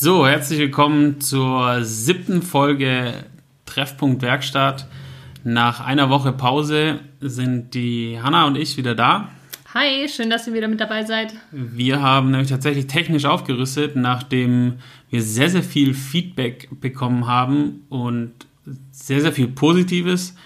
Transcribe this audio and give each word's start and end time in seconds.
So, 0.00 0.24
herzlich 0.28 0.60
willkommen 0.60 1.20
zur 1.20 1.82
siebten 1.82 2.42
Folge 2.42 3.14
Treffpunkt 3.66 4.22
Werkstatt. 4.22 4.86
Nach 5.42 5.80
einer 5.80 6.08
Woche 6.08 6.30
Pause 6.30 7.00
sind 7.20 7.74
die 7.74 8.20
Hanna 8.22 8.46
und 8.46 8.54
ich 8.54 8.76
wieder 8.76 8.94
da. 8.94 9.28
Hi, 9.74 10.08
schön, 10.08 10.30
dass 10.30 10.46
ihr 10.46 10.54
wieder 10.54 10.68
mit 10.68 10.80
dabei 10.80 11.04
seid. 11.04 11.34
Wir 11.50 12.00
haben 12.00 12.30
nämlich 12.30 12.48
tatsächlich 12.48 12.86
technisch 12.86 13.24
aufgerüstet, 13.24 13.96
nachdem 13.96 14.74
wir 15.10 15.20
sehr, 15.20 15.50
sehr 15.50 15.64
viel 15.64 15.94
Feedback 15.94 16.68
bekommen 16.80 17.26
haben 17.26 17.84
und 17.88 18.34
sehr, 18.92 19.20
sehr 19.20 19.32
viel 19.32 19.48
Positives, 19.48 20.36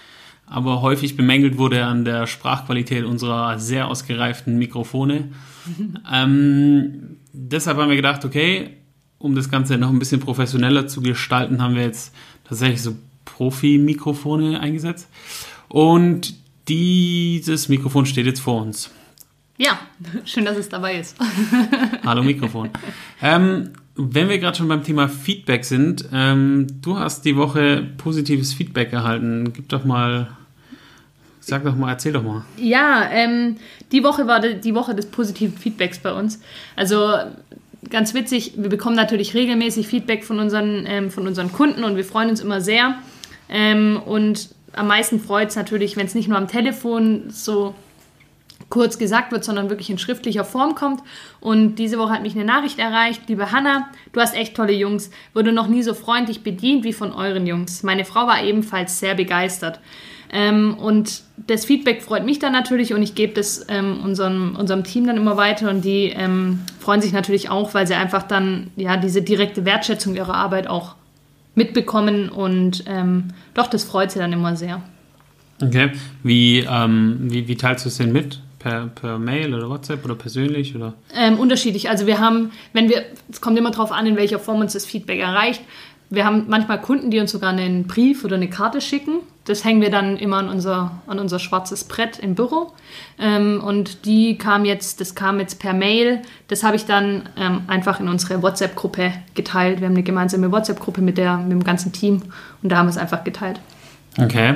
aber 0.47 0.81
häufig 0.81 1.15
bemängelt 1.15 1.59
wurde 1.59 1.85
an 1.85 2.05
der 2.05 2.25
Sprachqualität 2.25 3.05
unserer 3.05 3.59
sehr 3.59 3.87
ausgereiften 3.87 4.57
Mikrofone. 4.57 5.29
ähm, 6.11 7.17
deshalb 7.33 7.77
haben 7.77 7.89
wir 7.89 7.97
gedacht, 7.97 8.25
okay, 8.25 8.77
um 9.23 9.35
das 9.35 9.49
Ganze 9.49 9.77
noch 9.77 9.89
ein 9.89 9.99
bisschen 9.99 10.19
professioneller 10.19 10.85
zu 10.85 11.01
gestalten, 11.01 11.61
haben 11.61 11.75
wir 11.75 11.83
jetzt 11.83 12.13
tatsächlich 12.43 12.81
so 12.81 12.97
Profi-Mikrofone 13.23 14.59
eingesetzt. 14.59 15.07
Und 15.69 16.33
dieses 16.67 17.69
Mikrofon 17.69 18.05
steht 18.05 18.25
jetzt 18.25 18.41
vor 18.41 18.61
uns. 18.61 18.91
Ja, 19.57 19.79
schön, 20.25 20.43
dass 20.43 20.57
es 20.57 20.67
dabei 20.67 20.99
ist. 20.99 21.15
Hallo 22.05 22.21
Mikrofon. 22.21 22.71
Ähm, 23.21 23.69
wenn 23.95 24.27
wir 24.27 24.39
gerade 24.39 24.57
schon 24.57 24.67
beim 24.67 24.83
Thema 24.83 25.07
Feedback 25.07 25.63
sind, 25.63 26.03
ähm, 26.11 26.67
du 26.81 26.99
hast 26.99 27.23
die 27.23 27.37
Woche 27.37 27.87
positives 27.97 28.53
Feedback 28.53 28.91
erhalten. 28.91 29.53
Gib 29.53 29.69
doch 29.69 29.85
mal, 29.85 30.35
sag 31.39 31.63
doch 31.63 31.77
mal, 31.77 31.91
erzähl 31.91 32.11
doch 32.11 32.23
mal. 32.23 32.43
Ja, 32.57 33.09
ähm, 33.09 33.55
die 33.93 34.03
Woche 34.03 34.27
war 34.27 34.41
die 34.41 34.75
Woche 34.75 34.93
des 34.93 35.05
positiven 35.05 35.57
Feedbacks 35.57 35.99
bei 35.99 36.11
uns. 36.11 36.41
Also 36.75 37.13
ganz 37.89 38.13
witzig, 38.13 38.53
wir 38.57 38.69
bekommen 38.69 38.95
natürlich 38.95 39.33
regelmäßig 39.33 39.87
Feedback 39.87 40.23
von 40.23 40.39
unseren, 40.39 40.85
ähm, 40.87 41.11
von 41.11 41.27
unseren 41.27 41.51
Kunden 41.51 41.83
und 41.83 41.95
wir 41.95 42.05
freuen 42.05 42.29
uns 42.29 42.41
immer 42.41 42.61
sehr. 42.61 42.95
Ähm, 43.49 44.01
und 44.05 44.49
am 44.73 44.87
meisten 44.87 45.19
freut 45.19 45.49
es 45.49 45.55
natürlich, 45.55 45.97
wenn 45.97 46.05
es 46.05 46.15
nicht 46.15 46.27
nur 46.27 46.37
am 46.37 46.47
Telefon 46.47 47.25
so 47.29 47.75
kurz 48.69 48.97
gesagt 48.97 49.31
wird, 49.31 49.43
sondern 49.43 49.69
wirklich 49.69 49.89
in 49.89 49.99
schriftlicher 49.99 50.43
Form 50.43 50.73
kommt. 50.73 51.01
Und 51.39 51.75
diese 51.75 51.99
Woche 51.99 52.11
hat 52.11 52.23
mich 52.23 52.33
eine 52.33 52.45
Nachricht 52.45 52.79
erreicht. 52.79 53.21
Liebe 53.27 53.51
Hanna, 53.51 53.89
du 54.13 54.19
hast 54.19 54.35
echt 54.35 54.55
tolle 54.55 54.73
Jungs. 54.73 55.11
Wurde 55.33 55.51
noch 55.51 55.67
nie 55.67 55.83
so 55.83 55.93
freundlich 55.93 56.41
bedient 56.41 56.83
wie 56.83 56.93
von 56.93 57.13
euren 57.13 57.45
Jungs. 57.45 57.83
Meine 57.83 58.05
Frau 58.05 58.25
war 58.25 58.43
ebenfalls 58.43 58.99
sehr 58.99 59.13
begeistert. 59.13 59.79
Ähm, 60.35 60.73
und 60.73 61.21
das 61.45 61.63
Feedback 61.63 62.01
freut 62.01 62.25
mich 62.25 62.39
dann 62.39 62.53
natürlich 62.53 62.93
und 62.93 63.03
ich 63.03 63.13
gebe 63.13 63.33
das 63.33 63.67
ähm, 63.69 63.99
unserem, 64.03 64.55
unserem 64.55 64.83
Team 64.83 65.05
dann 65.05 65.15
immer 65.15 65.37
weiter 65.37 65.69
und 65.69 65.85
die 65.85 66.05
ähm, 66.05 66.61
freuen 66.79 67.01
sich 67.01 67.13
natürlich 67.13 67.51
auch, 67.51 67.75
weil 67.75 67.85
sie 67.85 67.93
einfach 67.93 68.23
dann 68.23 68.71
ja 68.75 68.97
diese 68.97 69.21
direkte 69.21 69.63
Wertschätzung 69.63 70.15
ihrer 70.15 70.33
Arbeit 70.33 70.67
auch 70.67 70.95
mitbekommen 71.53 72.29
und 72.29 72.83
ähm, 72.87 73.25
doch, 73.53 73.67
das 73.67 73.83
freut 73.83 74.09
sie 74.11 74.17
dann 74.17 74.33
immer 74.33 74.55
sehr. 74.55 74.81
Okay, 75.61 75.91
wie, 76.23 76.65
ähm, 76.67 77.17
wie, 77.29 77.47
wie 77.47 77.55
teilst 77.55 77.85
du 77.85 77.89
es 77.89 77.97
denn 77.97 78.11
mit? 78.11 78.41
Per, 78.57 78.87
per 78.87 79.19
Mail 79.19 79.53
oder 79.53 79.69
WhatsApp 79.69 80.03
oder 80.03 80.15
persönlich? 80.15 80.75
Oder? 80.75 80.93
Ähm, 81.13 81.37
unterschiedlich. 81.37 81.89
Also 81.89 82.07
wir 82.07 82.19
haben, 82.19 82.51
wenn 82.71 82.89
wir, 82.89 83.03
es 83.29 83.39
kommt 83.39 83.59
immer 83.59 83.69
darauf 83.69 83.91
an, 83.91 84.07
in 84.07 84.15
welcher 84.15 84.39
Form 84.39 84.61
uns 84.61 84.73
das 84.73 84.85
Feedback 84.85 85.19
erreicht. 85.19 85.61
Wir 86.09 86.25
haben 86.25 86.45
manchmal 86.47 86.81
Kunden, 86.81 87.11
die 87.11 87.19
uns 87.19 87.31
sogar 87.31 87.51
einen 87.51 87.85
Brief 87.85 88.23
oder 88.23 88.35
eine 88.35 88.49
Karte 88.49 88.81
schicken. 88.81 89.19
Das 89.45 89.65
hängen 89.65 89.81
wir 89.81 89.89
dann 89.89 90.15
immer 90.17 90.37
an 90.37 90.47
unser, 90.47 91.01
an 91.05 91.19
unser 91.19 91.37
schwarzes 91.37 91.83
Brett 91.83 92.17
im 92.19 92.33
Büro. 92.35 92.71
Ähm, 93.19 93.61
und 93.61 94.05
die 94.05 94.37
kam 94.37 94.63
jetzt, 94.63 95.01
das 95.01 95.15
kam 95.15 95.39
jetzt 95.39 95.59
per 95.59 95.73
Mail. 95.73 96.21
Das 96.47 96.63
habe 96.63 96.77
ich 96.77 96.85
dann 96.85 97.29
ähm, 97.37 97.61
einfach 97.67 97.99
in 97.99 98.07
unsere 98.07 98.41
WhatsApp-Gruppe 98.41 99.11
geteilt. 99.33 99.81
Wir 99.81 99.87
haben 99.87 99.95
eine 99.95 100.03
gemeinsame 100.03 100.51
WhatsApp-Gruppe 100.51 101.01
mit, 101.01 101.17
mit 101.17 101.51
dem 101.51 101.63
ganzen 101.63 101.91
Team 101.91 102.21
und 102.61 102.71
da 102.71 102.77
haben 102.77 102.85
wir 102.85 102.91
es 102.91 102.97
einfach 102.97 103.23
geteilt. 103.23 103.59
Okay. 104.17 104.55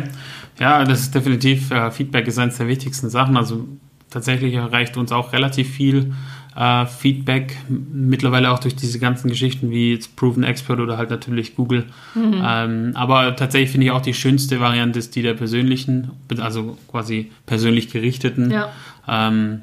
Ja, 0.59 0.83
das 0.85 1.01
ist 1.01 1.15
definitiv, 1.15 1.71
äh, 1.71 1.91
Feedback 1.91 2.27
ist 2.27 2.39
eines 2.39 2.57
der 2.57 2.67
wichtigsten 2.67 3.09
Sachen. 3.09 3.37
Also 3.37 3.67
tatsächlich 4.09 4.53
erreicht 4.53 4.97
uns 4.97 5.11
auch 5.11 5.33
relativ 5.33 5.69
viel 5.69 6.13
äh, 6.57 6.85
Feedback, 6.87 7.55
mittlerweile 7.69 8.51
auch 8.51 8.59
durch 8.59 8.75
diese 8.75 8.97
ganzen 8.97 9.29
Geschichten 9.29 9.69
wie 9.69 9.93
jetzt 9.93 10.15
Proven 10.15 10.43
Expert 10.43 10.79
oder 10.79 10.97
halt 10.97 11.11
natürlich 11.11 11.55
Google. 11.55 11.85
Mhm. 12.15 12.41
Ähm, 12.43 12.91
aber 12.95 13.35
tatsächlich 13.35 13.69
finde 13.69 13.85
ich 13.85 13.91
auch 13.91 14.01
die 14.01 14.15
schönste 14.15 14.59
Variante 14.59 14.97
ist 14.97 15.15
die 15.15 15.21
der 15.21 15.35
persönlichen, 15.35 16.11
also 16.39 16.77
quasi 16.89 17.31
persönlich 17.45 17.91
gerichteten. 17.91 18.49
Ja. 18.49 18.69
Ähm, 19.07 19.61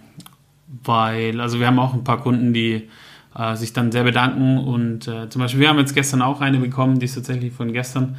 weil, 0.85 1.41
also 1.41 1.59
wir 1.59 1.67
haben 1.67 1.79
auch 1.79 1.95
ein 1.95 2.05
paar 2.05 2.21
Kunden, 2.21 2.53
die 2.53 2.83
äh, 3.37 3.57
sich 3.57 3.73
dann 3.73 3.91
sehr 3.91 4.05
bedanken 4.05 4.59
und 4.59 5.09
äh, 5.09 5.29
zum 5.29 5.43
Beispiel, 5.43 5.61
wir 5.61 5.69
haben 5.69 5.79
jetzt 5.79 5.95
gestern 5.95 6.23
auch 6.23 6.41
eine 6.41 6.59
bekommen, 6.59 7.01
die 7.01 7.07
ist 7.07 7.15
tatsächlich 7.15 7.53
von 7.53 7.73
gestern. 7.73 8.17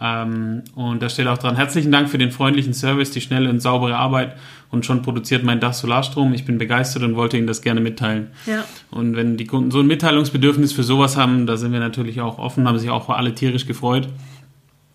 Ähm, 0.00 0.62
und 0.74 1.02
da 1.02 1.08
steht 1.08 1.26
auch 1.26 1.38
dran, 1.38 1.56
herzlichen 1.56 1.90
Dank 1.90 2.08
für 2.08 2.18
den 2.18 2.30
freundlichen 2.30 2.74
Service, 2.74 3.10
die 3.10 3.20
schnelle 3.20 3.50
und 3.50 3.60
saubere 3.60 3.96
Arbeit 3.96 4.36
und 4.70 4.86
schon 4.86 5.02
produziert 5.02 5.44
mein 5.44 5.60
Dach 5.60 5.72
Solarstrom. 5.72 6.34
Ich 6.34 6.44
bin 6.44 6.58
begeistert 6.58 7.02
und 7.02 7.16
wollte 7.16 7.36
Ihnen 7.36 7.46
das 7.46 7.62
gerne 7.62 7.80
mitteilen. 7.80 8.28
Ja. 8.46 8.64
Und 8.90 9.16
wenn 9.16 9.36
die 9.36 9.46
Kunden 9.46 9.70
so 9.70 9.80
ein 9.80 9.86
Mitteilungsbedürfnis 9.86 10.72
für 10.72 10.82
sowas 10.82 11.16
haben, 11.16 11.46
da 11.46 11.56
sind 11.56 11.72
wir 11.72 11.80
natürlich 11.80 12.20
auch 12.20 12.38
offen, 12.38 12.68
haben 12.68 12.78
sich 12.78 12.90
auch 12.90 13.08
alle 13.08 13.34
tierisch 13.34 13.66
gefreut. 13.66 14.08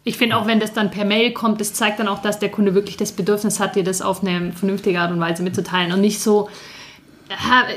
Ich 0.05 0.17
finde 0.17 0.35
auch, 0.35 0.45
wenn 0.45 0.59
das 0.59 0.73
dann 0.73 0.91
per 0.91 1.05
Mail 1.05 1.31
kommt, 1.31 1.61
das 1.61 1.73
zeigt 1.73 1.99
dann 1.99 2.09
auch, 2.09 2.21
dass 2.21 2.37
der 2.37 2.49
Kunde 2.49 2.75
wirklich 2.75 2.97
das 2.97 3.13
Bedürfnis 3.13 3.59
hat, 3.59 3.75
dir 3.75 3.85
das 3.85 4.01
auf 4.01 4.21
eine 4.21 4.51
vernünftige 4.51 4.99
Art 4.99 5.11
und 5.11 5.19
Weise 5.19 5.43
mitzuteilen 5.43 5.93
und 5.93 6.01
nicht 6.01 6.19
so, 6.19 6.49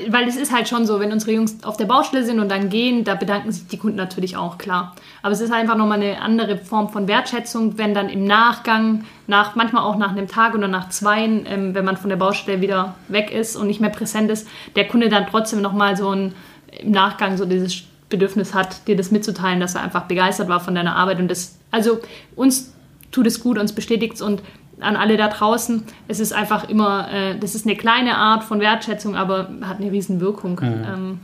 weil 0.08 0.28
es 0.28 0.36
ist 0.36 0.52
halt 0.52 0.68
schon 0.68 0.86
so, 0.86 1.00
wenn 1.00 1.12
unsere 1.12 1.32
Jungs 1.32 1.62
auf 1.64 1.76
der 1.76 1.86
Baustelle 1.86 2.24
sind 2.24 2.40
und 2.40 2.50
dann 2.50 2.68
gehen, 2.68 3.04
da 3.04 3.14
bedanken 3.14 3.52
sich 3.52 3.66
die 3.66 3.78
Kunden 3.78 3.96
natürlich 3.96 4.36
auch, 4.36 4.58
klar. 4.58 4.94
Aber 5.22 5.32
es 5.32 5.40
ist 5.40 5.52
einfach 5.52 5.76
nochmal 5.76 6.00
eine 6.00 6.20
andere 6.20 6.58
Form 6.58 6.88
von 6.88 7.08
Wertschätzung, 7.08 7.78
wenn 7.78 7.94
dann 7.94 8.08
im 8.08 8.24
Nachgang, 8.24 9.04
nach, 9.26 9.54
manchmal 9.54 9.82
auch 9.82 9.96
nach 9.96 10.10
einem 10.10 10.28
Tag 10.28 10.54
oder 10.54 10.68
nach 10.68 10.88
zwei, 10.88 11.24
ähm, 11.24 11.74
wenn 11.74 11.84
man 11.84 11.96
von 11.96 12.10
der 12.10 12.16
Baustelle 12.16 12.60
wieder 12.60 12.94
weg 13.08 13.30
ist 13.30 13.56
und 13.56 13.66
nicht 13.66 13.80
mehr 13.80 13.90
präsent 13.90 14.30
ist, 14.30 14.46
der 14.74 14.86
Kunde 14.88 15.08
dann 15.08 15.26
trotzdem 15.26 15.62
nochmal 15.62 15.96
so 15.96 16.10
ein, 16.10 16.34
im 16.80 16.90
Nachgang 16.90 17.36
so 17.36 17.44
dieses 17.44 17.82
Bedürfnis 18.08 18.54
hat, 18.54 18.86
dir 18.86 18.96
das 18.96 19.10
mitzuteilen, 19.10 19.60
dass 19.60 19.74
er 19.74 19.82
einfach 19.82 20.04
begeistert 20.04 20.48
war 20.48 20.60
von 20.60 20.74
deiner 20.74 20.96
Arbeit. 20.96 21.18
Und 21.18 21.28
das, 21.28 21.58
also 21.70 22.00
uns 22.36 22.72
tut 23.10 23.26
es 23.26 23.40
gut, 23.40 23.58
uns 23.58 23.72
bestätigt 23.72 24.14
es 24.14 24.22
und 24.22 24.42
an 24.80 24.96
alle 24.96 25.16
da 25.16 25.28
draußen. 25.28 25.82
Es 26.08 26.20
ist 26.20 26.32
einfach 26.32 26.68
immer, 26.68 27.12
äh, 27.12 27.38
das 27.38 27.54
ist 27.54 27.66
eine 27.66 27.76
kleine 27.76 28.16
Art 28.16 28.44
von 28.44 28.60
Wertschätzung, 28.60 29.16
aber 29.16 29.48
hat 29.62 29.78
eine 29.80 29.90
riesen 29.90 30.20
Wirkung. 30.20 30.60
Mhm. 30.62 30.84
Ähm, 30.84 31.20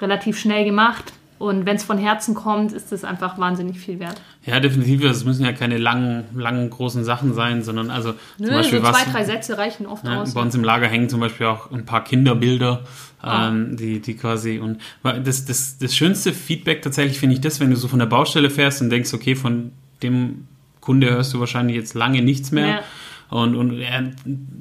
relativ 0.00 0.38
schnell 0.38 0.64
gemacht. 0.64 1.12
Und 1.38 1.66
wenn 1.66 1.74
es 1.74 1.82
von 1.82 1.98
Herzen 1.98 2.36
kommt, 2.36 2.72
ist 2.72 2.92
das 2.92 3.02
einfach 3.02 3.36
wahnsinnig 3.36 3.80
viel 3.80 3.98
wert. 3.98 4.20
Ja, 4.46 4.60
definitiv. 4.60 5.02
Es 5.02 5.24
müssen 5.24 5.44
ja 5.44 5.52
keine 5.52 5.76
langen, 5.76 6.22
langen, 6.36 6.70
großen 6.70 7.02
Sachen 7.02 7.34
sein, 7.34 7.64
sondern 7.64 7.90
also 7.90 8.14
Nö, 8.38 8.46
zum 8.46 8.54
Beispiel 8.54 8.78
so 8.78 8.84
zwei, 8.84 8.92
was, 8.92 9.12
drei 9.12 9.24
Sätze 9.24 9.58
reichen 9.58 9.86
oft 9.86 10.04
ja, 10.04 10.22
aus. 10.22 10.34
Bei 10.34 10.40
uns 10.40 10.54
im 10.54 10.62
Lager 10.62 10.86
hängen 10.86 11.08
zum 11.08 11.18
Beispiel 11.18 11.46
auch 11.46 11.72
ein 11.72 11.84
paar 11.84 12.04
Kinderbilder, 12.04 12.84
ah. 13.20 13.48
ähm, 13.48 13.76
die, 13.76 13.98
die 13.98 14.14
quasi 14.14 14.60
und 14.60 14.80
das, 15.02 15.44
das, 15.44 15.78
das 15.78 15.96
schönste 15.96 16.32
Feedback 16.32 16.80
tatsächlich 16.82 17.18
finde 17.18 17.34
ich 17.34 17.40
das, 17.40 17.58
wenn 17.58 17.70
du 17.70 17.76
so 17.76 17.88
von 17.88 17.98
der 17.98 18.06
Baustelle 18.06 18.48
fährst 18.48 18.80
und 18.80 18.90
denkst, 18.90 19.12
okay, 19.12 19.34
von 19.34 19.72
dem 20.04 20.46
Kunde 20.82 21.10
hörst 21.10 21.32
du 21.32 21.40
wahrscheinlich 21.40 21.76
jetzt 21.76 21.94
lange 21.94 22.20
nichts 22.20 22.50
mehr. 22.50 22.66
Ja. 22.66 22.82
Und, 23.30 23.54
und 23.54 23.80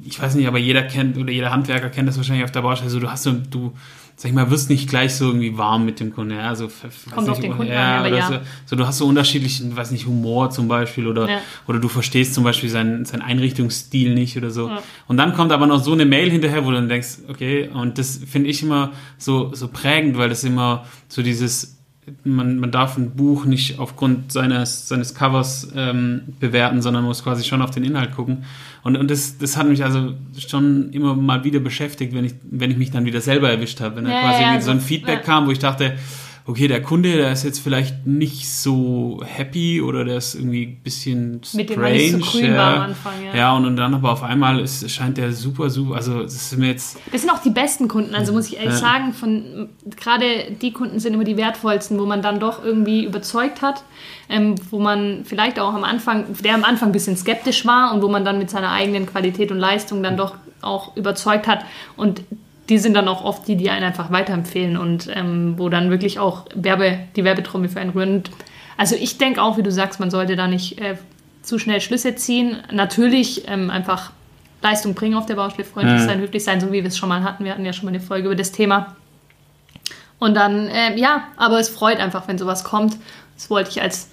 ich 0.05 0.21
weiß 0.21 0.35
nicht, 0.35 0.47
aber 0.47 0.57
jeder 0.57 0.83
kennt 0.83 1.17
oder 1.17 1.29
jeder 1.29 1.51
Handwerker 1.51 1.89
kennt 1.89 2.07
das 2.07 2.15
wahrscheinlich 2.15 2.45
auf 2.45 2.53
der 2.53 2.61
Baustelle. 2.61 2.87
Also 2.87 3.01
du 3.01 3.11
hast 3.11 3.23
so, 3.23 3.33
du, 3.33 3.73
sag 4.15 4.29
ich 4.29 4.35
mal, 4.35 4.49
wirst 4.49 4.69
nicht 4.69 4.87
gleich 4.87 5.13
so 5.15 5.25
irgendwie 5.25 5.57
warm 5.57 5.83
mit 5.83 5.99
dem 5.99 6.13
Kunden. 6.13 6.35
Ja, 6.35 6.47
also, 6.47 6.69
Kommt 7.13 7.27
nicht, 7.27 7.29
auf 7.29 7.39
den 7.41 7.51
Kunden 7.51 7.73
ja, 7.73 7.97
an, 7.97 8.05
aber 8.05 8.15
ja. 8.15 8.27
So, 8.27 8.39
so, 8.67 8.75
du 8.77 8.87
hast 8.87 8.99
so 8.99 9.07
unterschiedlichen, 9.07 9.75
weiß 9.75 9.91
nicht, 9.91 10.05
Humor 10.05 10.51
zum 10.51 10.69
Beispiel 10.69 11.07
oder, 11.07 11.27
ja. 11.27 11.41
oder 11.67 11.79
du 11.79 11.89
verstehst 11.89 12.33
zum 12.33 12.45
Beispiel 12.45 12.69
seinen, 12.69 13.03
seinen 13.03 13.23
Einrichtungsstil 13.23 14.13
nicht 14.13 14.37
oder 14.37 14.51
so. 14.51 14.69
Ja. 14.69 14.81
Und 15.07 15.17
dann 15.17 15.33
kommt 15.33 15.51
aber 15.51 15.67
noch 15.67 15.83
so 15.83 15.91
eine 15.91 16.05
Mail 16.05 16.31
hinterher, 16.31 16.63
wo 16.63 16.69
du 16.69 16.75
dann 16.75 16.87
denkst, 16.87 17.17
okay, 17.27 17.67
und 17.73 17.97
das 17.97 18.21
finde 18.25 18.49
ich 18.49 18.63
immer 18.63 18.91
so, 19.17 19.53
so 19.53 19.67
prägend, 19.67 20.17
weil 20.17 20.29
das 20.29 20.45
immer 20.45 20.85
so 21.09 21.23
dieses, 21.23 21.80
man, 22.23 22.57
man 22.57 22.71
darf 22.71 22.97
ein 22.97 23.11
Buch 23.11 23.45
nicht 23.45 23.79
aufgrund 23.79 24.31
seines, 24.31 24.87
seines 24.87 25.13
Covers 25.13 25.71
ähm, 25.75 26.23
bewerten, 26.39 26.81
sondern 26.81 27.03
muss 27.03 27.23
quasi 27.23 27.43
schon 27.43 27.61
auf 27.61 27.71
den 27.71 27.83
Inhalt 27.83 28.15
gucken. 28.15 28.43
Und, 28.83 28.97
und 28.97 29.11
das, 29.11 29.37
das 29.37 29.55
hat 29.57 29.67
mich 29.67 29.83
also 29.83 30.13
schon 30.37 30.91
immer 30.91 31.15
mal 31.15 31.43
wieder 31.43 31.59
beschäftigt, 31.59 32.13
wenn 32.13 32.25
ich, 32.25 32.33
wenn 32.49 32.71
ich 32.71 32.77
mich 32.77 32.91
dann 32.91 33.05
wieder 33.05 33.21
selber 33.21 33.49
erwischt 33.49 33.81
habe. 33.81 33.97
Wenn 33.97 34.05
da 34.05 34.11
ja, 34.11 34.21
quasi 34.21 34.41
ja, 34.41 34.61
so 34.61 34.71
ein 34.71 34.81
Feedback 34.81 35.19
ja. 35.19 35.23
kam, 35.23 35.45
wo 35.45 35.51
ich 35.51 35.59
dachte, 35.59 35.95
okay, 36.45 36.67
der 36.67 36.81
Kunde, 36.81 37.15
der 37.15 37.31
ist 37.31 37.43
jetzt 37.43 37.59
vielleicht 37.59 38.05
nicht 38.07 38.49
so 38.49 39.21
happy 39.25 39.81
oder 39.81 40.03
der 40.05 40.17
ist 40.17 40.35
irgendwie 40.35 40.63
ein 40.63 40.83
bisschen 40.83 41.41
strange. 41.43 41.63
Mit 41.63 41.69
dem 41.69 41.81
man 41.81 41.91
nicht 41.91 42.11
so 42.11 42.19
grün 42.19 42.45
ja. 42.45 42.57
war 42.57 42.75
am 42.75 42.81
Anfang, 42.81 43.13
ja. 43.25 43.35
Ja, 43.35 43.55
und, 43.55 43.65
und 43.65 43.75
dann 43.75 43.93
aber 43.93 44.11
auf 44.11 44.23
einmal 44.23 44.59
ist, 44.59 44.89
scheint 44.89 45.17
der 45.17 45.31
super, 45.33 45.69
super, 45.69 45.95
also 45.95 46.23
das 46.23 46.33
ist 46.33 46.57
mir 46.57 46.67
jetzt... 46.67 46.99
Das 47.11 47.21
sind 47.21 47.29
auch 47.29 47.41
die 47.41 47.51
besten 47.51 47.87
Kunden, 47.87 48.15
also 48.15 48.33
muss 48.33 48.47
ich 48.47 48.57
ehrlich 48.57 48.73
ja. 48.73 48.77
sagen, 48.77 49.13
von 49.13 49.69
gerade 49.97 50.25
die 50.61 50.73
Kunden 50.73 50.99
sind 50.99 51.13
immer 51.13 51.23
die 51.23 51.37
wertvollsten, 51.37 51.99
wo 51.99 52.05
man 52.05 52.21
dann 52.21 52.39
doch 52.39 52.63
irgendwie 52.63 53.05
überzeugt 53.05 53.61
hat, 53.61 53.83
ähm, 54.29 54.55
wo 54.69 54.79
man 54.79 55.23
vielleicht 55.25 55.59
auch 55.59 55.73
am 55.73 55.83
Anfang, 55.83 56.25
der 56.43 56.55
am 56.55 56.63
Anfang 56.63 56.89
ein 56.89 56.93
bisschen 56.93 57.17
skeptisch 57.17 57.65
war 57.65 57.93
und 57.93 58.01
wo 58.01 58.07
man 58.07 58.25
dann 58.25 58.39
mit 58.39 58.49
seiner 58.49 58.71
eigenen 58.71 59.05
Qualität 59.05 59.51
und 59.51 59.59
Leistung 59.59 60.01
dann 60.01 60.17
doch 60.17 60.35
auch 60.61 60.95
überzeugt 60.95 61.47
hat 61.47 61.65
und 61.97 62.21
die 62.69 62.77
sind 62.77 62.93
dann 62.93 63.07
auch 63.07 63.23
oft 63.23 63.47
die, 63.47 63.55
die 63.55 63.69
einen 63.69 63.83
einfach 63.83 64.11
weiterempfehlen 64.11 64.77
und 64.77 65.09
ähm, 65.13 65.55
wo 65.57 65.69
dann 65.69 65.89
wirklich 65.89 66.19
auch 66.19 66.45
Werbe, 66.55 66.99
die 67.15 67.23
Werbetrommel 67.23 67.69
für 67.69 67.79
einen 67.79 67.91
rühren. 67.91 68.23
Also 68.77 68.95
ich 68.95 69.17
denke 69.17 69.41
auch, 69.41 69.57
wie 69.57 69.63
du 69.63 69.71
sagst, 69.71 69.99
man 69.99 70.09
sollte 70.09 70.35
da 70.35 70.47
nicht 70.47 70.79
äh, 70.79 70.95
zu 71.41 71.59
schnell 71.59 71.81
Schlüsse 71.81 72.15
ziehen. 72.15 72.57
Natürlich 72.71 73.47
ähm, 73.47 73.69
einfach 73.69 74.11
Leistung 74.61 74.93
bringen 74.93 75.15
auf 75.15 75.25
der 75.25 75.35
Baustelle, 75.35 75.67
freundlich 75.67 76.01
mhm. 76.01 76.05
sein, 76.05 76.19
höflich 76.19 76.43
sein, 76.43 76.61
so 76.61 76.67
wie 76.67 76.83
wir 76.83 76.85
es 76.85 76.97
schon 76.97 77.09
mal 77.09 77.23
hatten. 77.23 77.43
Wir 77.43 77.51
hatten 77.51 77.65
ja 77.65 77.73
schon 77.73 77.85
mal 77.85 77.89
eine 77.89 77.99
Folge 77.99 78.27
über 78.27 78.35
das 78.35 78.51
Thema. 78.51 78.95
Und 80.19 80.35
dann, 80.35 80.67
äh, 80.67 80.95
ja, 80.97 81.23
aber 81.35 81.59
es 81.59 81.67
freut 81.67 81.99
einfach, 81.99 82.27
wenn 82.27 82.37
sowas 82.37 82.63
kommt. 82.63 82.95
Das 83.35 83.49
wollte 83.49 83.71
ich 83.71 83.81
als 83.81 84.09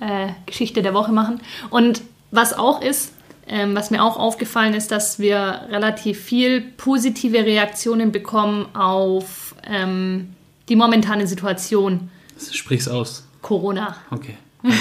äh, 0.00 0.28
Geschichte 0.44 0.82
der 0.82 0.92
Woche 0.92 1.12
machen. 1.12 1.40
Und 1.70 2.02
was 2.32 2.52
auch 2.52 2.82
ist, 2.82 3.14
ähm, 3.52 3.76
was 3.76 3.90
mir 3.90 4.02
auch 4.02 4.16
aufgefallen 4.16 4.72
ist, 4.72 4.90
dass 4.90 5.18
wir 5.18 5.66
relativ 5.68 6.18
viel 6.18 6.62
positive 6.62 7.44
Reaktionen 7.44 8.10
bekommen 8.10 8.74
auf 8.74 9.54
ähm, 9.68 10.30
die 10.70 10.76
momentane 10.76 11.26
Situation. 11.26 12.10
Sprich's 12.50 12.88
aus. 12.88 13.26
Corona. 13.42 13.96
Okay. 14.10 14.38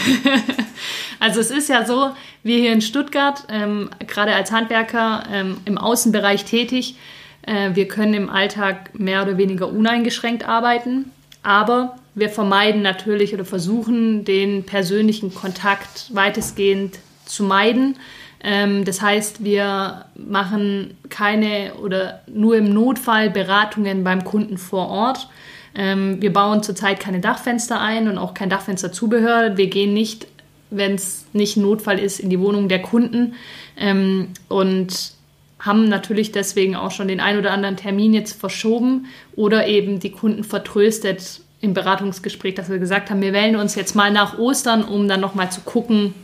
also 1.19 1.41
es 1.41 1.51
ist 1.51 1.67
ja 1.67 1.85
so, 1.85 2.11
wir 2.43 2.57
hier 2.59 2.71
in 2.71 2.81
Stuttgart, 2.81 3.43
ähm, 3.49 3.89
gerade 4.07 4.33
als 4.33 4.53
Handwerker 4.53 5.23
ähm, 5.29 5.57
im 5.65 5.77
Außenbereich 5.77 6.45
tätig, 6.45 6.95
äh, 7.41 7.71
wir 7.73 7.89
können 7.89 8.13
im 8.13 8.29
Alltag 8.29 8.97
mehr 8.97 9.23
oder 9.23 9.37
weniger 9.37 9.67
uneingeschränkt 9.67 10.47
arbeiten, 10.47 11.11
aber 11.43 11.97
wir 12.15 12.29
vermeiden 12.29 12.83
natürlich 12.83 13.33
oder 13.33 13.43
versuchen 13.43 14.23
den 14.23 14.63
persönlichen 14.63 15.35
Kontakt 15.35 16.13
weitestgehend 16.13 16.99
zu 17.25 17.43
meiden. 17.43 17.97
Ähm, 18.43 18.85
das 18.85 19.01
heißt, 19.01 19.43
wir 19.43 20.05
machen 20.15 20.95
keine 21.09 21.75
oder 21.75 22.21
nur 22.27 22.57
im 22.57 22.73
Notfall 22.73 23.29
Beratungen 23.29 24.03
beim 24.03 24.23
Kunden 24.23 24.57
vor 24.57 24.87
Ort. 24.89 25.29
Ähm, 25.75 26.21
wir 26.21 26.33
bauen 26.33 26.63
zurzeit 26.63 26.99
keine 26.99 27.19
Dachfenster 27.19 27.79
ein 27.79 28.07
und 28.07 28.17
auch 28.17 28.33
kein 28.33 28.49
Dachfensterzubehör. 28.49 29.57
Wir 29.57 29.67
gehen 29.67 29.93
nicht, 29.93 30.27
wenn 30.69 30.95
es 30.95 31.25
nicht 31.33 31.57
Notfall 31.57 31.99
ist, 31.99 32.19
in 32.19 32.29
die 32.29 32.39
Wohnung 32.39 32.67
der 32.67 32.81
Kunden 32.81 33.35
ähm, 33.77 34.29
und 34.47 35.13
haben 35.59 35.87
natürlich 35.87 36.31
deswegen 36.31 36.75
auch 36.75 36.91
schon 36.91 37.07
den 37.07 37.19
ein 37.19 37.37
oder 37.37 37.51
anderen 37.51 37.77
Termin 37.77 38.13
jetzt 38.13 38.39
verschoben 38.39 39.05
oder 39.35 39.67
eben 39.67 39.99
die 39.99 40.11
Kunden 40.11 40.43
vertröstet 40.43 41.41
im 41.61 41.75
Beratungsgespräch, 41.75 42.55
dass 42.55 42.69
wir 42.69 42.79
gesagt 42.79 43.11
haben, 43.11 43.21
wir 43.21 43.33
wählen 43.33 43.55
uns 43.55 43.75
jetzt 43.75 43.95
mal 43.95 44.11
nach 44.11 44.39
Ostern, 44.39 44.83
um 44.83 45.07
dann 45.07 45.21
nochmal 45.21 45.51
zu 45.51 45.61
gucken, 45.61 46.15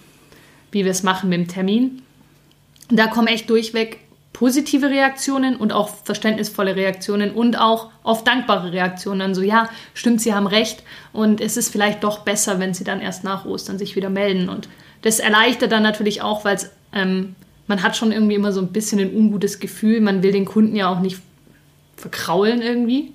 wie 0.71 0.83
wir 0.83 0.91
es 0.91 1.03
machen 1.03 1.29
mit 1.29 1.39
dem 1.39 1.47
Termin. 1.47 2.01
Da 2.89 3.07
kommen 3.07 3.27
echt 3.27 3.49
durchweg 3.49 3.99
positive 4.37 4.91
Reaktionen 4.91 5.55
und 5.55 5.73
auch 5.73 5.89
verständnisvolle 6.03 6.75
Reaktionen 6.75 7.31
und 7.31 7.59
auch 7.59 7.89
oft 8.03 8.27
dankbare 8.27 8.71
Reaktionen. 8.71 9.33
So, 9.33 9.41
ja, 9.41 9.67
stimmt, 9.95 10.21
Sie 10.21 10.33
haben 10.33 10.45
recht 10.45 10.83
und 11.11 11.41
es 11.41 11.57
ist 11.57 11.71
vielleicht 11.71 12.03
doch 12.03 12.19
besser, 12.19 12.59
wenn 12.59 12.75
Sie 12.75 12.83
dann 12.83 13.01
erst 13.01 13.23
nach 13.23 13.45
Ostern 13.45 13.79
sich 13.79 13.95
wieder 13.95 14.11
melden. 14.11 14.47
Und 14.47 14.69
das 15.01 15.17
erleichtert 15.17 15.71
dann 15.71 15.81
natürlich 15.81 16.21
auch, 16.21 16.45
weil 16.45 16.59
ähm, 16.93 17.35
man 17.65 17.81
hat 17.81 17.97
schon 17.97 18.11
irgendwie 18.11 18.35
immer 18.35 18.51
so 18.51 18.61
ein 18.61 18.71
bisschen 18.71 18.99
ein 18.99 19.11
ungutes 19.11 19.59
Gefühl. 19.59 20.01
Man 20.01 20.21
will 20.21 20.31
den 20.31 20.45
Kunden 20.45 20.75
ja 20.75 20.87
auch 20.87 20.99
nicht 20.99 21.19
verkraulen 21.95 22.61
irgendwie, 22.61 23.13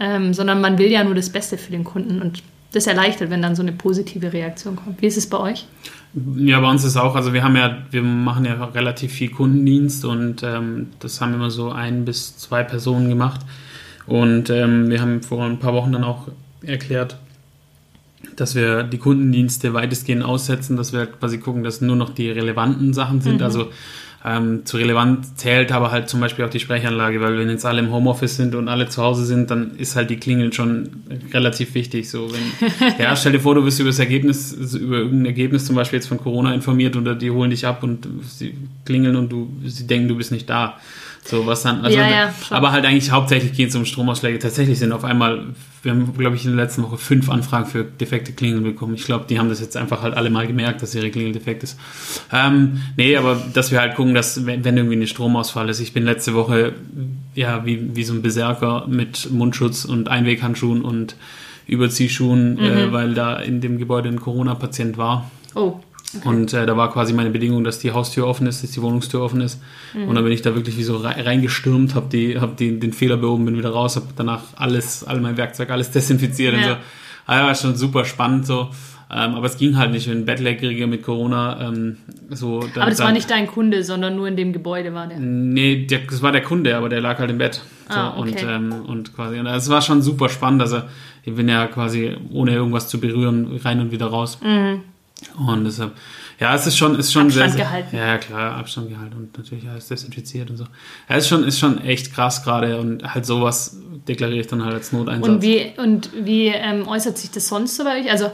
ähm, 0.00 0.34
sondern 0.34 0.60
man 0.60 0.76
will 0.76 0.90
ja 0.90 1.02
nur 1.02 1.14
das 1.14 1.30
Beste 1.30 1.56
für 1.56 1.70
den 1.70 1.84
Kunden. 1.84 2.20
Und 2.20 2.42
das 2.72 2.86
erleichtert, 2.86 3.30
wenn 3.30 3.42
dann 3.42 3.54
so 3.54 3.62
eine 3.62 3.72
positive 3.72 4.32
Reaktion 4.32 4.76
kommt. 4.76 5.00
Wie 5.02 5.06
ist 5.06 5.16
es 5.16 5.28
bei 5.28 5.38
euch? 5.38 5.66
Ja, 6.36 6.60
bei 6.60 6.70
uns 6.70 6.84
ist 6.84 6.96
auch, 6.96 7.14
also 7.14 7.32
wir 7.32 7.42
haben 7.42 7.56
ja, 7.56 7.78
wir 7.90 8.02
machen 8.02 8.44
ja 8.44 8.64
relativ 8.64 9.12
viel 9.12 9.30
Kundendienst 9.30 10.04
und 10.04 10.42
ähm, 10.42 10.88
das 10.98 11.20
haben 11.20 11.32
immer 11.34 11.50
so 11.50 11.70
ein 11.70 12.04
bis 12.04 12.36
zwei 12.36 12.62
Personen 12.62 13.08
gemacht. 13.08 13.40
Und 14.06 14.50
ähm, 14.50 14.90
wir 14.90 15.00
haben 15.00 15.22
vor 15.22 15.44
ein 15.44 15.58
paar 15.58 15.72
Wochen 15.74 15.92
dann 15.92 16.04
auch 16.04 16.28
erklärt, 16.62 17.16
dass 18.36 18.54
wir 18.54 18.82
die 18.82 18.98
Kundendienste 18.98 19.74
weitestgehend 19.74 20.24
aussetzen, 20.24 20.76
dass 20.76 20.92
wir 20.92 21.06
quasi 21.06 21.38
gucken, 21.38 21.62
dass 21.62 21.80
nur 21.80 21.96
noch 21.96 22.10
die 22.10 22.30
relevanten 22.30 22.92
Sachen 22.92 23.20
sind. 23.20 23.36
Mhm. 23.36 23.44
Also 23.44 23.70
ähm, 24.24 24.64
zu 24.64 24.76
relevant 24.76 25.38
zählt 25.38 25.72
aber 25.72 25.90
halt 25.90 26.08
zum 26.08 26.20
Beispiel 26.20 26.44
auch 26.44 26.50
die 26.50 26.60
Sprechanlage, 26.60 27.20
weil 27.20 27.38
wenn 27.38 27.50
jetzt 27.50 27.66
alle 27.66 27.80
im 27.80 27.90
Homeoffice 27.90 28.36
sind 28.36 28.54
und 28.54 28.68
alle 28.68 28.88
zu 28.88 29.02
Hause 29.02 29.24
sind, 29.24 29.50
dann 29.50 29.76
ist 29.76 29.96
halt 29.96 30.10
die 30.10 30.16
Klingel 30.16 30.52
schon 30.52 31.02
relativ 31.32 31.74
wichtig. 31.74 32.08
So, 32.08 32.30
wenn, 32.32 32.94
ja, 32.98 33.16
stell 33.16 33.32
dir 33.32 33.40
vor, 33.40 33.56
du 33.56 33.64
wirst 33.64 33.80
über 33.80 33.90
das 33.90 33.98
Ergebnis, 33.98 34.52
über 34.74 34.98
irgendein 34.98 35.26
Ergebnis 35.26 35.66
zum 35.66 35.74
Beispiel 35.74 35.98
jetzt 35.98 36.06
von 36.06 36.18
Corona 36.18 36.54
informiert 36.54 36.94
oder 36.96 37.16
die 37.16 37.30
holen 37.30 37.50
dich 37.50 37.66
ab 37.66 37.82
und 37.82 38.06
sie 38.22 38.54
klingeln 38.84 39.16
und 39.16 39.30
du, 39.30 39.50
sie 39.64 39.86
denken, 39.86 40.08
du 40.08 40.16
bist 40.16 40.30
nicht 40.30 40.48
da. 40.48 40.78
So 41.24 41.46
was 41.46 41.62
dann, 41.62 41.84
also, 41.84 41.96
ja, 41.96 42.10
ja, 42.10 42.34
aber 42.50 42.72
halt 42.72 42.84
eigentlich 42.84 43.12
hauptsächlich 43.12 43.52
geht 43.52 43.68
es 43.68 43.76
um 43.76 43.84
Stromausschläge. 43.84 44.40
Tatsächlich 44.40 44.80
sind 44.80 44.90
auf 44.90 45.04
einmal, 45.04 45.46
wir 45.84 45.92
haben, 45.92 46.12
glaube 46.18 46.34
ich, 46.34 46.44
in 46.44 46.56
der 46.56 46.64
letzten 46.64 46.82
Woche 46.82 46.98
fünf 46.98 47.30
Anfragen 47.30 47.66
für 47.66 47.84
defekte 47.84 48.32
Klingeln 48.32 48.64
bekommen. 48.64 48.96
Ich 48.96 49.04
glaube, 49.04 49.26
die 49.28 49.38
haben 49.38 49.48
das 49.48 49.60
jetzt 49.60 49.76
einfach 49.76 50.02
halt 50.02 50.14
alle 50.14 50.30
mal 50.30 50.48
gemerkt, 50.48 50.82
dass 50.82 50.96
ihre 50.96 51.10
Klingel 51.10 51.32
defekt 51.32 51.62
ist. 51.62 51.78
Ähm, 52.32 52.82
nee, 52.96 53.16
aber 53.16 53.40
dass 53.54 53.70
wir 53.70 53.80
halt 53.80 53.94
gucken, 53.94 54.11
dass, 54.14 54.46
wenn, 54.46 54.64
wenn 54.64 54.76
irgendwie 54.76 54.96
ein 54.96 55.06
Stromausfall 55.06 55.68
ist. 55.68 55.80
Ich 55.80 55.92
bin 55.92 56.04
letzte 56.04 56.34
Woche, 56.34 56.74
ja, 57.34 57.64
wie, 57.64 57.96
wie 57.96 58.04
so 58.04 58.14
ein 58.14 58.22
Berserker 58.22 58.86
mit 58.88 59.30
Mundschutz 59.30 59.84
und 59.84 60.08
Einweghandschuhen 60.08 60.82
und 60.82 61.16
Überziehschuhen, 61.66 62.58
äh, 62.58 62.70
mhm. 62.70 62.76
äh, 62.76 62.92
weil 62.92 63.14
da 63.14 63.36
in 63.36 63.60
dem 63.60 63.78
Gebäude 63.78 64.08
ein 64.08 64.20
Corona-Patient 64.20 64.96
war. 64.96 65.30
Oh. 65.54 65.80
Okay. 66.14 66.28
Und 66.28 66.52
äh, 66.52 66.66
da 66.66 66.76
war 66.76 66.92
quasi 66.92 67.14
meine 67.14 67.30
Bedingung, 67.30 67.64
dass 67.64 67.78
die 67.78 67.92
Haustür 67.92 68.26
offen 68.26 68.46
ist, 68.46 68.62
dass 68.62 68.72
die 68.72 68.82
Wohnungstür 68.82 69.22
offen 69.22 69.40
ist. 69.40 69.60
Mhm. 69.94 70.08
Und 70.08 70.14
dann 70.14 70.24
bin 70.24 70.32
ich 70.32 70.42
da 70.42 70.54
wirklich 70.54 70.76
wie 70.76 70.82
so 70.82 70.98
reingestürmt, 70.98 71.94
habe 71.94 72.08
die, 72.12 72.38
hab 72.38 72.58
die, 72.58 72.78
den 72.78 72.92
Fehler 72.92 73.16
behoben, 73.16 73.46
bin 73.46 73.56
wieder 73.56 73.70
raus, 73.70 73.96
habe 73.96 74.08
danach 74.14 74.42
alles, 74.56 75.04
all 75.04 75.20
mein 75.20 75.38
Werkzeug, 75.38 75.70
alles 75.70 75.90
desinfiziert 75.90 76.52
ja. 76.52 76.58
und 76.58 76.64
so. 76.64 76.76
Also 77.24 77.46
war 77.46 77.54
schon 77.54 77.76
super 77.76 78.04
spannend 78.04 78.46
so. 78.46 78.68
Ähm, 79.14 79.34
aber 79.34 79.44
es 79.44 79.58
ging 79.58 79.76
halt 79.76 79.90
nicht, 79.90 80.08
wenn 80.08 80.24
Bettlägerige 80.24 80.86
mit 80.86 81.02
Corona 81.02 81.68
ähm, 81.68 81.98
so. 82.30 82.60
Dann, 82.60 82.82
aber 82.82 82.90
das 82.90 82.98
dann, 82.98 83.08
war 83.08 83.12
nicht 83.12 83.30
dein 83.30 83.46
Kunde, 83.46 83.84
sondern 83.84 84.16
nur 84.16 84.26
in 84.26 84.36
dem 84.36 84.54
Gebäude 84.54 84.94
war 84.94 85.06
der. 85.06 85.18
Nee, 85.18 85.84
der, 85.84 86.00
das 86.08 86.22
war 86.22 86.32
der 86.32 86.42
Kunde, 86.42 86.76
aber 86.76 86.88
der 86.88 87.02
lag 87.02 87.18
halt 87.18 87.30
im 87.30 87.36
Bett. 87.36 87.60
So, 87.90 87.94
ah, 87.94 88.16
okay. 88.16 88.30
und, 88.30 88.42
ähm, 88.42 88.72
und 88.86 89.14
quasi. 89.14 89.38
Und 89.38 89.46
es 89.46 89.68
war 89.68 89.82
schon 89.82 90.00
super 90.00 90.30
spannend. 90.30 90.62
Also 90.62 90.82
ich 91.24 91.34
bin 91.34 91.46
ja 91.46 91.66
quasi 91.66 92.16
ohne 92.32 92.52
irgendwas 92.52 92.88
zu 92.88 93.00
berühren 93.00 93.60
rein 93.62 93.80
und 93.80 93.90
wieder 93.90 94.06
raus. 94.06 94.38
Mhm. 94.42 94.80
Und 95.46 95.64
deshalb, 95.64 95.92
ja, 96.40 96.54
es 96.54 96.66
ist 96.66 96.76
schon, 96.76 96.98
ist 96.98 97.12
schon 97.12 97.26
Abstand 97.26 97.52
sehr, 97.52 97.64
gehalten. 97.64 97.96
Ja, 97.96 98.18
klar, 98.18 98.56
Abstand 98.56 98.88
gehalten 98.88 99.14
und 99.16 99.38
natürlich 99.38 99.68
alles 99.68 99.88
desinfiziert 99.88 100.50
und 100.50 100.56
so. 100.56 100.64
Ja, 101.08 101.16
ist 101.16 101.28
schon, 101.28 101.44
ist 101.44 101.58
schon 101.58 101.80
echt 101.82 102.14
krass 102.14 102.42
gerade 102.42 102.78
und 102.80 103.14
halt 103.14 103.26
sowas 103.26 103.76
deklariere 104.08 104.40
ich 104.40 104.46
dann 104.48 104.64
halt 104.64 104.74
als 104.74 104.92
Noteinsatz. 104.92 105.28
Und 105.28 105.42
wie, 105.42 105.72
und 105.76 106.10
wie 106.24 106.48
ähm, 106.48 106.88
äußert 106.88 107.18
sich 107.18 107.30
das 107.30 107.46
sonst 107.46 107.76
so 107.76 107.84
bei 107.84 108.00
euch? 108.00 108.10
Also 108.10 108.32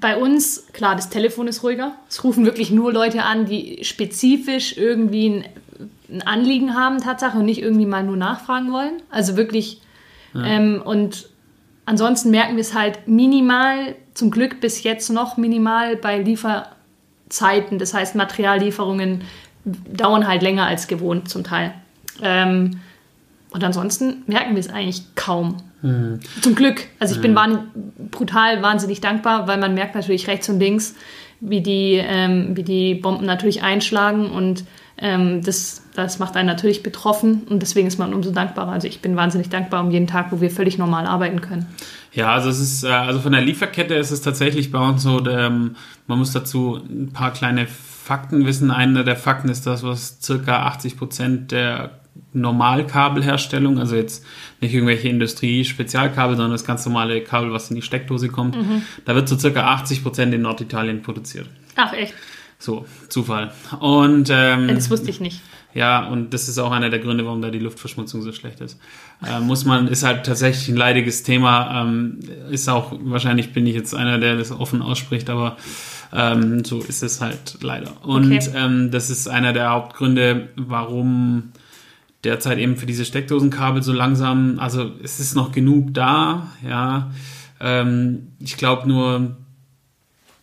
bei 0.00 0.16
uns, 0.16 0.66
klar, 0.72 0.96
das 0.96 1.10
Telefon 1.10 1.46
ist 1.46 1.62
ruhiger. 1.62 1.92
Es 2.08 2.24
rufen 2.24 2.44
wirklich 2.44 2.70
nur 2.70 2.92
Leute 2.92 3.22
an, 3.22 3.46
die 3.46 3.84
spezifisch 3.84 4.76
irgendwie 4.76 5.28
ein, 5.28 5.44
ein 6.10 6.22
Anliegen 6.22 6.74
haben, 6.74 6.98
Tatsache, 6.98 7.38
und 7.38 7.44
nicht 7.44 7.62
irgendwie 7.62 7.86
mal 7.86 8.02
nur 8.02 8.16
nachfragen 8.16 8.72
wollen. 8.72 9.02
Also 9.10 9.36
wirklich, 9.36 9.80
ja. 10.34 10.44
ähm, 10.44 10.82
und 10.84 11.28
ansonsten 11.84 12.30
merken 12.30 12.56
wir 12.56 12.62
es 12.62 12.74
halt 12.74 13.06
minimal 13.06 13.94
zum 14.14 14.30
Glück 14.30 14.60
bis 14.60 14.82
jetzt 14.82 15.10
noch 15.10 15.36
minimal 15.36 15.96
bei 15.96 16.18
Lieferzeiten. 16.18 17.78
Das 17.78 17.94
heißt, 17.94 18.14
Materiallieferungen 18.14 19.22
dauern 19.64 20.26
halt 20.26 20.42
länger 20.42 20.66
als 20.66 20.88
gewohnt 20.88 21.28
zum 21.28 21.44
Teil. 21.44 21.74
Ähm, 22.22 22.80
und 23.50 23.64
ansonsten 23.64 24.22
merken 24.26 24.54
wir 24.54 24.60
es 24.60 24.68
eigentlich 24.68 25.14
kaum. 25.14 25.56
Mhm. 25.82 26.20
Zum 26.42 26.54
Glück. 26.54 26.86
Also 26.98 27.14
ich 27.14 27.20
bin 27.20 27.34
wahn 27.34 27.70
brutal 28.10 28.62
wahnsinnig 28.62 29.00
dankbar, 29.00 29.46
weil 29.46 29.58
man 29.58 29.74
merkt 29.74 29.94
natürlich 29.94 30.26
rechts 30.28 30.48
und 30.48 30.58
links, 30.58 30.94
wie 31.40 31.62
die, 31.62 31.94
ähm, 31.94 32.56
wie 32.56 32.62
die 32.62 32.94
Bomben 32.94 33.24
natürlich 33.24 33.62
einschlagen 33.62 34.30
und 34.30 34.64
ähm, 34.98 35.42
das, 35.42 35.82
das 35.94 36.18
macht 36.18 36.36
einen 36.36 36.46
natürlich 36.46 36.82
betroffen 36.82 37.42
und 37.48 37.62
deswegen 37.62 37.88
ist 37.88 37.98
man 37.98 38.12
umso 38.12 38.30
dankbarer. 38.30 38.72
Also 38.72 38.86
ich 38.86 39.00
bin 39.00 39.16
wahnsinnig 39.16 39.48
dankbar 39.48 39.82
um 39.82 39.90
jeden 39.90 40.06
Tag, 40.06 40.30
wo 40.30 40.40
wir 40.42 40.50
völlig 40.50 40.76
normal 40.76 41.06
arbeiten 41.06 41.40
können. 41.40 41.66
Ja, 42.12 42.32
also 42.34 42.50
es 42.50 42.60
ist, 42.60 42.84
äh, 42.84 42.88
also 42.88 43.20
von 43.20 43.32
der 43.32 43.40
Lieferkette 43.40 43.94
ist 43.94 44.10
es 44.10 44.20
tatsächlich 44.20 44.70
bei 44.70 44.78
uns 44.78 45.02
so, 45.02 45.24
ähm, 45.26 45.76
man 46.06 46.18
muss 46.18 46.32
dazu 46.32 46.76
ein 46.76 47.12
paar 47.12 47.32
kleine 47.32 47.66
Fakten 47.66 48.44
wissen. 48.44 48.70
Einer 48.70 49.04
der 49.04 49.16
Fakten 49.16 49.48
ist 49.48 49.66
das, 49.66 49.82
was 49.82 50.18
circa 50.20 50.64
80 50.66 50.98
Prozent 50.98 51.52
der 51.52 51.99
Normalkabelherstellung, 52.32 53.78
also 53.78 53.96
jetzt 53.96 54.24
nicht 54.60 54.74
irgendwelche 54.74 55.08
Industrie-Spezialkabel, 55.08 56.36
sondern 56.36 56.52
das 56.52 56.64
ganz 56.64 56.84
normale 56.86 57.22
Kabel, 57.22 57.52
was 57.52 57.70
in 57.70 57.76
die 57.76 57.82
Steckdose 57.82 58.28
kommt, 58.28 58.56
mhm. 58.56 58.82
da 59.04 59.14
wird 59.14 59.28
so 59.28 59.38
circa 59.38 59.66
80 59.72 60.02
Prozent 60.02 60.34
in 60.34 60.42
Norditalien 60.42 61.02
produziert. 61.02 61.46
Ach 61.76 61.92
echt? 61.92 62.14
So, 62.58 62.84
Zufall. 63.08 63.52
Und 63.80 64.28
ähm, 64.30 64.68
das 64.68 64.90
wusste 64.90 65.08
ich 65.08 65.18
nicht. 65.18 65.40
Ja, 65.72 66.06
und 66.08 66.34
das 66.34 66.48
ist 66.48 66.58
auch 66.58 66.72
einer 66.72 66.90
der 66.90 66.98
Gründe, 66.98 67.24
warum 67.24 67.40
da 67.40 67.50
die 67.50 67.58
Luftverschmutzung 67.58 68.22
so 68.22 68.32
schlecht 68.32 68.60
ist. 68.60 68.78
Äh, 69.24 69.40
muss 69.40 69.64
man, 69.64 69.86
ist 69.86 70.02
halt 70.02 70.26
tatsächlich 70.26 70.68
ein 70.68 70.76
leidiges 70.76 71.22
Thema. 71.22 71.82
Ähm, 71.82 72.18
ist 72.50 72.68
auch, 72.68 72.92
wahrscheinlich 73.02 73.52
bin 73.52 73.66
ich 73.66 73.74
jetzt 73.74 73.94
einer, 73.94 74.18
der 74.18 74.36
das 74.36 74.50
offen 74.50 74.82
ausspricht, 74.82 75.30
aber 75.30 75.56
ähm, 76.12 76.64
so 76.64 76.80
ist 76.80 77.02
es 77.02 77.20
halt 77.20 77.58
leider. 77.62 77.92
Und 78.04 78.26
okay. 78.26 78.50
ähm, 78.54 78.90
das 78.90 79.10
ist 79.10 79.28
einer 79.28 79.52
der 79.52 79.70
Hauptgründe, 79.70 80.48
warum 80.56 81.52
derzeit 82.24 82.58
eben 82.58 82.76
für 82.76 82.86
diese 82.86 83.04
Steckdosenkabel 83.04 83.82
so 83.82 83.92
langsam, 83.92 84.58
also 84.58 84.90
es 85.02 85.20
ist 85.20 85.34
noch 85.34 85.52
genug 85.52 85.94
da, 85.94 86.48
ja. 86.66 87.10
Ähm, 87.60 88.32
ich 88.40 88.56
glaube 88.56 88.88
nur, 88.88 89.36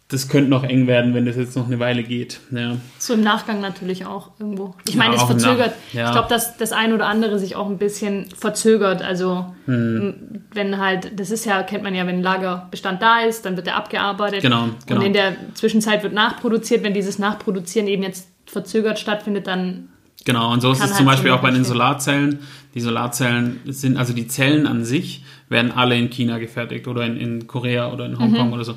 das 0.10 0.30
könnte 0.30 0.50
noch 0.50 0.64
eng 0.64 0.88
werden, 0.88 1.14
wenn 1.14 1.26
das 1.26 1.36
jetzt 1.36 1.58
noch 1.58 1.66
eine 1.66 1.80
Weile 1.80 2.02
geht. 2.02 2.40
Ja. 2.52 2.78
So 2.98 3.14
im 3.14 3.22
Nachgang 3.22 3.60
natürlich 3.60 4.06
auch 4.06 4.32
irgendwo. 4.40 4.74
Ich 4.88 4.96
meine, 4.96 5.16
ja, 5.16 5.22
es 5.22 5.28
verzögert. 5.28 5.74
Ja. 5.92 6.06
Ich 6.06 6.12
glaube, 6.14 6.30
dass 6.30 6.56
das 6.56 6.72
ein 6.72 6.94
oder 6.94 7.08
andere 7.08 7.40
sich 7.40 7.58
auch 7.58 7.68
ein 7.68 7.78
bisschen 7.78 8.30
verzögert. 8.34 9.02
Also 9.02 9.54
hm. 9.66 10.46
wenn 10.54 10.78
halt, 10.78 11.20
das 11.20 11.30
ist 11.30 11.46
ja, 11.46 11.62
kennt 11.64 11.84
man 11.84 11.94
ja, 11.94 12.08
wenn 12.08 12.20
ein 12.20 12.24
Lagerbestand 12.24 13.02
da 13.02 13.20
ist, 13.20 13.46
dann 13.46 13.58
wird 13.58 13.68
er 13.68 13.76
abgearbeitet. 13.76 14.42
Genau, 14.42 14.70
genau. 14.86 15.02
Und 15.02 15.06
in 15.06 15.12
der 15.14 15.36
Zwischenzeit 15.56 16.04
wird 16.04 16.14
nachproduziert. 16.14 16.84
Wenn 16.84 16.94
dieses 16.94 17.20
Nachproduzieren 17.20 17.90
eben 17.90 18.04
jetzt 18.04 18.30
verzögert 18.46 19.00
stattfindet, 19.00 19.46
dann 19.46 19.90
Genau, 20.26 20.52
und 20.52 20.62
so 20.62 20.72
ist 20.72 20.80
es 20.80 20.86
halt 20.86 20.96
zum 20.96 21.06
Beispiel 21.06 21.32
auch 21.32 21.42
bei 21.42 21.52
den 21.52 21.64
Solarzellen. 21.64 22.40
Die 22.74 22.82
Solarzellen 22.82 23.60
sind, 23.66 23.98
also 23.98 24.14
die 24.14 24.28
Zellen 24.28 24.68
an 24.68 24.84
sich 24.84 25.24
werden 25.50 25.72
alle 25.72 25.98
in 25.98 26.10
China 26.10 26.38
gefertigt 26.38 26.88
oder 26.88 27.06
in, 27.06 27.18
in 27.18 27.48
Korea 27.48 27.92
oder 27.92 28.06
in 28.06 28.20
Hongkong 28.20 28.48
mhm. 28.48 28.54
oder 28.54 28.64
so 28.66 28.76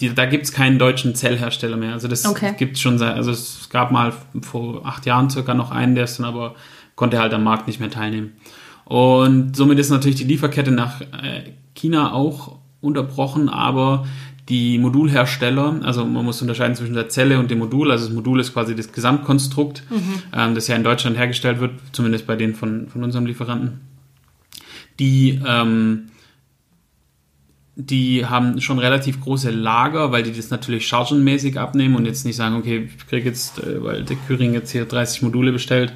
die, 0.00 0.14
da 0.14 0.24
gibt 0.24 0.44
es 0.44 0.52
keinen 0.52 0.78
deutschen 0.78 1.14
Zellhersteller 1.14 1.76
mehr. 1.76 1.92
Also 1.92 2.08
das 2.08 2.24
okay. 2.24 2.54
gibt 2.56 2.76
es 2.76 2.82
schon 2.82 2.98
seit, 2.98 3.14
also 3.14 3.30
es 3.30 3.68
gab 3.70 3.90
mal 3.90 4.12
vor 4.42 4.86
acht 4.86 5.06
Jahren 5.06 5.30
circa 5.30 5.54
noch 5.54 5.70
einen, 5.70 5.94
der 5.94 6.04
ist 6.04 6.18
dann 6.18 6.26
aber 6.26 6.54
konnte 6.96 7.18
halt 7.18 7.32
am 7.34 7.44
Markt 7.44 7.66
nicht 7.66 7.80
mehr 7.80 7.90
teilnehmen. 7.90 8.32
Und 8.84 9.56
somit 9.56 9.78
ist 9.78 9.90
natürlich 9.90 10.16
die 10.16 10.24
Lieferkette 10.24 10.70
nach 10.70 11.00
äh, 11.00 11.52
China 11.74 12.12
auch 12.12 12.56
unterbrochen, 12.80 13.48
aber 13.48 14.06
die 14.50 14.78
Modulhersteller, 14.78 15.80
also 15.82 16.04
man 16.04 16.24
muss 16.24 16.42
unterscheiden 16.42 16.74
zwischen 16.74 16.94
der 16.94 17.08
Zelle 17.08 17.38
und 17.38 17.50
dem 17.50 17.60
Modul, 17.60 17.90
also 17.90 18.06
das 18.06 18.14
Modul 18.14 18.40
ist 18.40 18.52
quasi 18.52 18.74
das 18.74 18.92
Gesamtkonstrukt, 18.92 19.84
mhm. 19.88 20.22
ähm, 20.36 20.54
das 20.54 20.66
ja 20.66 20.74
in 20.74 20.84
Deutschland 20.84 21.16
hergestellt 21.16 21.60
wird, 21.60 21.72
zumindest 21.92 22.26
bei 22.26 22.36
denen 22.36 22.54
von, 22.54 22.88
von 22.88 23.04
unserem 23.04 23.26
Lieferanten. 23.26 23.80
Die 24.98 25.40
ähm, 25.46 26.10
die 27.76 28.26
haben 28.26 28.60
schon 28.60 28.78
relativ 28.78 29.20
große 29.20 29.50
Lager, 29.50 30.12
weil 30.12 30.22
die 30.22 30.32
das 30.32 30.50
natürlich 30.50 30.86
chargenmäßig 30.86 31.58
abnehmen 31.58 31.94
und 31.96 32.04
jetzt 32.04 32.26
nicht 32.26 32.36
sagen, 32.36 32.56
okay, 32.56 32.88
ich 32.96 33.06
kriege 33.06 33.28
jetzt, 33.28 33.58
äh, 33.58 33.82
weil 33.82 34.04
der 34.04 34.16
Küring 34.26 34.52
jetzt 34.52 34.72
hier 34.72 34.84
30 34.84 35.22
Module 35.22 35.52
bestellt, 35.52 35.92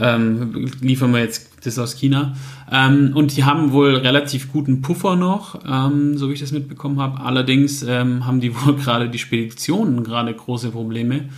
ähm, 0.00 0.70
liefern 0.80 1.12
wir 1.12 1.20
jetzt 1.20 1.51
das 1.62 1.78
aus 1.78 1.96
China. 1.96 2.34
Ähm, 2.70 3.12
und 3.14 3.36
die 3.36 3.44
haben 3.44 3.72
wohl 3.72 3.96
relativ 3.96 4.52
guten 4.52 4.82
Puffer 4.82 5.16
noch, 5.16 5.60
ähm, 5.66 6.16
so 6.18 6.28
wie 6.28 6.34
ich 6.34 6.40
das 6.40 6.52
mitbekommen 6.52 7.00
habe. 7.00 7.20
Allerdings 7.20 7.82
ähm, 7.82 8.26
haben 8.26 8.40
die 8.40 8.54
wohl 8.54 8.76
gerade 8.82 9.08
die 9.08 9.18
Speditionen 9.18 10.04
gerade 10.04 10.34
große 10.34 10.70
Probleme 10.70 11.28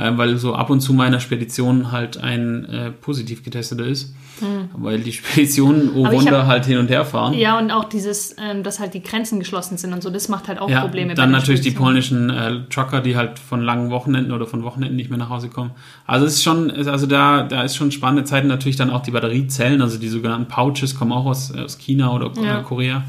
äh, 0.00 0.16
weil 0.16 0.36
so 0.38 0.54
ab 0.54 0.70
und 0.70 0.80
zu 0.80 0.92
meiner 0.94 1.20
Spedition 1.20 1.92
halt 1.92 2.18
ein 2.18 2.64
äh, 2.64 2.90
positiv 2.90 3.44
getesteter 3.44 3.84
ist, 3.84 4.14
mhm. 4.40 4.70
weil 4.72 5.00
die 5.00 5.12
Speditionen 5.12 5.90
oh 5.94 6.10
Wunder 6.10 6.46
halt 6.46 6.64
hin 6.64 6.78
und 6.78 6.88
her 6.88 7.04
fahren. 7.04 7.34
Ja, 7.34 7.58
und 7.58 7.70
auch 7.70 7.84
dieses, 7.84 8.34
ähm, 8.42 8.62
dass 8.62 8.80
halt 8.80 8.94
die 8.94 9.02
Grenzen 9.02 9.38
geschlossen 9.38 9.76
sind 9.76 9.92
und 9.92 10.02
so, 10.02 10.10
das 10.10 10.28
macht 10.28 10.48
halt 10.48 10.58
auch 10.58 10.70
ja, 10.70 10.80
Probleme. 10.80 11.14
Dann 11.14 11.30
natürlich 11.30 11.60
die 11.60 11.70
polnischen 11.70 12.30
äh, 12.30 12.60
Trucker, 12.70 13.00
die 13.02 13.16
halt 13.16 13.38
von 13.38 13.60
langen 13.60 13.90
Wochenenden 13.90 14.32
oder 14.32 14.46
von 14.46 14.62
Wochenenden 14.64 14.96
nicht 14.96 15.10
mehr 15.10 15.18
nach 15.18 15.28
Hause 15.28 15.48
kommen. 15.48 15.72
Also 16.06 16.26
es 16.26 16.34
ist 16.34 16.42
schon, 16.42 16.70
also 16.70 17.06
da, 17.06 17.42
da 17.42 17.62
ist 17.62 17.76
schon 17.76 17.92
spannende 17.92 18.24
Zeiten. 18.24 18.48
Natürlich 18.48 18.76
dann 18.76 18.90
auch 18.90 19.02
die 19.02 19.10
Batteriezellen, 19.10 19.82
also 19.82 19.98
die 19.98 20.08
sogenannten 20.08 20.48
Pouches 20.48 20.94
kommen 20.94 21.12
auch 21.12 21.26
aus, 21.26 21.52
aus 21.54 21.78
China 21.78 22.12
oder 22.12 22.30
ja. 22.42 22.62
Korea. 22.62 23.04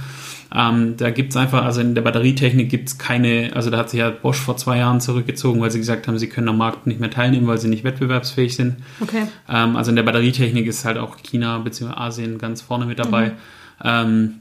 Ähm, 0.53 0.97
da 0.97 1.11
gibt 1.11 1.31
es 1.31 1.37
einfach, 1.37 1.63
also 1.63 1.79
in 1.79 1.95
der 1.95 2.01
Batterietechnik 2.01 2.69
gibt 2.69 2.89
es 2.89 2.97
keine, 2.97 3.51
also 3.55 3.69
da 3.69 3.77
hat 3.77 3.89
sich 3.89 3.99
ja 3.99 4.09
Bosch 4.09 4.37
vor 4.37 4.57
zwei 4.57 4.79
Jahren 4.79 4.99
zurückgezogen, 4.99 5.61
weil 5.61 5.71
sie 5.71 5.79
gesagt 5.79 6.07
haben, 6.07 6.17
sie 6.17 6.27
können 6.27 6.49
am 6.49 6.57
Markt 6.57 6.87
nicht 6.87 6.99
mehr 6.99 7.09
teilnehmen, 7.09 7.47
weil 7.47 7.57
sie 7.57 7.69
nicht 7.69 7.85
wettbewerbsfähig 7.85 8.55
sind. 8.55 8.77
Okay. 8.99 9.27
Ähm, 9.47 9.77
also 9.77 9.91
in 9.91 9.95
der 9.95 10.03
Batterietechnik 10.03 10.67
ist 10.67 10.83
halt 10.83 10.97
auch 10.97 11.17
China 11.17 11.59
bzw. 11.59 11.93
Asien 11.93 12.37
ganz 12.37 12.61
vorne 12.61 12.85
mit 12.85 12.99
dabei. 12.99 13.29
Mhm. 13.29 13.35
Ähm, 13.83 14.33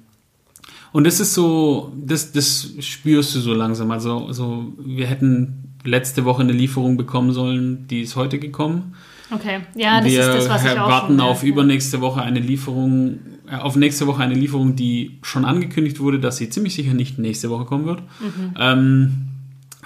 und 0.92 1.06
das 1.06 1.20
ist 1.20 1.34
so, 1.34 1.92
das, 1.96 2.32
das 2.32 2.70
spürst 2.80 3.34
du 3.36 3.40
so 3.40 3.54
langsam. 3.54 3.92
Also 3.92 4.32
so, 4.32 4.72
wir 4.78 5.06
hätten 5.06 5.76
letzte 5.84 6.24
Woche 6.24 6.42
eine 6.42 6.52
Lieferung 6.52 6.96
bekommen 6.96 7.32
sollen, 7.32 7.86
die 7.86 8.02
ist 8.02 8.16
heute 8.16 8.38
gekommen. 8.38 8.94
Okay, 9.32 9.60
ja, 9.76 10.00
das 10.00 10.10
wir 10.10 10.20
ist 10.20 10.34
das, 10.34 10.48
was 10.48 10.64
ich 10.64 10.78
auch 10.78 10.88
warten 10.88 11.20
auf 11.20 11.44
übernächste 11.44 12.00
Woche 12.00 12.20
eine 12.20 12.40
Lieferung, 12.40 13.20
auf 13.50 13.76
nächste 13.76 14.06
Woche 14.06 14.22
eine 14.22 14.34
Lieferung, 14.34 14.76
die 14.76 15.18
schon 15.22 15.44
angekündigt 15.44 16.00
wurde, 16.00 16.20
dass 16.20 16.36
sie 16.36 16.50
ziemlich 16.50 16.74
sicher 16.74 16.94
nicht 16.94 17.18
nächste 17.18 17.50
Woche 17.50 17.64
kommen 17.64 17.86
wird. 17.86 18.00
Mhm. 18.20 18.54
Ähm, 18.58 19.12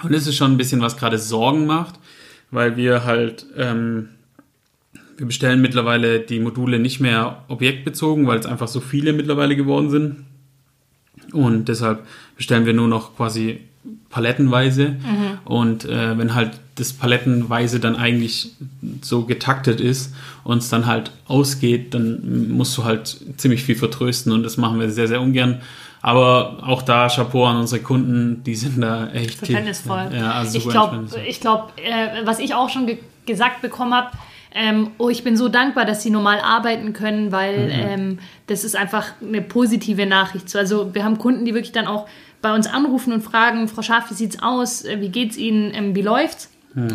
und 0.03 0.13
das 0.13 0.27
ist 0.27 0.35
schon 0.35 0.51
ein 0.51 0.57
bisschen, 0.57 0.81
was 0.81 0.97
gerade 0.97 1.17
Sorgen 1.17 1.65
macht, 1.65 1.99
weil 2.51 2.77
wir 2.77 3.05
halt, 3.05 3.45
ähm, 3.57 4.09
wir 5.17 5.25
bestellen 5.25 5.61
mittlerweile 5.61 6.19
die 6.19 6.39
Module 6.39 6.79
nicht 6.79 6.99
mehr 6.99 7.43
objektbezogen, 7.47 8.27
weil 8.27 8.39
es 8.39 8.45
einfach 8.45 8.67
so 8.67 8.81
viele 8.81 9.13
mittlerweile 9.13 9.55
geworden 9.55 9.89
sind. 9.89 10.25
Und 11.31 11.69
deshalb 11.69 12.05
bestellen 12.37 12.65
wir 12.65 12.73
nur 12.73 12.87
noch 12.87 13.15
quasi 13.15 13.61
palettenweise. 14.15 14.91
Mhm. 14.91 15.39
Und 15.43 15.83
äh, 15.83 16.17
wenn 16.17 16.33
halt 16.35 16.51
das 16.75 16.93
palettenweise 16.93 17.81
dann 17.81 17.97
eigentlich 17.97 18.51
so 19.01 19.23
getaktet 19.23 19.81
ist 19.81 20.15
und 20.45 20.59
es 20.59 20.69
dann 20.69 20.85
halt 20.85 21.11
ausgeht, 21.27 21.93
dann 21.93 22.49
musst 22.49 22.77
du 22.77 22.85
halt 22.85 23.17
ziemlich 23.35 23.63
viel 23.63 23.75
vertrösten 23.75 24.31
und 24.31 24.43
das 24.43 24.55
machen 24.55 24.79
wir 24.79 24.89
sehr, 24.89 25.09
sehr 25.09 25.19
ungern. 25.19 25.61
Aber 26.01 26.59
auch 26.65 26.81
da 26.81 27.09
Chapeau 27.09 27.45
an 27.45 27.57
unsere 27.57 27.81
Kunden, 27.81 28.41
die 28.45 28.55
sind 28.55 28.79
da 28.79 29.07
echt 29.09 29.35
verständnisvoll. 29.35 30.11
Ja, 30.13 30.31
also 30.31 30.57
ich 30.57 30.69
glaube, 30.69 31.05
glaub, 31.41 31.73
äh, 31.77 32.25
was 32.25 32.39
ich 32.39 32.53
auch 32.53 32.69
schon 32.69 32.87
ge 32.87 32.99
gesagt 33.25 33.63
bekommen 33.63 33.93
habe, 33.93 34.11
ähm, 34.53 34.91
oh, 34.99 35.09
ich 35.09 35.23
bin 35.23 35.35
so 35.35 35.49
dankbar, 35.49 35.83
dass 35.83 36.03
sie 36.03 36.11
normal 36.11 36.39
arbeiten 36.39 36.93
können, 36.93 37.31
weil 37.33 37.65
mhm. 37.65 37.71
ähm, 37.71 38.19
das 38.47 38.63
ist 38.63 38.75
einfach 38.75 39.07
eine 39.21 39.41
positive 39.41 40.05
Nachricht. 40.05 40.55
Also 40.55 40.93
wir 40.93 41.03
haben 41.03 41.17
Kunden, 41.17 41.43
die 41.43 41.53
wirklich 41.53 41.73
dann 41.73 41.87
auch 41.87 42.07
bei 42.45 42.53
uns 42.53 42.67
anrufen 42.67 43.11
und 43.11 43.23
fragen, 43.23 43.67
Frau 43.67 43.81
Schaf, 43.81 44.11
wie 44.11 44.13
sieht's 44.13 44.37
aus? 44.39 44.85
Äh, 44.85 45.01
wie 45.01 45.09
geht's 45.09 45.35
Ihnen? 45.35 45.73
Ähm, 45.73 45.95
wie 45.95 46.03
läuft's? 46.03 46.51
Mhm. 46.75 46.91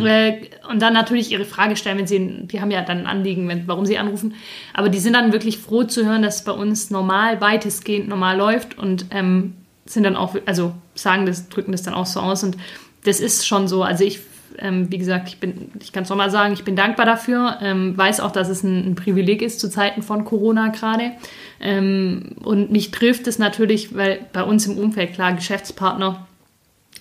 Und 0.70 0.80
dann 0.80 0.92
natürlich 0.92 1.32
ihre 1.32 1.44
Frage 1.44 1.74
stellen, 1.74 1.98
wenn 1.98 2.06
sie, 2.06 2.46
die 2.46 2.60
haben 2.60 2.70
ja 2.70 2.82
dann 2.82 2.98
ein 2.98 3.06
Anliegen, 3.06 3.48
wenn, 3.48 3.66
warum 3.66 3.84
sie 3.84 3.98
anrufen. 3.98 4.34
Aber 4.74 4.90
die 4.90 5.00
sind 5.00 5.14
dann 5.14 5.32
wirklich 5.32 5.58
froh 5.58 5.82
zu 5.82 6.06
hören, 6.06 6.22
dass 6.22 6.36
es 6.36 6.44
bei 6.44 6.52
uns 6.52 6.90
normal, 6.90 7.40
weitestgehend 7.40 8.06
normal 8.06 8.36
läuft 8.36 8.78
und 8.78 9.06
ähm, 9.10 9.54
sind 9.86 10.04
dann 10.04 10.14
auch, 10.14 10.36
also 10.46 10.72
sagen 10.94 11.26
das, 11.26 11.48
drücken 11.48 11.72
das 11.72 11.82
dann 11.82 11.94
auch 11.94 12.06
so 12.06 12.20
aus. 12.20 12.44
Und 12.44 12.56
das 13.04 13.18
ist 13.18 13.44
schon 13.44 13.66
so. 13.66 13.82
Also 13.82 14.04
ich, 14.04 14.20
ähm, 14.58 14.90
wie 14.90 14.98
gesagt, 14.98 15.28
ich 15.28 15.38
bin, 15.38 15.70
ich 15.80 15.92
kann 15.92 16.04
es 16.04 16.08
nochmal 16.08 16.30
sagen, 16.30 16.52
ich 16.52 16.64
bin 16.64 16.76
dankbar 16.76 17.06
dafür. 17.06 17.58
Ähm, 17.60 17.96
weiß 17.96 18.20
auch, 18.20 18.32
dass 18.32 18.48
es 18.48 18.62
ein, 18.62 18.90
ein, 18.90 18.94
Privileg 18.94 19.42
ist 19.42 19.60
zu 19.60 19.70
Zeiten 19.70 20.02
von 20.02 20.24
Corona 20.24 20.68
gerade. 20.68 21.12
Ähm, 21.60 22.36
und 22.42 22.70
mich 22.70 22.90
trifft 22.90 23.26
es 23.26 23.38
natürlich, 23.38 23.94
weil 23.94 24.20
bei 24.32 24.42
uns 24.42 24.66
im 24.66 24.78
Umfeld 24.78 25.14
klar 25.14 25.32
Geschäftspartner 25.32 26.26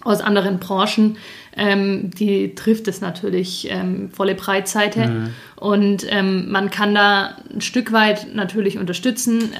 aus 0.02 0.22
anderen 0.22 0.60
Branchen, 0.60 1.18
ähm, 1.58 2.12
die 2.12 2.56
trifft 2.56 2.88
es 2.88 3.02
natürlich 3.02 3.68
ähm, 3.70 4.12
volle 4.12 4.36
Breitseite. 4.36 5.08
Mhm. 5.08 5.30
Und 5.58 6.06
ähm, 6.10 6.50
man 6.50 6.70
kann 6.70 6.96
da 6.96 7.36
ein 7.54 7.60
Stück 7.60 7.92
weit 7.92 8.34
natürlich 8.34 8.78
unterstützen. 8.78 9.52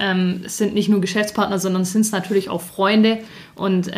Es 0.46 0.58
sind 0.58 0.74
nicht 0.74 0.88
nur 0.88 1.02
Geschäftspartner, 1.02 1.60
sondern 1.60 1.82
es 1.82 1.92
sind 1.92 2.10
natürlich 2.14 2.50
auch 2.50 2.62
Freunde. 2.62 3.18
Und 3.56 3.92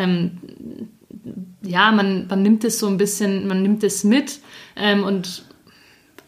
ja, 1.62 1.91
man, 1.91 2.27
man 2.27 2.41
nimmt 2.41 2.63
es 2.63 2.80
so 2.80 2.88
ein 2.88 2.98
bisschen, 2.98 3.48
man 3.48 3.62
nimmt 3.62 3.84
es 3.84 4.03
mit. 4.03 4.39
Ähm, 4.75 5.03
und 5.03 5.46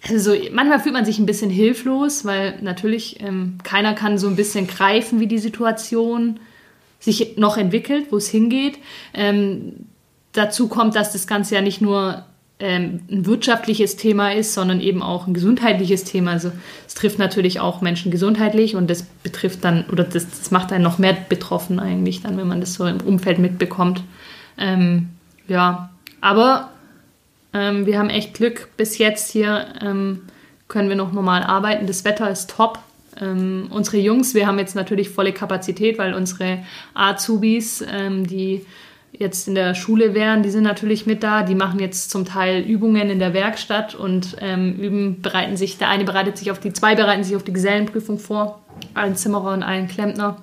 also 0.08 0.36
manchmal 0.52 0.80
fühlt 0.80 0.94
man 0.94 1.06
sich 1.06 1.20
ein 1.20 1.26
bisschen 1.26 1.50
hilflos, 1.50 2.26
weil 2.26 2.60
natürlich 2.62 3.20
keiner 3.64 3.94
kann 3.94 4.18
so 4.18 4.28
ein 4.28 4.36
bisschen 4.36 4.68
greifen, 4.68 5.22
wie 5.22 5.28
die 5.28 5.38
Situation 5.38 6.40
sich 7.00 7.38
noch 7.38 7.58
entwickelt, 7.58 8.08
wo 8.12 8.18
es 8.18 8.30
hingeht. 8.30 8.80
Ähm, 9.14 9.88
dazu 10.34 10.68
kommt, 10.68 10.96
dass 10.96 11.14
das 11.14 11.28
Ganze 11.28 11.56
ja 11.56 11.62
nicht 11.62 11.82
nur 11.82 12.26
ähm, 12.60 13.02
ein 13.12 13.26
wirtschaftliches 13.26 13.98
Thema 13.98 14.34
ist, 14.34 14.54
sondern 14.54 14.80
eben 14.80 15.02
auch 15.02 15.28
ein 15.28 15.34
gesundheitliches 15.34 16.06
Thema. 16.06 16.32
Also 16.32 16.52
es 16.88 16.94
trifft 16.94 17.20
natürlich 17.20 17.60
auch 17.60 17.82
Menschen 17.82 18.12
gesundheitlich 18.12 18.76
und 18.76 18.90
das 18.90 19.04
betrifft 19.04 19.64
dann, 19.64 19.86
oder 19.92 20.04
das, 20.04 20.30
das 20.30 20.52
macht 20.52 20.72
einen 20.72 20.84
noch 20.84 20.98
mehr 20.98 21.14
betroffen 21.14 21.80
eigentlich 21.80 22.22
dann, 22.22 22.38
wenn 22.38 22.48
man 22.48 22.62
das 22.62 22.76
so 22.76 22.86
im 22.86 23.02
Umfeld 23.02 23.40
mitbekommt. 23.40 24.04
Ähm, 24.58 25.10
ja, 25.48 25.90
aber 26.22 26.70
ähm, 27.54 27.86
wir 27.86 28.00
haben 28.00 28.10
echt 28.10 28.34
Glück. 28.34 28.70
Bis 28.78 28.98
jetzt 28.98 29.32
hier 29.32 29.68
ähm, 29.82 30.24
können 30.68 30.90
wir 30.90 30.96
noch 30.96 31.12
normal 31.12 31.44
arbeiten. 31.44 31.88
Das 31.88 32.04
Wetter 32.04 32.30
ist 32.30 32.50
top. 32.50 32.80
Ähm, 33.20 33.68
unsere 33.70 33.98
Jungs, 33.98 34.34
wir 34.34 34.48
haben 34.48 34.58
jetzt 34.58 34.76
natürlich 34.76 35.10
volle 35.10 35.34
Kapazität, 35.34 36.00
weil 36.00 36.14
unsere 36.14 36.60
Azubis, 36.96 37.84
ähm, 37.88 38.26
die 38.26 38.66
jetzt 39.12 39.48
in 39.48 39.54
der 39.54 39.76
Schule 39.76 40.16
wären, 40.16 40.42
die 40.42 40.50
sind 40.50 40.64
natürlich 40.64 41.06
mit 41.06 41.22
da. 41.22 41.44
Die 41.44 41.54
machen 41.54 41.80
jetzt 41.80 42.10
zum 42.10 42.26
Teil 42.26 42.62
Übungen 42.62 43.12
in 43.12 43.20
der 43.20 43.34
Werkstatt 43.34 43.94
und 43.94 44.38
ähm, 44.42 44.74
üben, 44.76 45.22
bereiten 45.22 45.56
sich, 45.56 45.78
der 45.78 45.90
eine 45.90 46.04
bereitet 46.04 46.38
sich 46.38 46.50
auf 46.50 46.60
die, 46.60 46.74
zwei 46.74 46.96
bereiten 46.96 47.24
sich 47.24 47.36
auf 47.36 47.44
die 47.44 47.54
Gesellenprüfung 47.54 48.18
vor, 48.18 48.62
ein 48.96 49.16
Zimmerer 49.16 49.54
und 49.54 49.62
ein 49.62 49.88
Klempner. 49.88 50.38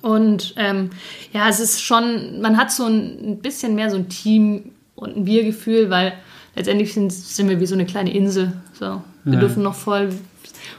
Und 0.00 0.54
ähm, 0.56 0.90
ja, 1.32 1.48
es 1.48 1.60
ist 1.60 1.82
schon, 1.82 2.40
man 2.40 2.56
hat 2.56 2.72
so 2.72 2.86
ein, 2.86 3.38
bisschen 3.38 3.74
mehr 3.74 3.90
so 3.90 3.96
ein 3.96 4.08
Team 4.08 4.72
und 4.94 5.16
ein 5.16 5.26
Wir-Gefühl, 5.26 5.90
weil 5.90 6.12
letztendlich 6.56 6.92
sind, 6.92 7.12
sind 7.12 7.48
wir 7.48 7.60
wie 7.60 7.66
so 7.66 7.74
eine 7.74 7.86
kleine 7.86 8.12
Insel. 8.12 8.52
So. 8.78 9.02
Wir 9.24 9.34
ja. 9.34 9.40
dürfen 9.40 9.62
noch 9.62 9.74
voll. 9.74 10.10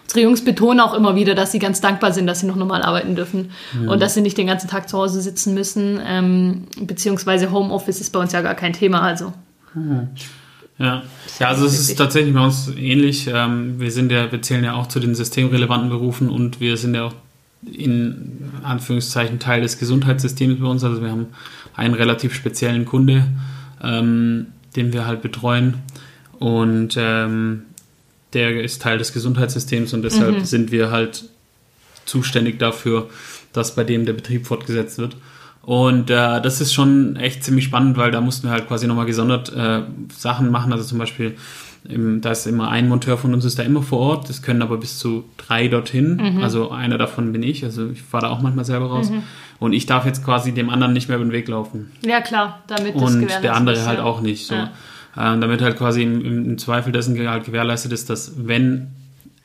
Unsere 0.03 0.21
Jungs 0.21 0.43
betonen 0.43 0.79
auch 0.79 0.93
immer 0.93 1.15
wieder, 1.15 1.35
dass 1.35 1.51
sie 1.51 1.59
ganz 1.59 1.81
dankbar 1.81 2.11
sind, 2.11 2.27
dass 2.27 2.41
sie 2.41 2.45
noch 2.45 2.55
normal 2.55 2.83
arbeiten 2.83 3.15
dürfen 3.15 3.51
ja. 3.81 3.89
und 3.89 4.01
dass 4.01 4.13
sie 4.13 4.21
nicht 4.21 4.37
den 4.37 4.47
ganzen 4.47 4.69
Tag 4.69 4.89
zu 4.89 4.97
Hause 4.97 5.21
sitzen 5.21 5.53
müssen. 5.53 5.99
Ähm, 6.05 6.67
beziehungsweise 6.79 7.51
Homeoffice 7.51 8.01
ist 8.01 8.11
bei 8.11 8.19
uns 8.19 8.33
ja 8.33 8.41
gar 8.41 8.55
kein 8.55 8.73
Thema. 8.73 9.01
Also. 9.01 9.33
Ja, 10.77 11.03
ja 11.39 11.47
also 11.47 11.65
es 11.65 11.79
ist 11.79 11.95
tatsächlich 11.95 12.33
bei 12.33 12.43
uns 12.43 12.69
ähnlich. 12.77 13.29
Ähm, 13.33 13.79
wir 13.79 13.91
sind 13.91 14.11
ja, 14.11 14.31
wir 14.31 14.41
zählen 14.41 14.63
ja 14.63 14.73
auch 14.73 14.87
zu 14.87 14.99
den 14.99 15.15
systemrelevanten 15.15 15.89
Berufen 15.89 16.29
und 16.29 16.59
wir 16.59 16.77
sind 16.77 16.95
ja 16.95 17.05
auch 17.05 17.13
in 17.71 18.51
Anführungszeichen 18.63 19.39
Teil 19.39 19.61
des 19.61 19.79
Gesundheitssystems 19.79 20.59
bei 20.59 20.67
uns. 20.67 20.83
Also 20.83 21.01
wir 21.01 21.11
haben 21.11 21.27
einen 21.75 21.93
relativ 21.93 22.33
speziellen 22.33 22.85
Kunde, 22.85 23.27
ähm, 23.81 24.47
den 24.75 24.93
wir 24.93 25.05
halt 25.05 25.21
betreuen. 25.21 25.75
Und 26.39 26.95
ähm, 26.97 27.63
der 28.33 28.61
ist 28.63 28.81
Teil 28.81 28.97
des 28.97 29.13
Gesundheitssystems 29.13 29.93
und 29.93 30.01
deshalb 30.01 30.39
mhm. 30.39 30.45
sind 30.45 30.71
wir 30.71 30.91
halt 30.91 31.25
zuständig 32.05 32.59
dafür, 32.59 33.09
dass 33.53 33.75
bei 33.75 33.83
dem 33.83 34.05
der 34.05 34.13
Betrieb 34.13 34.47
fortgesetzt 34.47 34.97
wird. 34.97 35.15
Und 35.61 36.09
äh, 36.09 36.41
das 36.41 36.59
ist 36.59 36.73
schon 36.73 37.15
echt 37.15 37.43
ziemlich 37.43 37.65
spannend, 37.65 37.95
weil 37.95 38.11
da 38.11 38.19
mussten 38.19 38.47
wir 38.47 38.51
halt 38.51 38.67
quasi 38.67 38.85
nochmal 38.85 39.05
gesondert 39.05 39.53
äh, 39.55 39.83
Sachen 40.13 40.51
machen. 40.51 40.73
Also 40.73 40.83
zum 40.83 40.97
Beispiel, 40.97 41.35
im, 41.87 42.21
da 42.21 42.31
ist 42.31 42.47
immer 42.47 42.69
ein 42.69 42.87
Monteur 42.87 43.17
von 43.17 43.33
uns 43.33 43.43
ist 43.43 43.59
da 43.59 43.63
immer 43.63 43.81
vor 43.81 43.99
Ort. 43.99 44.29
Das 44.29 44.41
können 44.41 44.61
aber 44.61 44.77
bis 44.77 44.99
zu 44.99 45.25
drei 45.37 45.67
dorthin. 45.67 46.15
Mhm. 46.15 46.43
Also 46.43 46.71
einer 46.71 46.97
davon 46.97 47.31
bin 47.33 47.43
ich. 47.43 47.63
Also 47.63 47.89
ich 47.89 48.01
fahre 48.01 48.25
da 48.25 48.29
auch 48.29 48.41
manchmal 48.41 48.65
selber 48.65 48.87
raus. 48.87 49.09
Mhm. 49.09 49.23
Und 49.59 49.73
ich 49.73 49.85
darf 49.85 50.05
jetzt 50.05 50.23
quasi 50.23 50.53
dem 50.53 50.69
anderen 50.69 50.93
nicht 50.93 51.09
mehr 51.09 51.17
über 51.17 51.25
den 51.25 51.33
Weg 51.33 51.47
laufen. 51.47 51.91
Ja 52.05 52.21
klar, 52.21 52.63
damit 52.67 52.95
das 52.95 53.01
Und 53.01 53.27
der 53.43 53.55
andere 53.55 53.75
ist, 53.75 53.87
halt 53.87 53.99
ja. 53.99 54.03
auch 54.05 54.21
nicht. 54.21 54.45
So. 54.47 54.55
Ja. 54.55 54.71
Ähm, 55.17 55.41
damit 55.41 55.61
halt 55.61 55.77
quasi 55.77 56.03
im, 56.03 56.45
im, 56.45 56.57
Zweifel 56.57 56.91
dessen 56.91 57.17
halt 57.27 57.45
gewährleistet 57.45 57.91
ist, 57.91 58.09
dass 58.09 58.33
wenn 58.47 58.87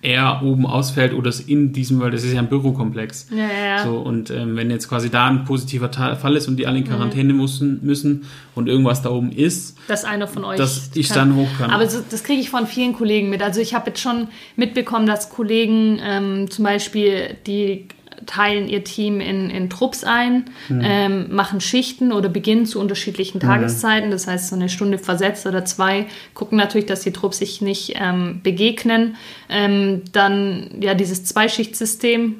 er 0.01 0.43
oben 0.45 0.65
ausfällt 0.65 1.13
oder 1.13 1.29
es 1.29 1.41
in 1.41 1.73
diesem, 1.73 1.99
weil 1.99 2.13
das 2.13 2.23
ist 2.23 2.33
ja 2.33 2.39
ein 2.39 2.49
Bürokomplex. 2.49 3.29
Ja, 3.31 3.49
ja. 3.49 3.85
So, 3.85 3.97
und 3.99 4.31
ähm, 4.31 4.55
wenn 4.57 4.71
jetzt 4.71 4.89
quasi 4.89 5.11
da 5.11 5.27
ein 5.27 5.45
positiver 5.45 5.91
Fall 5.91 6.37
ist 6.37 6.47
und 6.47 6.57
die 6.57 6.69
alle 6.69 6.79
in. 6.79 6.85
Quarantäne 6.85 7.33
mhm. 7.33 7.41
müssen, 7.41 7.81
müssen 7.85 8.27
und 8.55 8.69
irgendwas 8.69 9.03
da 9.03 9.11
oben 9.11 9.33
ist, 9.33 9.77
dass 9.89 10.05
einer 10.05 10.29
von 10.29 10.45
euch 10.45 10.57
dass 10.57 10.91
ich 10.95 11.09
kann. 11.09 11.31
dann 11.31 11.37
hoch 11.37 11.49
kann. 11.59 11.71
Aber 11.71 11.89
so, 11.89 11.99
das 12.09 12.23
kriege 12.23 12.41
ich 12.41 12.49
von 12.49 12.69
vielen 12.69 12.93
Kollegen 12.93 13.29
mit. 13.29 13.43
Also 13.43 13.61
ich 13.61 13.75
habe 13.75 13.91
jetzt 13.91 14.01
schon 14.01 14.29
mitbekommen, 14.55 15.07
dass 15.07 15.31
Kollegen 15.31 15.99
ähm, 16.01 16.49
zum 16.49 16.65
Beispiel 16.65 17.37
die 17.47 17.89
teilen 18.27 18.69
ihr 18.69 18.85
Team 18.85 19.21
in, 19.21 19.51
in 19.51 19.71
Trupps 19.71 20.05
ein, 20.05 20.45
mhm. 20.69 20.81
ähm, 20.83 21.35
machen 21.35 21.61
Schichten 21.61 22.13
oder 22.13 22.29
beginnen 22.29 22.67
zu 22.67 22.81
unterschiedlichen 22.81 23.41
Tageszeiten, 23.41 24.11
das 24.11 24.27
heißt 24.27 24.49
so 24.49 24.57
eine 24.57 24.69
Stunde 24.69 24.99
versetzt 24.99 25.47
oder 25.47 25.65
zwei, 25.65 26.07
gucken 26.35 26.59
natürlich, 26.59 26.87
dass 26.87 27.01
die 27.01 27.13
Trupps 27.13 27.39
sich 27.39 27.61
nicht 27.61 27.95
ähm, 27.97 28.41
begegnen. 28.43 29.17
Ähm, 29.49 30.03
dann 30.13 30.71
ja 30.81 30.95
dieses 30.95 31.25
Zweischichtsystem, 31.25 32.37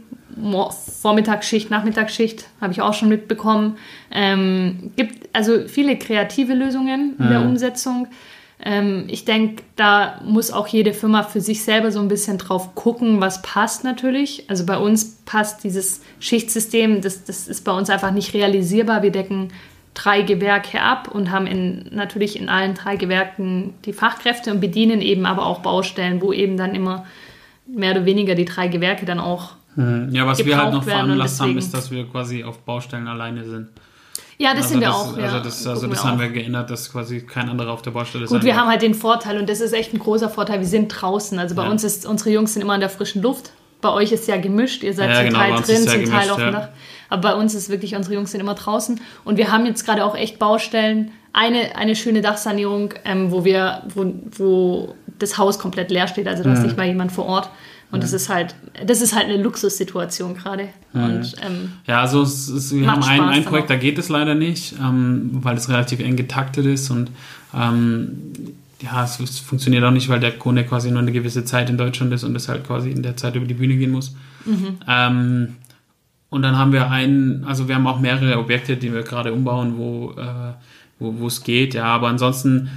Vormittagsschicht, 1.01 1.71
Nachmittagsschicht, 1.71 2.47
habe 2.61 2.73
ich 2.73 2.81
auch 2.81 2.95
schon 2.95 3.09
mitbekommen. 3.09 3.77
Ähm, 4.11 4.93
gibt 4.97 5.29
also 5.33 5.67
viele 5.67 5.97
kreative 5.97 6.55
Lösungen 6.55 7.17
in 7.19 7.29
der 7.29 7.41
Umsetzung. 7.41 8.07
Ähm, 8.61 9.05
ich 9.09 9.25
denke, 9.25 9.63
da 9.77 10.21
muss 10.25 10.51
auch 10.51 10.67
jede 10.67 10.93
Firma 10.93 11.23
für 11.23 11.41
sich 11.41 11.63
selber 11.63 11.93
so 11.93 12.01
ein 12.01 12.09
bisschen 12.09 12.39
drauf 12.39 12.75
gucken, 12.75 13.21
was 13.21 13.43
passt 13.43 13.85
natürlich. 13.85 14.45
Also 14.49 14.67
bei 14.67 14.77
uns 14.77 15.23
passt 15.25 15.63
dieses 15.63 16.03
Schichtsystem, 16.19 17.01
das, 17.01 17.25
das 17.25 17.47
ist 17.47 17.65
bei 17.65 17.73
uns 17.73 17.89
einfach 17.89 18.11
nicht 18.11 18.35
realisierbar. 18.35 19.03
Wir 19.03 19.13
decken 19.13 19.49
drei 19.95 20.23
Gewerke 20.23 20.81
ab 20.81 21.09
und 21.13 21.31
haben 21.31 21.47
in, 21.47 21.87
natürlich 21.93 22.39
in 22.39 22.49
allen 22.49 22.75
drei 22.75 22.97
Gewerken 22.97 23.75
die 23.85 23.93
Fachkräfte 23.93 24.53
und 24.53 24.61
bedienen 24.61 25.03
eben 25.03 25.27
aber 25.27 25.47
auch 25.47 25.61
Baustellen, 25.61 26.21
wo 26.21 26.33
eben 26.33 26.57
dann 26.57 26.75
immer 26.75 27.07
mehr 27.67 27.93
oder 27.93 28.05
weniger 28.05 28.35
die 28.35 28.45
drei 28.45 28.69
Gewerke 28.69 29.07
dann 29.07 29.21
auch. 29.21 29.53
Mhm. 29.77 30.09
Ja, 30.13 30.27
was 30.27 30.45
wir 30.45 30.57
halt 30.57 30.73
noch 30.73 30.85
veranlasst 30.85 31.41
haben, 31.41 31.59
ist, 31.59 31.73
dass 31.75 31.91
wir 31.91 32.07
quasi 32.07 32.43
auf 32.43 32.59
Baustellen 32.61 33.07
alleine 33.07 33.45
sind. 33.45 33.69
Ja, 34.41 34.55
das 34.55 34.65
also 34.65 34.69
sind 34.69 34.81
wir 34.81 34.89
das, 34.89 34.97
auch. 34.97 35.09
Also 35.09 35.21
ja. 35.21 35.41
das, 35.41 35.67
also 35.67 35.87
das 35.89 36.05
haben 36.05 36.21
wir 36.21 36.29
geändert, 36.29 36.71
dass 36.71 36.93
quasi 36.93 37.23
kein 37.23 37.49
anderer 37.49 37.73
auf 37.73 37.83
der 37.83 37.91
Baustelle 37.91 38.25
ist. 38.25 38.31
Gut, 38.31 38.45
wir 38.45 38.57
haben 38.57 38.69
halt 38.69 38.83
den 38.83 38.95
Vorteil 38.95 39.39
und 39.39 39.49
das 39.49 39.61
ist 39.61 39.73
echt 39.73 39.93
ein 39.93 39.99
großer 39.99 40.31
Vorteil, 40.31 40.61
wir 40.61 40.67
sind 40.67 40.89
draußen. 40.89 41.39
Also 41.41 41.57
bei 41.57 41.65
ja. 41.65 41.71
uns 41.71 41.83
ist, 41.83 42.07
unsere 42.07 42.31
Jungs 42.31 42.55
sind 42.55 42.63
immer 42.63 42.75
in 42.75 42.81
der 42.81 42.91
frischen 42.91 43.21
Luft. 43.21 43.51
Bei 43.81 43.91
euch 43.91 44.13
ist 44.13 44.27
ja 44.29 44.37
gemischt, 44.37 44.83
ihr 44.85 44.95
seid 44.95 45.11
ja, 45.11 45.17
zum 45.17 45.25
genau, 45.27 45.39
Teil 45.39 45.55
drin, 45.63 45.83
zum 45.83 45.93
gemischt, 45.93 46.13
Teil 46.13 46.31
auf 46.31 46.37
dem 46.37 46.53
Dach. 46.53 46.69
Aber 47.09 47.23
bei 47.23 47.35
uns 47.35 47.55
ist 47.55 47.69
wirklich, 47.69 47.97
unsere 47.97 48.15
Jungs 48.15 48.31
sind 48.31 48.41
immer 48.41 48.55
draußen. 48.55 49.01
Und 49.25 49.39
wir 49.39 49.51
haben 49.51 49.67
jetzt 49.67 49.85
gerade 49.85 50.05
auch 50.05 50.17
echt 50.17 50.39
Baustellen. 50.39 51.13
Eine, 51.33 51.77
eine 51.77 51.95
schöne 51.95 52.21
Dachsanierung, 52.21 52.95
ähm, 53.05 53.31
wo 53.31 53.45
wir, 53.45 53.83
wo, 53.95 54.13
wo 54.37 54.95
das 55.19 55.39
Haus 55.39 55.59
komplett 55.59 55.91
leer 55.91 56.09
steht, 56.09 56.27
also 56.29 56.43
da 56.43 56.53
ist 56.53 56.61
mhm. 56.61 56.67
nicht 56.67 56.77
mal 56.77 56.87
jemand 56.87 57.13
vor 57.13 57.27
Ort. 57.27 57.51
Und 57.91 58.03
das 58.03 58.13
ist 58.13 58.29
halt, 58.29 58.55
das 58.87 59.01
ist 59.01 59.15
halt 59.15 59.27
eine 59.27 59.43
Luxussituation 59.43 60.35
gerade. 60.35 60.69
Und, 60.93 61.35
ähm, 61.43 61.73
ja, 61.87 62.03
also 62.03 62.23
es, 62.23 62.49
es, 62.49 62.75
wir 62.75 62.91
haben 62.91 63.03
ein, 63.03 63.21
ein 63.21 63.45
Projekt, 63.45 63.71
da 63.71 63.77
geht 63.77 63.99
es 63.99 64.11
leider 64.11 64.35
nicht, 64.35 64.75
ähm, 64.79 65.31
weil 65.33 65.57
es 65.57 65.69
relativ 65.71 66.01
eng 66.01 66.17
getaktet 66.17 66.67
ist 66.67 66.91
und 66.91 67.11
ähm, 67.55 68.33
ja, 68.83 69.05
es, 69.05 69.19
es, 69.21 69.39
funktioniert 69.39 69.85
auch 69.85 69.91
nicht, 69.91 70.09
weil 70.09 70.21
der 70.21 70.33
Kunde 70.33 70.65
quasi 70.65 70.91
nur 70.91 71.01
eine 71.01 71.13
gewisse 71.13 71.45
Zeit 71.45 71.71
in 71.71 71.79
Deutschland 71.79 72.13
ist 72.13 72.25
und 72.25 72.37
es 72.37 72.49
halt 72.49 72.67
quasi 72.67 72.91
in 72.91 73.03
der 73.03 73.17
Zeit 73.17 73.35
über 73.37 73.47
die 73.47 73.55
Bühne 73.55 73.77
gehen 73.77 73.91
muss. 73.91 74.15
Mhm. 74.45 74.79
Ähm, 74.87 75.57
und 76.31 76.43
dann 76.43 76.59
haben 76.59 76.73
wir 76.73 76.91
einen, 76.91 77.45
also 77.45 77.69
wir 77.69 77.75
haben 77.75 77.87
auch 77.87 78.01
mehrere 78.01 78.39
Objekte, 78.39 78.77
die 78.77 78.93
wir 78.93 79.03
gerade 79.03 79.33
umbauen, 79.33 79.79
wo, 79.79 80.13
äh, 80.13 80.53
wo 80.99 81.27
es 81.27 81.43
geht, 81.43 81.73
ja, 81.73 81.87
aber 81.87 82.09
ansonsten 82.09 82.69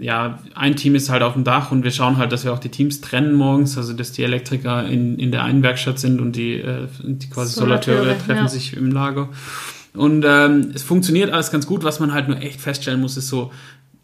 ja, 0.00 0.38
ein 0.54 0.76
Team 0.76 0.94
ist 0.94 1.10
halt 1.10 1.22
auf 1.22 1.34
dem 1.34 1.44
Dach 1.44 1.70
und 1.72 1.84
wir 1.84 1.90
schauen 1.90 2.16
halt, 2.16 2.32
dass 2.32 2.44
wir 2.44 2.52
auch 2.52 2.58
die 2.58 2.68
Teams 2.68 3.00
trennen 3.00 3.34
morgens, 3.34 3.76
also 3.76 3.92
dass 3.92 4.12
die 4.12 4.22
Elektriker 4.22 4.86
in, 4.86 5.18
in 5.18 5.30
der 5.30 5.44
einen 5.44 5.62
Werkstatt 5.62 5.98
sind 5.98 6.20
und 6.20 6.36
die, 6.36 6.54
äh, 6.54 6.86
die 7.02 7.28
quasi 7.28 7.54
Solateure, 7.54 7.98
Solateure 7.98 8.18
treffen 8.18 8.42
ja. 8.42 8.48
sich 8.48 8.76
im 8.76 8.90
Lager. 8.90 9.28
Und 9.94 10.24
ähm, 10.26 10.72
es 10.74 10.82
funktioniert 10.82 11.32
alles 11.32 11.50
ganz 11.50 11.66
gut. 11.66 11.82
Was 11.82 11.98
man 11.98 12.12
halt 12.12 12.28
nur 12.28 12.40
echt 12.40 12.60
feststellen 12.60 13.00
muss, 13.00 13.16
ist 13.16 13.28
so, 13.28 13.50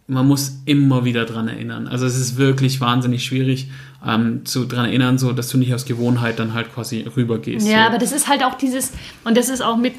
man 0.06 0.26
muss 0.26 0.60
immer 0.66 1.04
wieder 1.04 1.24
dran 1.24 1.48
erinnern. 1.48 1.88
Also 1.88 2.04
es 2.06 2.18
ist 2.18 2.36
wirklich 2.36 2.80
wahnsinnig 2.80 3.24
schwierig, 3.24 3.70
ähm, 4.06 4.44
zu 4.44 4.66
dran 4.66 4.86
erinnern, 4.86 5.18
so 5.18 5.32
dass 5.32 5.48
du 5.48 5.56
nicht 5.56 5.72
aus 5.72 5.86
Gewohnheit 5.86 6.38
dann 6.38 6.52
halt 6.52 6.74
quasi 6.74 7.06
rübergehst. 7.16 7.66
Ja, 7.66 7.84
so. 7.84 7.88
aber 7.88 7.98
das 7.98 8.12
ist 8.12 8.28
halt 8.28 8.42
auch 8.42 8.54
dieses, 8.54 8.92
und 9.24 9.36
das 9.36 9.48
ist 9.48 9.62
auch 9.62 9.76
mit 9.76 9.94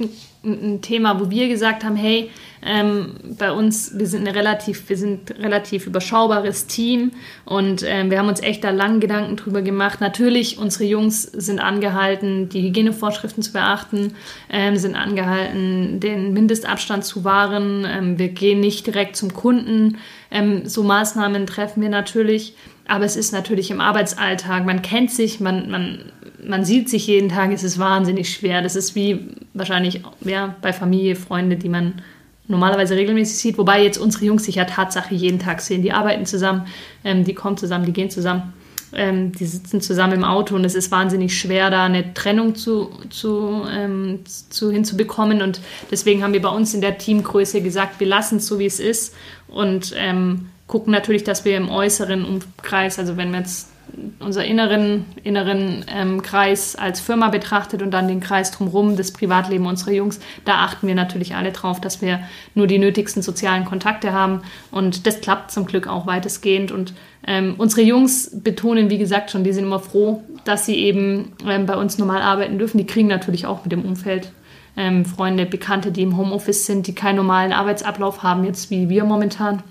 ein, 0.46 0.76
ein 0.76 0.82
Thema, 0.82 1.20
wo 1.20 1.30
wir 1.30 1.48
gesagt 1.48 1.84
haben, 1.84 1.96
hey, 1.96 2.30
ähm, 2.66 3.16
bei 3.38 3.52
uns, 3.52 3.98
wir 3.98 4.08
sind, 4.08 4.28
eine 4.28 4.36
relativ, 4.36 4.90
wir 4.90 4.98
sind 4.98 5.32
relativ 5.38 5.86
überschaubares 5.86 6.66
Team 6.66 7.12
und 7.46 7.84
ähm, 7.86 8.10
wir 8.10 8.18
haben 8.18 8.28
uns 8.28 8.42
echt 8.42 8.64
da 8.64 8.72
lange 8.72 9.00
Gedanken 9.00 9.36
drüber 9.36 9.62
gemacht. 9.62 10.02
Natürlich, 10.02 10.58
unsere 10.58 10.86
Jungs 10.86 11.24
sind 11.24 11.60
angehalten, 11.60 12.50
die 12.50 12.64
Hygienevorschriften 12.64 13.44
zu 13.44 13.54
beachten, 13.54 14.16
ähm, 14.50 14.78
sind 14.78 14.96
angehalten, 14.96 16.00
den 16.00 16.34
Mindestabstand 16.34 17.06
zu 17.06 17.24
wahren. 17.24 17.86
Ähm, 17.88 18.18
wir 18.18 18.30
gehen 18.30 18.62
nicht 18.62 18.88
direkt 18.88 19.16
zum 19.16 19.34
Kunden. 19.34 19.98
Ähm, 20.32 20.68
so 20.68 20.84
Maßnahmen 20.84 21.46
treffen 21.46 21.82
wir 21.84 21.90
natürlich. 21.90 22.56
Aber 22.88 23.06
es 23.06 23.16
ist 23.16 23.32
natürlich 23.32 23.72
im 23.72 23.82
Arbeitsalltag, 23.82 24.66
man 24.66 24.84
kennt 24.84 25.10
sich, 25.10 25.40
man, 25.40 25.72
man, 25.72 26.12
man 26.48 26.66
sieht 26.66 26.90
sich 26.90 27.08
jeden 27.08 27.30
Tag, 27.30 27.52
es 27.52 27.64
ist 27.64 27.80
wahnsinnig 27.80 28.34
schwer. 28.34 28.62
Das 28.62 28.76
ist 28.76 28.96
wie 28.96 29.28
wahrscheinlich 29.54 30.02
ja, 30.22 30.56
bei 30.62 30.74
Familie, 30.74 31.16
Freunde, 31.16 31.56
die 31.56 31.70
man 31.70 32.02
normalerweise 32.48 32.96
regelmäßig 32.96 33.38
sieht, 33.38 33.58
wobei 33.58 33.84
jetzt 33.84 33.98
unsere 33.98 34.26
Jungs 34.26 34.46
sich 34.46 34.56
ja 34.56 34.66
Tatsache 34.66 35.16
jeden 35.16 35.40
Tag 35.40 35.62
sehen. 35.62 35.82
Die 35.82 35.92
arbeiten 35.92 36.26
zusammen, 36.26 36.68
ähm, 37.04 37.24
die 37.24 37.34
kommen 37.34 37.58
zusammen, 37.58 37.86
die 37.86 37.94
gehen 37.94 38.10
zusammen, 38.10 38.54
ähm, 38.94 39.32
die 39.32 39.46
sitzen 39.46 39.82
zusammen 39.82 40.14
im 40.14 40.24
Auto 40.24 40.56
und 40.56 40.64
es 40.64 40.76
ist 40.76 40.92
wahnsinnig 40.92 41.38
schwer, 41.38 41.70
da 41.70 41.86
eine 41.86 42.14
Trennung 42.14 42.56
zu, 42.56 42.92
zu, 43.10 43.64
ähm, 43.72 44.20
zu 44.26 44.72
hinzubekommen. 44.72 45.42
Und 45.42 45.60
deswegen 45.90 46.24
haben 46.24 46.34
wir 46.34 46.42
bei 46.42 46.50
uns 46.50 46.74
in 46.74 46.82
der 46.82 46.98
Teamgröße 46.98 47.62
gesagt, 47.62 48.00
wir 48.00 48.08
lassen 48.08 48.38
es 48.38 48.48
so, 48.48 48.60
wie 48.60 48.66
es 48.66 48.80
ist 48.80 49.16
und 49.48 49.94
ähm, 49.98 50.48
gucken 50.68 50.92
natürlich, 50.92 51.24
dass 51.24 51.46
wir 51.46 51.58
im 51.58 51.70
äußeren 51.70 52.26
Umkreis, 52.26 53.00
also 53.00 53.18
wenn 53.18 53.32
wir 53.32 53.40
jetzt 53.40 53.70
unser 54.20 54.46
inneren, 54.46 55.06
inneren 55.24 55.86
ähm, 55.88 56.22
Kreis 56.22 56.76
als 56.76 57.00
Firma 57.00 57.30
betrachtet 57.30 57.82
und 57.82 57.92
dann 57.92 58.08
den 58.08 58.20
Kreis 58.20 58.52
drumherum, 58.52 58.96
das 58.96 59.12
Privatleben 59.12 59.66
unserer 59.66 59.92
Jungs, 59.92 60.20
da 60.44 60.64
achten 60.64 60.88
wir 60.88 60.96
natürlich 60.96 61.36
alle 61.36 61.52
drauf, 61.52 61.80
dass 61.80 62.02
wir 62.02 62.20
nur 62.54 62.68
die 62.68 62.80
nötigsten 62.80 63.22
sozialen 63.22 63.66
Kontakte 63.66 64.14
haben. 64.14 64.42
Und 64.72 65.08
das 65.08 65.22
klappt 65.22 65.52
zum 65.52 65.66
Glück 65.66 65.88
auch 65.88 66.08
weitestgehend. 66.08 66.72
Und 66.72 66.94
ähm, 67.28 67.56
unsere 67.58 67.82
Jungs 67.82 68.32
betonen, 68.34 68.90
wie 68.90 68.98
gesagt, 68.98 69.32
schon, 69.32 69.44
die 69.44 69.54
sind 69.54 69.66
immer 69.66 69.80
froh, 69.80 70.24
dass 70.44 70.66
sie 70.66 70.76
eben 70.76 71.34
ähm, 71.48 71.66
bei 71.66 71.76
uns 71.76 71.98
normal 71.98 72.22
arbeiten 72.22 72.58
dürfen. 72.58 72.78
Die 72.78 72.88
kriegen 72.88 73.08
natürlich 73.08 73.46
auch 73.46 73.64
mit 73.64 73.72
dem 73.72 73.84
Umfeld 73.84 74.32
ähm, 74.78 75.06
Freunde, 75.06 75.46
Bekannte, 75.46 75.92
die 75.92 76.04
im 76.04 76.18
Homeoffice 76.18 76.66
sind, 76.66 76.88
die 76.88 76.96
keinen 76.96 77.18
normalen 77.18 77.54
Arbeitsablauf 77.54 78.24
haben, 78.24 78.44
jetzt 78.44 78.70
wie 78.70 78.90
wir 78.90 79.06
momentan. 79.06 79.64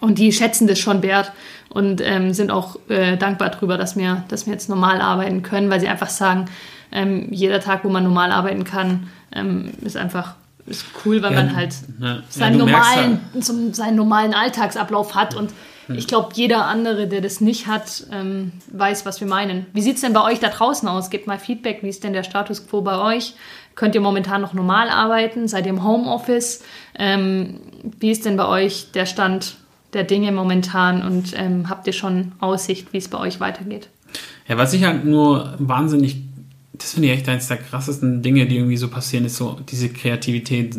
Und 0.00 0.18
die 0.18 0.32
schätzen 0.32 0.66
das 0.66 0.78
schon 0.78 1.02
wert 1.02 1.32
und 1.68 2.00
ähm, 2.00 2.32
sind 2.32 2.50
auch 2.50 2.78
äh, 2.88 3.16
dankbar 3.16 3.50
darüber, 3.50 3.78
dass 3.78 3.96
wir, 3.96 4.24
dass 4.28 4.46
wir 4.46 4.52
jetzt 4.52 4.68
normal 4.68 5.00
arbeiten 5.00 5.42
können, 5.42 5.70
weil 5.70 5.80
sie 5.80 5.88
einfach 5.88 6.08
sagen, 6.08 6.46
ähm, 6.92 7.28
jeder 7.30 7.60
Tag, 7.60 7.84
wo 7.84 7.88
man 7.88 8.04
normal 8.04 8.30
arbeiten 8.30 8.64
kann, 8.64 9.08
ähm, 9.34 9.72
ist 9.82 9.96
einfach 9.96 10.34
ist 10.66 10.86
cool, 11.04 11.22
weil 11.22 11.34
ja, 11.34 11.42
man 11.42 11.56
halt 11.56 11.74
ja, 12.00 12.18
seinen, 12.30 12.58
normalen, 12.58 13.20
halt. 13.34 13.76
seinen 13.76 13.96
normalen 13.96 14.32
Alltagsablauf 14.32 15.14
hat 15.14 15.34
und 15.34 15.52
ich 15.88 16.06
glaube, 16.06 16.30
jeder 16.34 16.64
andere, 16.64 17.06
der 17.06 17.20
das 17.20 17.40
nicht 17.42 17.66
hat, 17.66 18.04
ähm, 18.10 18.52
weiß, 18.72 19.04
was 19.04 19.20
wir 19.20 19.28
meinen. 19.28 19.66
Wie 19.72 19.82
sieht 19.82 19.96
es 19.96 20.00
denn 20.00 20.14
bei 20.14 20.22
euch 20.22 20.40
da 20.40 20.48
draußen 20.48 20.88
aus? 20.88 21.10
Gebt 21.10 21.26
mal 21.26 21.38
Feedback. 21.38 21.82
Wie 21.82 21.88
ist 21.88 22.04
denn 22.04 22.14
der 22.14 22.22
Status 22.22 22.66
quo 22.66 22.80
bei 22.80 22.98
euch? 22.98 23.34
Könnt 23.74 23.94
ihr 23.94 24.00
momentan 24.00 24.40
noch 24.40 24.54
normal 24.54 24.88
arbeiten? 24.88 25.48
Seid 25.48 25.66
ihr 25.66 25.70
im 25.70 25.84
Homeoffice? 25.84 26.62
Ähm, 26.98 27.60
wie 27.98 28.10
ist 28.10 28.24
denn 28.24 28.36
bei 28.36 28.46
euch 28.46 28.92
der 28.92 29.04
Stand 29.04 29.56
der 29.94 30.04
Dinge 30.04 30.32
momentan 30.32 31.02
und 31.02 31.32
ähm, 31.36 31.68
habt 31.68 31.86
ihr 31.86 31.92
schon 31.92 32.32
Aussicht, 32.40 32.92
wie 32.92 32.98
es 32.98 33.08
bei 33.08 33.18
euch 33.18 33.40
weitergeht? 33.40 33.88
Ja, 34.48 34.58
was 34.58 34.72
ich 34.74 34.84
halt 34.84 35.04
nur 35.04 35.54
wahnsinnig, 35.58 36.16
das 36.72 36.92
finde 36.92 37.08
ich 37.08 37.14
echt 37.14 37.28
eines 37.28 37.48
der 37.48 37.56
krassesten 37.56 38.22
Dinge, 38.22 38.46
die 38.46 38.56
irgendwie 38.56 38.76
so 38.76 38.88
passieren, 38.88 39.24
ist 39.24 39.36
so 39.36 39.58
diese 39.70 39.88
Kreativität. 39.88 40.76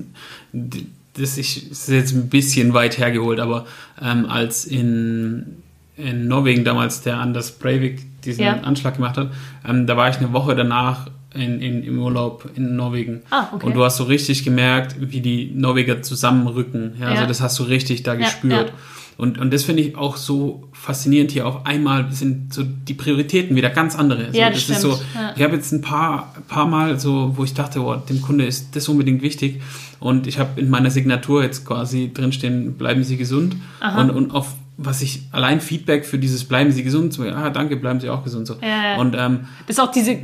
Das 0.51 1.37
ist 1.37 1.87
jetzt 1.87 2.13
ein 2.13 2.29
bisschen 2.29 2.73
weit 2.73 2.97
hergeholt, 2.97 3.39
aber 3.39 3.65
ähm, 4.01 4.25
als 4.25 4.65
in, 4.65 5.63
in 5.97 6.27
Norwegen 6.27 6.63
damals 6.63 7.01
der 7.01 7.17
Anders 7.17 7.51
Breivik 7.51 8.01
diesen 8.23 8.43
ja. 8.43 8.59
Anschlag 8.61 8.95
gemacht 8.95 9.17
hat, 9.17 9.31
ähm, 9.67 9.87
da 9.87 9.97
war 9.97 10.09
ich 10.09 10.17
eine 10.17 10.33
Woche 10.33 10.55
danach 10.55 11.07
in, 11.35 11.61
in, 11.61 11.83
im 11.83 11.99
Urlaub 11.99 12.49
in 12.55 12.75
Norwegen. 12.75 13.21
Ah, 13.29 13.49
okay. 13.53 13.65
Und 13.65 13.75
du 13.75 13.83
hast 13.83 13.97
so 13.97 14.05
richtig 14.05 14.43
gemerkt, 14.43 14.95
wie 14.99 15.21
die 15.21 15.51
Norweger 15.53 16.01
zusammenrücken. 16.01 16.95
Ja, 16.99 17.07
also 17.07 17.15
ja. 17.15 17.21
Also 17.21 17.27
das 17.27 17.41
hast 17.41 17.59
du 17.59 17.63
richtig 17.63 18.03
da 18.03 18.15
gespürt. 18.15 18.71
Ja, 19.17 19.23
und, 19.23 19.37
und 19.37 19.53
das 19.53 19.63
finde 19.63 19.81
ich 19.81 19.97
auch 19.97 20.17
so 20.17 20.67
faszinierend 20.73 21.31
hier. 21.31 21.47
Auf 21.47 21.65
einmal 21.65 22.11
sind 22.11 22.53
so 22.53 22.63
die 22.63 22.93
Prioritäten 22.93 23.55
wieder 23.55 23.69
ganz 23.69 23.95
andere. 23.95 24.29
Ja, 24.31 24.49
das, 24.49 24.67
das 24.67 24.77
ist 24.77 24.81
so, 24.81 24.99
Ich 25.35 25.43
habe 25.43 25.55
jetzt 25.55 25.71
ein 25.71 25.81
paar, 25.81 26.33
paar 26.47 26.65
Mal 26.65 26.99
so, 26.99 27.33
wo 27.35 27.43
ich 27.43 27.53
dachte, 27.53 27.81
oh, 27.81 27.95
dem 27.95 28.21
Kunde 28.21 28.45
ist 28.45 28.75
das 28.75 28.87
unbedingt 28.89 29.21
wichtig. 29.21 29.61
Und 29.99 30.27
ich 30.27 30.39
habe 30.39 30.59
in 30.59 30.69
meiner 30.69 30.91
Signatur 30.91 31.43
jetzt 31.43 31.65
quasi 31.65 32.11
drinstehen, 32.13 32.73
bleiben 32.73 33.03
Sie 33.03 33.17
gesund. 33.17 33.55
Und, 33.97 34.09
und 34.09 34.31
auf 34.31 34.53
was 34.77 35.01
ich 35.01 35.21
allein 35.31 35.61
Feedback 35.61 36.05
für 36.05 36.17
dieses 36.17 36.43
bleiben 36.43 36.71
Sie 36.71 36.83
gesund, 36.83 37.13
so, 37.13 37.23
ah, 37.23 37.49
danke, 37.49 37.77
bleiben 37.77 37.99
Sie 37.99 38.09
auch 38.09 38.23
gesund. 38.23 38.47
So. 38.47 38.57
Ja, 38.61 38.97
und 38.97 39.15
ähm, 39.17 39.47
das 39.67 39.77
ist 39.77 39.79
auch 39.79 39.91
diese 39.91 40.17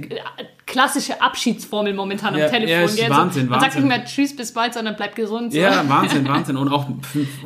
klassische 0.72 1.22
Abschiedsformel 1.22 1.94
momentan 1.94 2.34
ja, 2.34 2.46
am 2.46 2.52
Telefon. 2.52 2.70
Ja, 2.70 2.84
ist 2.84 2.96
gell? 2.96 3.10
Wahnsinn, 3.10 3.50
Man 3.50 3.60
sagt 3.60 3.76
nicht 3.76 3.88
mehr 3.88 4.06
Tschüss, 4.06 4.34
bis 4.34 4.54
bald, 4.54 4.74
sondern 4.74 4.96
bleib 4.96 5.16
gesund. 5.16 5.52
So. 5.52 5.60
Ja, 5.60 5.84
Wahnsinn, 5.88 6.26
Wahnsinn. 6.26 6.56
Und 6.56 6.70
auch 6.70 6.88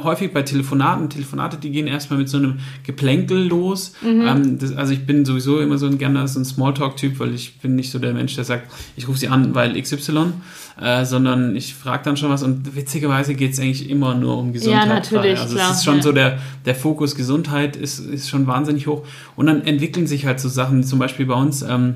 häufig 0.04 0.32
bei 0.32 0.44
Telefonaten, 0.44 1.10
Telefonate, 1.10 1.58
die 1.58 1.72
gehen 1.72 1.88
erstmal 1.88 2.20
mit 2.20 2.30
so 2.30 2.38
einem 2.38 2.60
Geplänkel 2.84 3.48
los. 3.48 3.94
Mhm. 4.02 4.28
Ähm, 4.28 4.60
das, 4.60 4.76
also 4.76 4.94
ich 4.94 5.08
bin 5.08 5.26
sowieso 5.26 5.60
immer 5.60 5.80
so 5.80 5.88
ein 5.88 5.98
gerne 5.98 6.28
so 6.28 6.40
ein 6.40 6.46
Smalltalk-Typ, 6.46 7.20
weil 7.20 7.34
ich 7.34 7.60
bin 7.60 7.76
nicht 7.76 7.92
so 7.92 7.98
der 7.98 8.14
Mensch, 8.14 8.36
der 8.36 8.44
sagt, 8.44 8.72
ich 8.96 9.08
rufe 9.08 9.18
sie 9.18 9.28
an, 9.28 9.56
weil 9.56 9.82
XY, 9.82 10.34
äh, 10.80 11.04
sondern 11.04 11.56
ich 11.56 11.74
frage 11.74 12.04
dann 12.04 12.18
schon 12.18 12.30
was 12.30 12.44
und 12.44 12.76
witzigerweise 12.76 13.34
geht 13.34 13.54
es 13.54 13.60
eigentlich 13.60 13.90
immer 13.90 14.14
nur 14.14 14.38
um 14.38 14.54
Gesundheit. 14.54 14.88
Ja, 14.88 14.94
natürlich, 14.94 15.40
also 15.40 15.56
klar. 15.56 15.72
es 15.72 15.78
ist 15.78 15.84
schon 15.84 15.98
ja. 15.98 16.02
so 16.04 16.12
der, 16.12 16.38
der 16.66 16.76
Fokus 16.76 17.16
Gesundheit 17.16 17.76
ist, 17.76 17.98
ist 17.98 18.30
schon 18.30 18.46
wahnsinnig 18.46 18.86
hoch. 18.86 19.04
Und 19.36 19.48
dann 19.48 19.66
entwickeln 19.66 20.06
sich 20.06 20.28
halt 20.28 20.40
so 20.40 20.48
Sachen, 20.48 20.84
zum 20.84 21.00
Beispiel 21.00 21.26
bei 21.26 21.34
uns, 21.34 21.64
ähm, 21.64 21.96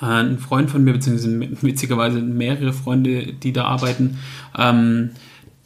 ein 0.00 0.38
Freund 0.38 0.70
von 0.70 0.84
mir, 0.84 0.92
beziehungsweise 0.92 1.40
witzigerweise 1.62 2.20
mehrere 2.20 2.72
Freunde, 2.72 3.32
die 3.32 3.52
da 3.52 3.64
arbeiten, 3.64 4.18
ähm, 4.56 5.10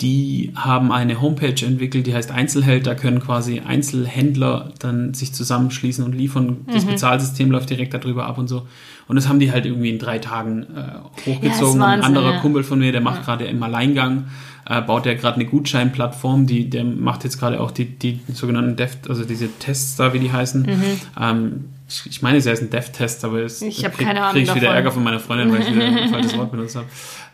die 0.02 0.52
haben 0.54 0.92
eine 0.92 1.22
Homepage 1.22 1.64
entwickelt, 1.64 2.06
die 2.06 2.14
heißt 2.14 2.30
Einzelheld. 2.30 2.86
Da 2.86 2.94
können 2.94 3.18
quasi 3.20 3.60
Einzelhändler 3.60 4.72
dann 4.78 5.14
sich 5.14 5.32
zusammenschließen 5.32 6.04
und 6.04 6.14
liefern. 6.14 6.48
Mhm. 6.66 6.72
Das 6.72 6.84
Bezahlsystem 6.84 7.50
läuft 7.50 7.70
direkt 7.70 7.94
darüber 7.94 8.26
ab 8.26 8.36
und 8.36 8.46
so. 8.46 8.66
Und 9.08 9.16
das 9.16 9.26
haben 9.26 9.38
die 9.38 9.52
halt 9.52 9.64
irgendwie 9.64 9.88
in 9.88 9.98
drei 9.98 10.18
Tagen 10.18 10.64
äh, 10.64 11.30
hochgezogen. 11.30 11.80
Ja, 11.80 11.86
ein 11.86 12.02
anderer 12.02 12.34
ja. 12.34 12.40
Kumpel 12.40 12.62
von 12.62 12.78
mir, 12.78 12.92
der 12.92 13.00
macht 13.00 13.20
ja. 13.20 13.22
gerade 13.22 13.46
im 13.46 13.62
Alleingang, 13.62 14.24
äh, 14.66 14.82
baut 14.82 15.06
der 15.06 15.14
gerade 15.14 15.36
eine 15.36 15.46
Gutscheinplattform, 15.46 16.46
die, 16.46 16.68
der 16.68 16.84
macht 16.84 17.24
jetzt 17.24 17.38
gerade 17.38 17.58
auch 17.58 17.70
die, 17.70 17.86
die 17.86 18.20
sogenannten 18.34 18.76
Dev, 18.76 18.96
also 19.08 19.24
diese 19.24 19.48
Tests 19.48 19.96
da, 19.96 20.12
wie 20.12 20.18
die 20.18 20.30
heißen. 20.30 20.62
Mhm. 20.62 20.82
Ähm, 21.18 21.64
ich, 21.88 22.22
meine, 22.22 22.38
es 22.38 22.46
ist 22.46 22.62
ein 22.62 22.70
Dev-Test, 22.70 23.24
aber 23.24 23.42
es 23.42 23.62
ich 23.62 23.84
habe 23.84 23.96
keine 23.96 24.20
Ahnung. 24.20 24.32
Kriege 24.32 24.50
ich 24.50 24.54
wieder 24.54 24.74
Ärger 24.74 24.90
von 24.90 25.04
meiner 25.04 25.20
Freundin, 25.20 25.52
weil 25.52 25.62
ich 25.62 25.72
wieder 25.72 25.86
ein 26.02 26.08
falsches 26.08 26.36
Wort 26.36 26.50
benutzt 26.50 26.76
habe, 26.76 26.86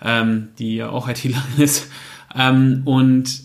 ähm, 0.05 0.49
die 0.59 0.77
ja 0.77 0.91
auch 0.91 1.09
ITlerin 1.09 1.59
ist. 1.59 1.91
Ähm, 2.35 2.83
und 2.85 3.41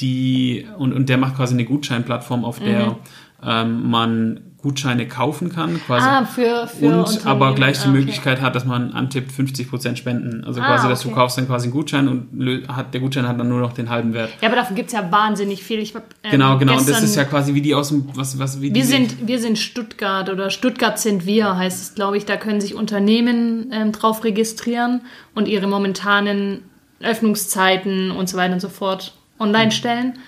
die 0.00 0.66
und, 0.78 0.92
und 0.92 1.08
der 1.08 1.18
macht 1.18 1.36
quasi 1.36 1.54
eine 1.54 1.64
Gutscheinplattform, 1.64 2.44
auf 2.44 2.60
der 2.60 2.86
mhm. 2.86 2.96
ähm, 3.42 3.90
man 3.90 4.40
Gutscheine 4.60 5.06
kaufen 5.06 5.50
kann, 5.50 5.80
quasi. 5.86 6.04
Ah, 6.04 6.24
für, 6.24 6.66
für 6.66 7.04
und 7.04 7.26
aber 7.26 7.54
gleich 7.54 7.78
die 7.78 7.86
ah, 7.86 7.90
okay. 7.90 7.98
Möglichkeit 7.98 8.40
hat, 8.40 8.56
dass 8.56 8.64
man 8.64 8.92
antippt 8.92 9.30
50% 9.30 9.94
Spenden. 9.94 10.42
Also 10.44 10.60
ah, 10.60 10.66
quasi, 10.66 10.88
dass 10.88 11.00
okay. 11.00 11.10
du 11.10 11.14
kaufst 11.14 11.38
dann 11.38 11.46
quasi 11.46 11.66
einen 11.66 11.74
Gutschein 11.74 12.08
und 12.08 12.66
hat, 12.66 12.92
der 12.92 13.00
Gutschein 13.00 13.28
hat 13.28 13.38
dann 13.38 13.48
nur 13.48 13.60
noch 13.60 13.72
den 13.72 13.88
halben 13.88 14.14
Wert. 14.14 14.30
Ja, 14.40 14.48
aber 14.48 14.56
davon 14.56 14.74
gibt 14.74 14.88
es 14.88 14.94
ja 14.94 15.12
wahnsinnig 15.12 15.62
viel. 15.62 15.78
Ich, 15.78 15.94
ähm, 15.94 16.02
genau, 16.28 16.58
genau. 16.58 16.76
Und 16.76 16.88
das 16.88 17.02
ist 17.02 17.14
ja 17.14 17.24
quasi 17.24 17.54
wie 17.54 17.62
die 17.62 17.72
aus 17.72 17.90
dem, 17.90 18.08
was, 18.14 18.36
was, 18.40 18.60
wie 18.60 18.74
wir 18.74 18.84
sind, 18.84 19.28
wir 19.28 19.38
sind 19.38 19.60
Stuttgart 19.60 20.28
oder 20.28 20.50
Stuttgart 20.50 20.98
sind 20.98 21.24
wir, 21.24 21.56
heißt 21.56 21.80
es, 21.80 21.94
glaube 21.94 22.16
ich. 22.16 22.26
Da 22.26 22.36
können 22.36 22.60
sich 22.60 22.74
Unternehmen 22.74 23.70
ähm, 23.72 23.92
drauf 23.92 24.24
registrieren 24.24 25.02
und 25.36 25.46
ihre 25.46 25.68
momentanen 25.68 26.64
Öffnungszeiten 27.00 28.10
und 28.10 28.28
so 28.28 28.36
weiter 28.36 28.54
und 28.54 28.60
so 28.60 28.68
fort 28.68 29.14
online 29.38 29.66
mhm. 29.66 29.70
stellen. 29.70 30.18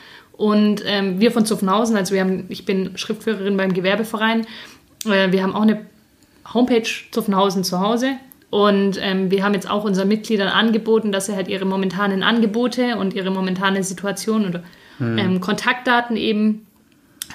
Und 0.40 0.82
ähm, 0.86 1.20
wir 1.20 1.32
von 1.32 1.44
Zuffenhausen, 1.44 1.98
also 1.98 2.14
wir 2.14 2.22
haben, 2.22 2.46
ich 2.48 2.64
bin 2.64 2.96
Schriftführerin 2.96 3.58
beim 3.58 3.74
Gewerbeverein, 3.74 4.46
äh, 5.04 5.30
wir 5.32 5.42
haben 5.42 5.54
auch 5.54 5.60
eine 5.60 5.84
Homepage 6.54 6.88
Zuffenhausen 7.10 7.62
zu 7.62 7.80
Hause. 7.80 8.12
Und 8.48 8.98
ähm, 9.02 9.30
wir 9.30 9.44
haben 9.44 9.52
jetzt 9.52 9.68
auch 9.68 9.84
unseren 9.84 10.08
Mitgliedern 10.08 10.48
angeboten, 10.48 11.12
dass 11.12 11.26
sie 11.26 11.36
halt 11.36 11.48
ihre 11.48 11.66
momentanen 11.66 12.22
Angebote 12.22 12.96
und 12.96 13.12
ihre 13.12 13.30
momentane 13.30 13.84
Situation 13.84 14.46
oder 14.46 14.62
hm. 14.96 15.18
ähm, 15.18 15.40
Kontaktdaten 15.42 16.16
eben 16.16 16.66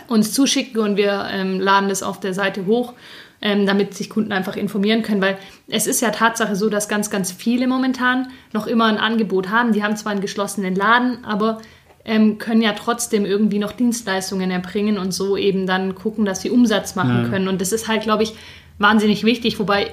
uns 0.08 0.34
zuschicken 0.34 0.82
und 0.82 0.98
wir 0.98 1.28
ähm, 1.32 1.60
laden 1.60 1.90
das 1.90 2.02
auf 2.02 2.20
der 2.20 2.34
Seite 2.34 2.66
hoch, 2.66 2.94
ähm, 3.40 3.68
damit 3.68 3.94
sich 3.94 4.10
Kunden 4.10 4.32
einfach 4.32 4.56
informieren 4.56 5.04
können, 5.04 5.22
weil 5.22 5.38
es 5.68 5.86
ist 5.86 6.02
ja 6.02 6.10
Tatsache 6.10 6.56
so, 6.56 6.70
dass 6.70 6.90
ganz, 6.90 7.12
ganz 7.12 7.32
viele 7.32 7.68
momentan 7.68 8.30
noch 8.52 8.66
immer 8.66 8.86
ein 8.86 8.98
Angebot 8.98 9.50
haben. 9.50 9.74
Die 9.74 9.84
haben 9.84 9.96
zwar 9.96 10.12
einen 10.12 10.22
geschlossenen 10.22 10.74
Laden, 10.74 11.24
aber 11.24 11.60
ähm, 12.06 12.38
können 12.38 12.62
ja 12.62 12.74
trotzdem 12.74 13.26
irgendwie 13.26 13.60
noch 13.60 13.72
Dienstleistungen 13.72 14.52
erbringen 14.52 14.98
und 14.98 15.14
so 15.14 15.36
eben 15.36 15.68
dann 15.68 15.96
gucken, 15.96 16.26
dass 16.26 16.42
sie 16.42 16.52
Umsatz 16.52 16.96
machen 16.96 17.24
ja. 17.24 17.30
können. 17.30 17.48
Und 17.48 17.60
das 17.62 17.72
ist 17.72 17.88
halt, 17.88 18.04
glaube 18.04 18.24
ich, 18.24 18.34
wahnsinnig 18.78 19.24
wichtig, 19.24 19.60
wobei 19.60 19.92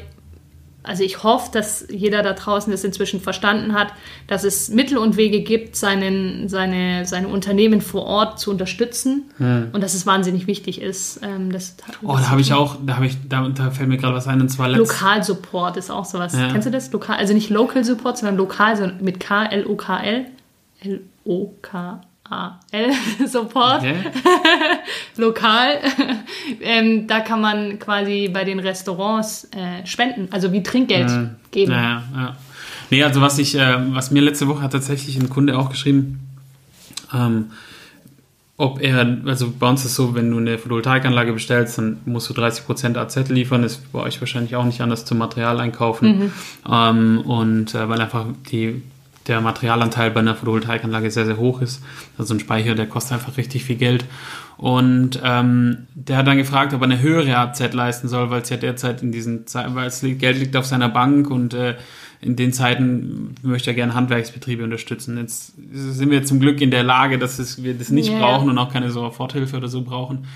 also 0.84 1.04
ich 1.04 1.22
hoffe, 1.22 1.50
dass 1.52 1.86
jeder 1.90 2.22
da 2.22 2.32
draußen 2.32 2.70
das 2.72 2.82
inzwischen 2.82 3.20
verstanden 3.20 3.72
hat, 3.74 3.92
dass 4.26 4.42
es 4.42 4.68
Mittel 4.68 4.98
und 4.98 5.16
Wege 5.16 5.42
gibt, 5.42 5.76
seinen, 5.76 6.48
seine, 6.48 7.06
seine 7.06 7.28
Unternehmen 7.28 7.80
vor 7.80 8.04
Ort 8.04 8.40
zu 8.40 8.50
unterstützen 8.50 9.30
hm. 9.36 9.68
und 9.72 9.80
dass 9.80 9.94
es 9.94 10.06
wahnsinnig 10.06 10.46
wichtig 10.46 10.80
ist. 10.80 11.20
Ähm, 11.22 11.52
das 11.52 11.76
oh, 12.02 12.16
da 12.16 12.30
habe 12.30 12.40
ich 12.40 12.52
auch, 12.52 12.76
da 12.84 12.96
habe 12.96 13.06
ich, 13.06 13.16
da, 13.28 13.48
da, 13.48 13.70
fällt 13.70 13.88
mir 13.88 13.96
gerade 13.96 14.14
was 14.14 14.26
ein 14.26 14.40
und 14.40 14.48
zwar 14.48 14.68
Lokalsupport 14.70 15.76
ist 15.76 15.90
auch 15.90 16.04
sowas. 16.04 16.34
Ja. 16.34 16.50
Kennst 16.50 16.66
du 16.66 16.72
das? 16.72 16.90
Lokal, 16.90 17.16
also 17.16 17.32
nicht 17.32 17.50
Local 17.50 17.84
Support, 17.84 18.18
sondern 18.18 18.36
lokal, 18.36 18.76
sondern 18.76 19.04
mit 19.04 19.20
K 19.20 19.44
L 19.44 19.66
O 19.66 19.76
K 19.76 20.02
L. 20.02 20.26
L-O-K-A-L 21.24 22.92
Support, 23.26 23.78
okay. 23.78 23.96
lokal. 25.16 25.78
ähm, 26.60 27.06
da 27.06 27.20
kann 27.20 27.40
man 27.40 27.78
quasi 27.78 28.30
bei 28.32 28.44
den 28.44 28.58
Restaurants 28.58 29.48
äh, 29.52 29.86
spenden, 29.86 30.28
also 30.32 30.52
wie 30.52 30.62
Trinkgeld 30.62 31.10
mhm. 31.10 31.30
geben. 31.50 31.72
Ja, 31.72 32.02
ja. 32.14 32.36
Nee, 32.90 33.02
also 33.02 33.20
was 33.20 33.38
ich, 33.38 33.54
äh, 33.54 33.94
was 33.94 34.10
mir 34.10 34.20
letzte 34.20 34.48
Woche 34.48 34.62
hat 34.62 34.72
tatsächlich 34.72 35.16
ein 35.16 35.30
Kunde 35.30 35.58
auch 35.58 35.70
geschrieben, 35.70 36.20
ähm, 37.14 37.52
ob 38.58 38.80
er, 38.80 39.18
also 39.24 39.52
bei 39.58 39.68
uns 39.68 39.80
ist 39.80 39.92
es 39.92 39.96
so, 39.96 40.14
wenn 40.14 40.30
du 40.30 40.36
eine 40.36 40.58
Photovoltaikanlage 40.58 41.32
bestellst, 41.32 41.78
dann 41.78 41.98
musst 42.04 42.28
du 42.28 42.34
30% 42.34 42.96
AZ 42.96 43.28
liefern, 43.30 43.64
ist 43.64 43.90
bei 43.92 44.00
euch 44.00 44.20
wahrscheinlich 44.20 44.54
auch 44.54 44.64
nicht 44.64 44.80
anders 44.82 45.04
zum 45.04 45.18
Material 45.18 45.58
einkaufen. 45.58 46.18
Mhm. 46.18 46.32
Ähm, 46.70 47.20
und 47.22 47.74
äh, 47.74 47.88
weil 47.88 48.00
einfach 48.00 48.26
die 48.50 48.82
der 49.26 49.40
Materialanteil 49.40 50.10
bei 50.10 50.20
einer 50.20 50.34
Photovoltaikanlage 50.34 51.10
sehr, 51.10 51.26
sehr 51.26 51.36
hoch 51.36 51.60
ist. 51.60 51.82
Also 52.18 52.34
ein 52.34 52.40
Speicher, 52.40 52.74
der 52.74 52.86
kostet 52.86 53.14
einfach 53.14 53.36
richtig 53.36 53.64
viel 53.64 53.76
Geld. 53.76 54.04
Und 54.56 55.20
ähm, 55.24 55.86
der 55.94 56.18
hat 56.18 56.26
dann 56.26 56.36
gefragt, 56.36 56.74
ob 56.74 56.80
er 56.80 56.84
eine 56.84 57.00
höhere 57.00 57.36
AZ 57.36 57.72
leisten 57.72 58.08
soll, 58.08 58.30
weil 58.30 58.42
es 58.42 58.50
ja 58.50 58.56
derzeit 58.56 59.02
in 59.02 59.12
diesen 59.12 59.46
Zeiten, 59.46 59.74
weil 59.74 59.86
es 59.86 60.00
Geld 60.00 60.38
liegt 60.38 60.56
auf 60.56 60.66
seiner 60.66 60.88
Bank 60.88 61.30
und 61.30 61.54
äh, 61.54 61.76
in 62.20 62.36
den 62.36 62.52
Zeiten 62.52 63.34
möchte 63.42 63.70
er 63.70 63.74
gerne 63.74 63.94
Handwerksbetriebe 63.94 64.62
unterstützen. 64.62 65.18
Jetzt 65.18 65.54
sind 65.72 66.10
wir 66.10 66.24
zum 66.24 66.38
Glück 66.38 66.60
in 66.60 66.70
der 66.70 66.84
Lage, 66.84 67.18
dass 67.18 67.40
es, 67.40 67.64
wir 67.64 67.74
das 67.74 67.90
nicht 67.90 68.10
yeah. 68.10 68.20
brauchen 68.20 68.48
und 68.48 68.58
auch 68.58 68.72
keine 68.72 68.90
so 68.90 69.00
Soforthilfe 69.00 69.56
oder 69.56 69.68
so 69.68 69.82
brauchen 69.82 70.26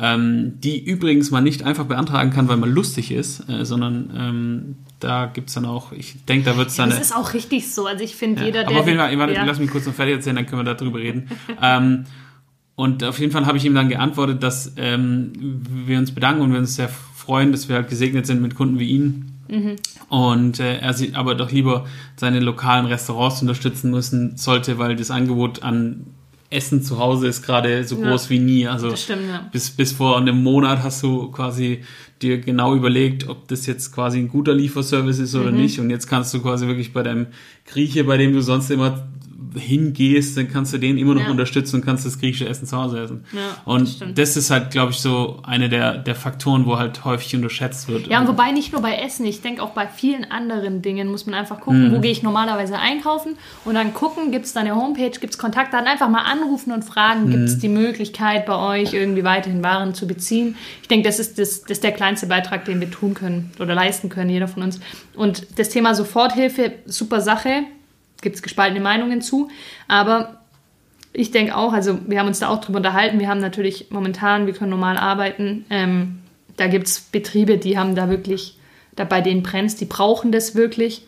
ähm, 0.00 0.54
die 0.60 0.84
übrigens 0.84 1.30
man 1.30 1.44
nicht 1.44 1.62
einfach 1.62 1.84
beantragen 1.84 2.30
kann, 2.30 2.48
weil 2.48 2.56
man 2.56 2.70
lustig 2.70 3.12
ist, 3.12 3.48
äh, 3.48 3.64
sondern 3.64 4.10
ähm, 4.16 4.76
da 4.98 5.26
gibt 5.26 5.48
es 5.48 5.54
dann 5.54 5.66
auch, 5.66 5.92
ich 5.92 6.24
denke, 6.24 6.46
da 6.46 6.56
wird 6.56 6.68
es 6.68 6.76
dann. 6.76 6.90
das 6.90 7.00
ist 7.00 7.16
auch 7.16 7.34
richtig 7.34 7.72
so. 7.72 7.86
Also 7.86 8.02
ich 8.02 8.16
finde, 8.16 8.40
ja, 8.40 8.46
jeder, 8.46 8.60
der. 8.60 8.70
Aber 8.70 8.80
auf 8.80 8.86
jeden 8.86 8.98
Fall, 8.98 9.16
warte, 9.18 9.34
ja. 9.34 9.44
lass 9.44 9.60
mich 9.60 9.70
kurz 9.70 9.86
noch 9.86 9.94
fertig 9.94 10.14
erzählen, 10.14 10.36
dann 10.36 10.46
können 10.46 10.64
wir 10.64 10.74
darüber 10.74 10.98
reden. 10.98 11.30
ähm, 11.62 12.04
und 12.76 13.04
auf 13.04 13.20
jeden 13.20 13.30
Fall 13.30 13.46
habe 13.46 13.56
ich 13.56 13.64
ihm 13.64 13.74
dann 13.74 13.88
geantwortet, 13.88 14.42
dass 14.42 14.72
ähm, 14.76 15.32
wir 15.86 15.98
uns 15.98 16.12
bedanken 16.12 16.42
und 16.42 16.52
wir 16.52 16.58
uns 16.58 16.74
sehr 16.74 16.88
freuen, 16.88 17.52
dass 17.52 17.68
wir 17.68 17.76
halt 17.76 17.88
gesegnet 17.88 18.26
sind 18.26 18.42
mit 18.42 18.56
Kunden 18.56 18.80
wie 18.80 18.88
Ihnen. 18.88 19.38
Mhm. 19.48 19.76
Und 20.08 20.58
äh, 20.58 20.78
er 20.78 20.92
sieht 20.94 21.14
aber 21.14 21.36
doch 21.36 21.52
lieber 21.52 21.86
seine 22.16 22.40
lokalen 22.40 22.86
Restaurants 22.86 23.42
unterstützen 23.42 23.92
müssen 23.92 24.36
sollte, 24.36 24.78
weil 24.78 24.96
das 24.96 25.12
Angebot 25.12 25.62
an 25.62 26.06
Essen 26.50 26.82
zu 26.82 26.98
Hause 26.98 27.26
ist 27.26 27.42
gerade 27.42 27.84
so 27.84 27.96
groß 27.96 28.24
ja, 28.24 28.30
wie 28.30 28.38
nie. 28.38 28.66
Also 28.66 28.94
stimmt, 28.96 29.28
ja. 29.28 29.48
bis, 29.50 29.70
bis 29.70 29.92
vor 29.92 30.16
einem 30.16 30.42
Monat 30.42 30.82
hast 30.82 31.02
du 31.02 31.30
quasi 31.30 31.80
dir 32.22 32.38
genau 32.38 32.74
überlegt, 32.74 33.28
ob 33.28 33.48
das 33.48 33.66
jetzt 33.66 33.92
quasi 33.92 34.18
ein 34.18 34.28
guter 34.28 34.54
Lieferservice 34.54 35.18
ist 35.18 35.34
oder 35.34 35.50
mhm. 35.50 35.58
nicht. 35.58 35.80
Und 35.80 35.90
jetzt 35.90 36.06
kannst 36.06 36.32
du 36.34 36.40
quasi 36.40 36.66
wirklich 36.66 36.92
bei 36.92 37.02
deinem 37.02 37.26
Grieche, 37.66 38.04
bei 38.04 38.16
dem 38.16 38.32
du 38.32 38.40
sonst 38.40 38.70
immer 38.70 39.06
hingehst, 39.56 40.36
dann 40.36 40.48
kannst 40.48 40.72
du 40.72 40.78
den 40.78 40.98
immer 40.98 41.14
noch 41.14 41.22
ja. 41.22 41.30
unterstützen 41.30 41.76
und 41.76 41.84
kannst 41.84 42.04
das 42.04 42.18
griechische 42.18 42.48
Essen 42.48 42.66
zu 42.66 42.76
Hause 42.76 43.00
essen. 43.00 43.24
Ja, 43.32 43.40
und 43.64 44.00
das, 44.00 44.14
das, 44.14 44.36
ist 44.36 44.50
halt, 44.50 44.70
glaube 44.70 44.92
ich, 44.92 44.98
so 44.98 45.40
eine 45.42 45.68
der, 45.68 45.98
der 45.98 46.14
Faktoren, 46.14 46.66
wo 46.66 46.78
halt 46.78 47.04
häufig 47.04 47.34
unterschätzt 47.34 47.88
wird. 47.88 48.06
Ja, 48.08 48.20
und 48.20 48.28
wobei 48.28 48.50
nicht 48.52 48.72
nur 48.72 48.82
bei 48.82 48.96
Essen, 48.96 49.26
ich 49.26 49.42
denke 49.42 49.62
auch 49.62 49.70
bei 49.70 49.86
vielen 49.86 50.30
anderen 50.30 50.82
Dingen 50.82 51.08
muss 51.08 51.26
man 51.26 51.34
einfach 51.34 51.60
gucken, 51.60 51.88
mhm. 51.88 51.94
wo 51.94 52.00
gehe 52.00 52.10
ich 52.10 52.22
normalerweise 52.22 52.78
einkaufen 52.78 53.36
und 53.64 53.74
dann 53.74 53.94
gucken, 53.94 54.30
gibt 54.30 54.46
es 54.46 54.52
da 54.52 54.60
eine 54.60 54.74
Homepage, 54.74 55.10
gibt 55.10 55.32
es 55.32 55.38
Kontakte, 55.38 55.76
dann 55.76 55.86
einfach 55.86 56.08
mal 56.08 56.22
anrufen 56.22 56.72
und 56.72 56.84
fragen, 56.84 57.26
mhm. 57.26 57.30
gibt 57.30 57.44
es 57.44 57.58
die 57.58 57.68
Möglichkeit 57.68 58.46
bei 58.46 58.56
euch 58.56 58.92
irgendwie 58.92 59.24
weiterhin 59.24 59.62
Waren 59.62 59.94
zu 59.94 60.06
beziehen. 60.06 60.56
Ich 60.82 60.88
denke, 60.88 61.08
das 61.08 61.18
ist, 61.18 61.38
das, 61.38 61.62
das 61.62 61.72
ist 61.72 61.84
der 61.84 61.92
kleinste 61.92 62.26
Beitrag, 62.26 62.64
den 62.64 62.80
wir 62.80 62.90
tun 62.90 63.14
können 63.14 63.50
oder 63.58 63.74
leisten 63.74 64.08
können, 64.08 64.30
jeder 64.30 64.48
von 64.48 64.62
uns. 64.62 64.80
Und 65.14 65.58
das 65.58 65.68
Thema 65.68 65.94
Soforthilfe, 65.94 66.72
super 66.86 67.20
Sache 67.20 67.64
gibt 68.20 68.36
es 68.36 68.42
gespaltene 68.42 68.80
Meinungen 68.80 69.20
zu. 69.22 69.50
Aber 69.88 70.40
ich 71.12 71.30
denke 71.30 71.56
auch, 71.56 71.72
also 71.72 71.98
wir 72.06 72.18
haben 72.18 72.26
uns 72.26 72.40
da 72.40 72.48
auch 72.48 72.60
drüber 72.60 72.78
unterhalten. 72.78 73.20
Wir 73.20 73.28
haben 73.28 73.40
natürlich 73.40 73.90
momentan, 73.90 74.46
wir 74.46 74.54
können 74.54 74.70
normal 74.70 74.96
arbeiten. 74.96 75.64
Ähm, 75.70 76.20
da 76.56 76.66
gibt 76.66 76.86
es 76.86 77.00
Betriebe, 77.00 77.58
die 77.58 77.78
haben 77.78 77.94
da 77.94 78.08
wirklich, 78.08 78.58
da 78.96 79.04
bei 79.04 79.20
denen 79.20 79.42
brennt 79.42 79.80
die 79.80 79.84
brauchen 79.84 80.32
das 80.32 80.54
wirklich. 80.54 81.06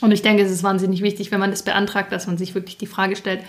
Und 0.00 0.12
ich 0.12 0.22
denke, 0.22 0.44
es 0.44 0.50
ist 0.50 0.62
wahnsinnig 0.62 1.02
wichtig, 1.02 1.32
wenn 1.32 1.40
man 1.40 1.50
das 1.50 1.62
beantragt, 1.62 2.12
dass 2.12 2.26
man 2.26 2.38
sich 2.38 2.54
wirklich 2.54 2.78
die 2.78 2.86
Frage 2.86 3.16
stellt, 3.16 3.42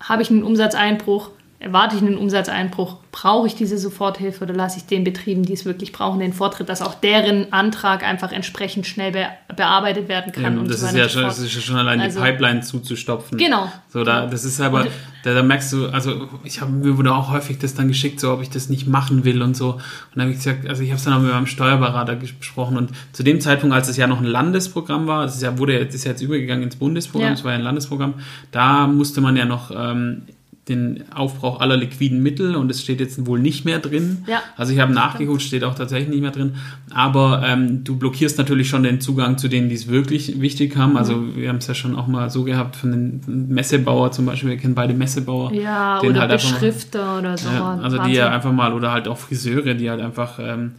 habe 0.00 0.22
ich 0.22 0.30
einen 0.30 0.42
Umsatzeinbruch? 0.42 1.30
Erwarte 1.60 1.96
ich 1.96 2.02
einen 2.02 2.16
Umsatzeinbruch, 2.16 2.98
brauche 3.10 3.48
ich 3.48 3.56
diese 3.56 3.78
Soforthilfe 3.78 4.44
oder 4.44 4.54
lasse 4.54 4.78
ich 4.78 4.86
den 4.86 5.02
Betrieben, 5.02 5.42
die 5.42 5.54
es 5.54 5.64
wirklich 5.64 5.90
brauchen, 5.90 6.20
den 6.20 6.32
Vortritt, 6.32 6.68
dass 6.68 6.82
auch 6.82 6.94
deren 6.94 7.52
Antrag 7.52 8.04
einfach 8.04 8.30
entsprechend 8.30 8.86
schnell 8.86 9.10
be 9.10 9.26
bearbeitet 9.56 10.08
werden 10.08 10.30
kann. 10.30 10.56
Ja, 10.56 10.62
das, 10.62 10.82
ist 10.82 10.94
ja 10.94 11.08
schon, 11.08 11.22
das 11.22 11.40
ist 11.40 11.52
ja 11.52 11.60
schon 11.60 11.76
allein 11.76 12.00
also, 12.00 12.20
die 12.20 12.24
Pipeline 12.24 12.60
zuzustopfen. 12.60 13.38
Genau. 13.38 13.72
So, 13.88 14.04
da, 14.04 14.26
das 14.26 14.44
ist 14.44 14.60
aber, 14.60 14.86
da, 15.24 15.34
da 15.34 15.42
merkst 15.42 15.72
du, 15.72 15.88
also 15.88 16.28
ich 16.44 16.60
habe 16.60 16.70
mir 16.70 16.96
wurde 16.96 17.12
auch 17.12 17.32
häufig 17.32 17.58
das 17.58 17.74
dann 17.74 17.88
geschickt, 17.88 18.20
so 18.20 18.32
ob 18.32 18.40
ich 18.40 18.50
das 18.50 18.68
nicht 18.68 18.86
machen 18.86 19.24
will 19.24 19.42
und 19.42 19.56
so. 19.56 19.72
Und 19.72 19.82
dann 20.14 20.22
habe 20.22 20.30
ich 20.30 20.36
gesagt, 20.36 20.68
also 20.68 20.84
ich 20.84 20.90
habe 20.90 20.98
es 20.98 21.04
dann 21.04 21.14
auch 21.14 21.20
mit 21.20 21.32
meinem 21.32 21.46
Steuerberater 21.46 22.14
gesprochen 22.14 22.76
und 22.76 22.90
zu 23.12 23.24
dem 23.24 23.40
Zeitpunkt, 23.40 23.74
als 23.74 23.88
es 23.88 23.96
ja 23.96 24.06
noch 24.06 24.20
ein 24.20 24.26
Landesprogramm 24.26 25.08
war, 25.08 25.24
es 25.24 25.34
ist 25.34 25.42
ja, 25.42 25.58
wurde, 25.58 25.76
ist 25.76 26.04
ja 26.04 26.12
jetzt 26.12 26.22
übergegangen 26.22 26.62
ins 26.62 26.76
Bundesprogramm, 26.76 27.32
es 27.32 27.40
ja. 27.40 27.46
war 27.46 27.52
ja 27.52 27.58
ein 27.58 27.64
Landesprogramm, 27.64 28.14
da 28.52 28.86
musste 28.86 29.20
man 29.20 29.36
ja 29.36 29.44
noch 29.44 29.72
ähm, 29.74 30.22
den 30.68 31.04
Aufbrauch 31.12 31.60
aller 31.60 31.76
liquiden 31.76 32.22
Mittel 32.22 32.54
und 32.54 32.70
es 32.70 32.82
steht 32.82 33.00
jetzt 33.00 33.26
wohl 33.26 33.38
nicht 33.38 33.64
mehr 33.64 33.78
drin. 33.78 34.24
Ja. 34.26 34.42
Also 34.56 34.72
ich 34.72 34.78
habe 34.78 34.92
nachgeguckt, 34.92 35.42
steht 35.42 35.64
auch 35.64 35.74
tatsächlich 35.74 36.08
nicht 36.08 36.20
mehr 36.20 36.30
drin. 36.30 36.54
Aber 36.90 37.42
ähm, 37.44 37.84
du 37.84 37.96
blockierst 37.96 38.38
natürlich 38.38 38.68
schon 38.68 38.82
den 38.82 39.00
Zugang 39.00 39.38
zu 39.38 39.48
denen, 39.48 39.68
die 39.68 39.74
es 39.74 39.88
wirklich 39.88 40.40
wichtig 40.40 40.76
haben. 40.76 40.96
Also 40.96 41.16
mhm. 41.16 41.36
wir 41.36 41.48
haben 41.48 41.56
es 41.58 41.66
ja 41.66 41.74
schon 41.74 41.96
auch 41.96 42.06
mal 42.06 42.30
so 42.30 42.44
gehabt 42.44 42.76
von 42.76 42.92
den 42.92 43.48
Messebauer 43.48 44.12
zum 44.12 44.26
Beispiel. 44.26 44.50
Wir 44.50 44.56
kennen 44.56 44.74
beide 44.74 44.94
Messebauer. 44.94 45.52
Ja, 45.52 46.00
oder 46.00 46.20
halt 46.20 46.32
Beschrifter 46.32 47.04
mal, 47.04 47.18
oder 47.20 47.38
so. 47.38 47.48
Ja, 47.48 47.78
also 47.82 47.98
die 48.02 48.12
ja 48.12 48.30
einfach 48.30 48.52
mal, 48.52 48.72
oder 48.72 48.92
halt 48.92 49.08
auch 49.08 49.18
Friseure, 49.18 49.74
die 49.74 49.88
halt 49.90 50.00
einfach 50.00 50.38
ähm, 50.40 50.72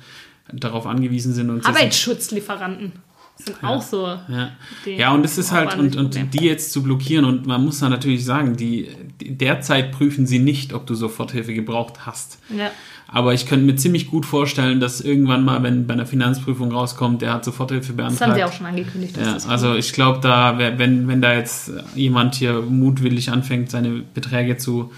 darauf 0.53 0.85
angewiesen 0.85 1.33
sind. 1.33 1.49
Und 1.49 1.65
Arbeitsschutzlieferanten 1.65 2.93
sind 3.35 3.57
ja. 3.61 3.67
auch 3.69 3.81
so. 3.81 4.05
Ja, 4.05 4.51
ja 4.85 5.13
und 5.13 5.25
es 5.25 5.37
ist 5.37 5.51
halt, 5.51 5.77
und, 5.77 5.95
und 5.95 6.33
die 6.33 6.45
jetzt 6.45 6.71
zu 6.71 6.83
blockieren, 6.83 7.25
und 7.25 7.45
man 7.45 7.63
muss 7.63 7.79
da 7.79 7.89
natürlich 7.89 8.25
sagen, 8.25 8.55
die, 8.55 8.89
derzeit 9.21 9.91
prüfen 9.91 10.25
sie 10.25 10.39
nicht, 10.39 10.73
ob 10.73 10.87
du 10.87 10.95
Soforthilfe 10.95 11.53
gebraucht 11.53 12.05
hast. 12.05 12.39
Ja. 12.55 12.71
Aber 13.07 13.33
ich 13.33 13.47
könnte 13.47 13.65
mir 13.65 13.75
ziemlich 13.75 14.07
gut 14.07 14.25
vorstellen, 14.25 14.79
dass 14.79 15.01
irgendwann 15.01 15.43
mal, 15.43 15.63
wenn 15.63 15.87
bei 15.87 15.93
einer 15.93 16.05
Finanzprüfung 16.05 16.71
rauskommt, 16.71 17.21
der 17.21 17.33
hat 17.33 17.43
Soforthilfe 17.45 17.93
beantragt. 17.93 18.21
Das 18.21 18.27
haben 18.27 18.35
sie 18.35 18.43
auch 18.43 18.53
schon 18.53 18.67
angekündigt. 18.67 19.17
Ja, 19.17 19.37
also 19.47 19.75
ich 19.75 19.93
glaube, 19.93 20.19
da, 20.21 20.57
wenn, 20.57 21.07
wenn 21.07 21.21
da 21.21 21.33
jetzt 21.33 21.71
jemand 21.95 22.35
hier 22.35 22.61
mutwillig 22.61 23.31
anfängt, 23.31 23.71
seine 23.71 24.03
Beträge 24.13 24.57
zu. 24.57 24.91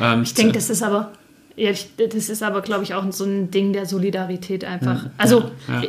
Ähm, 0.00 0.22
ich 0.22 0.34
denke, 0.34 0.52
das 0.52 0.70
ist 0.70 0.82
aber 0.82 1.12
ja, 1.56 1.70
das 1.70 2.28
ist 2.28 2.42
aber, 2.42 2.62
glaube 2.62 2.82
ich, 2.82 2.94
auch 2.94 3.04
so 3.12 3.24
ein 3.24 3.50
Ding 3.50 3.72
der 3.72 3.86
Solidarität 3.86 4.64
einfach. 4.64 5.04
Ja, 5.04 5.10
also 5.18 5.50
ja, 5.68 5.82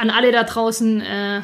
an 0.00 0.10
alle 0.10 0.32
da 0.32 0.44
draußen, 0.44 1.00
äh, 1.00 1.40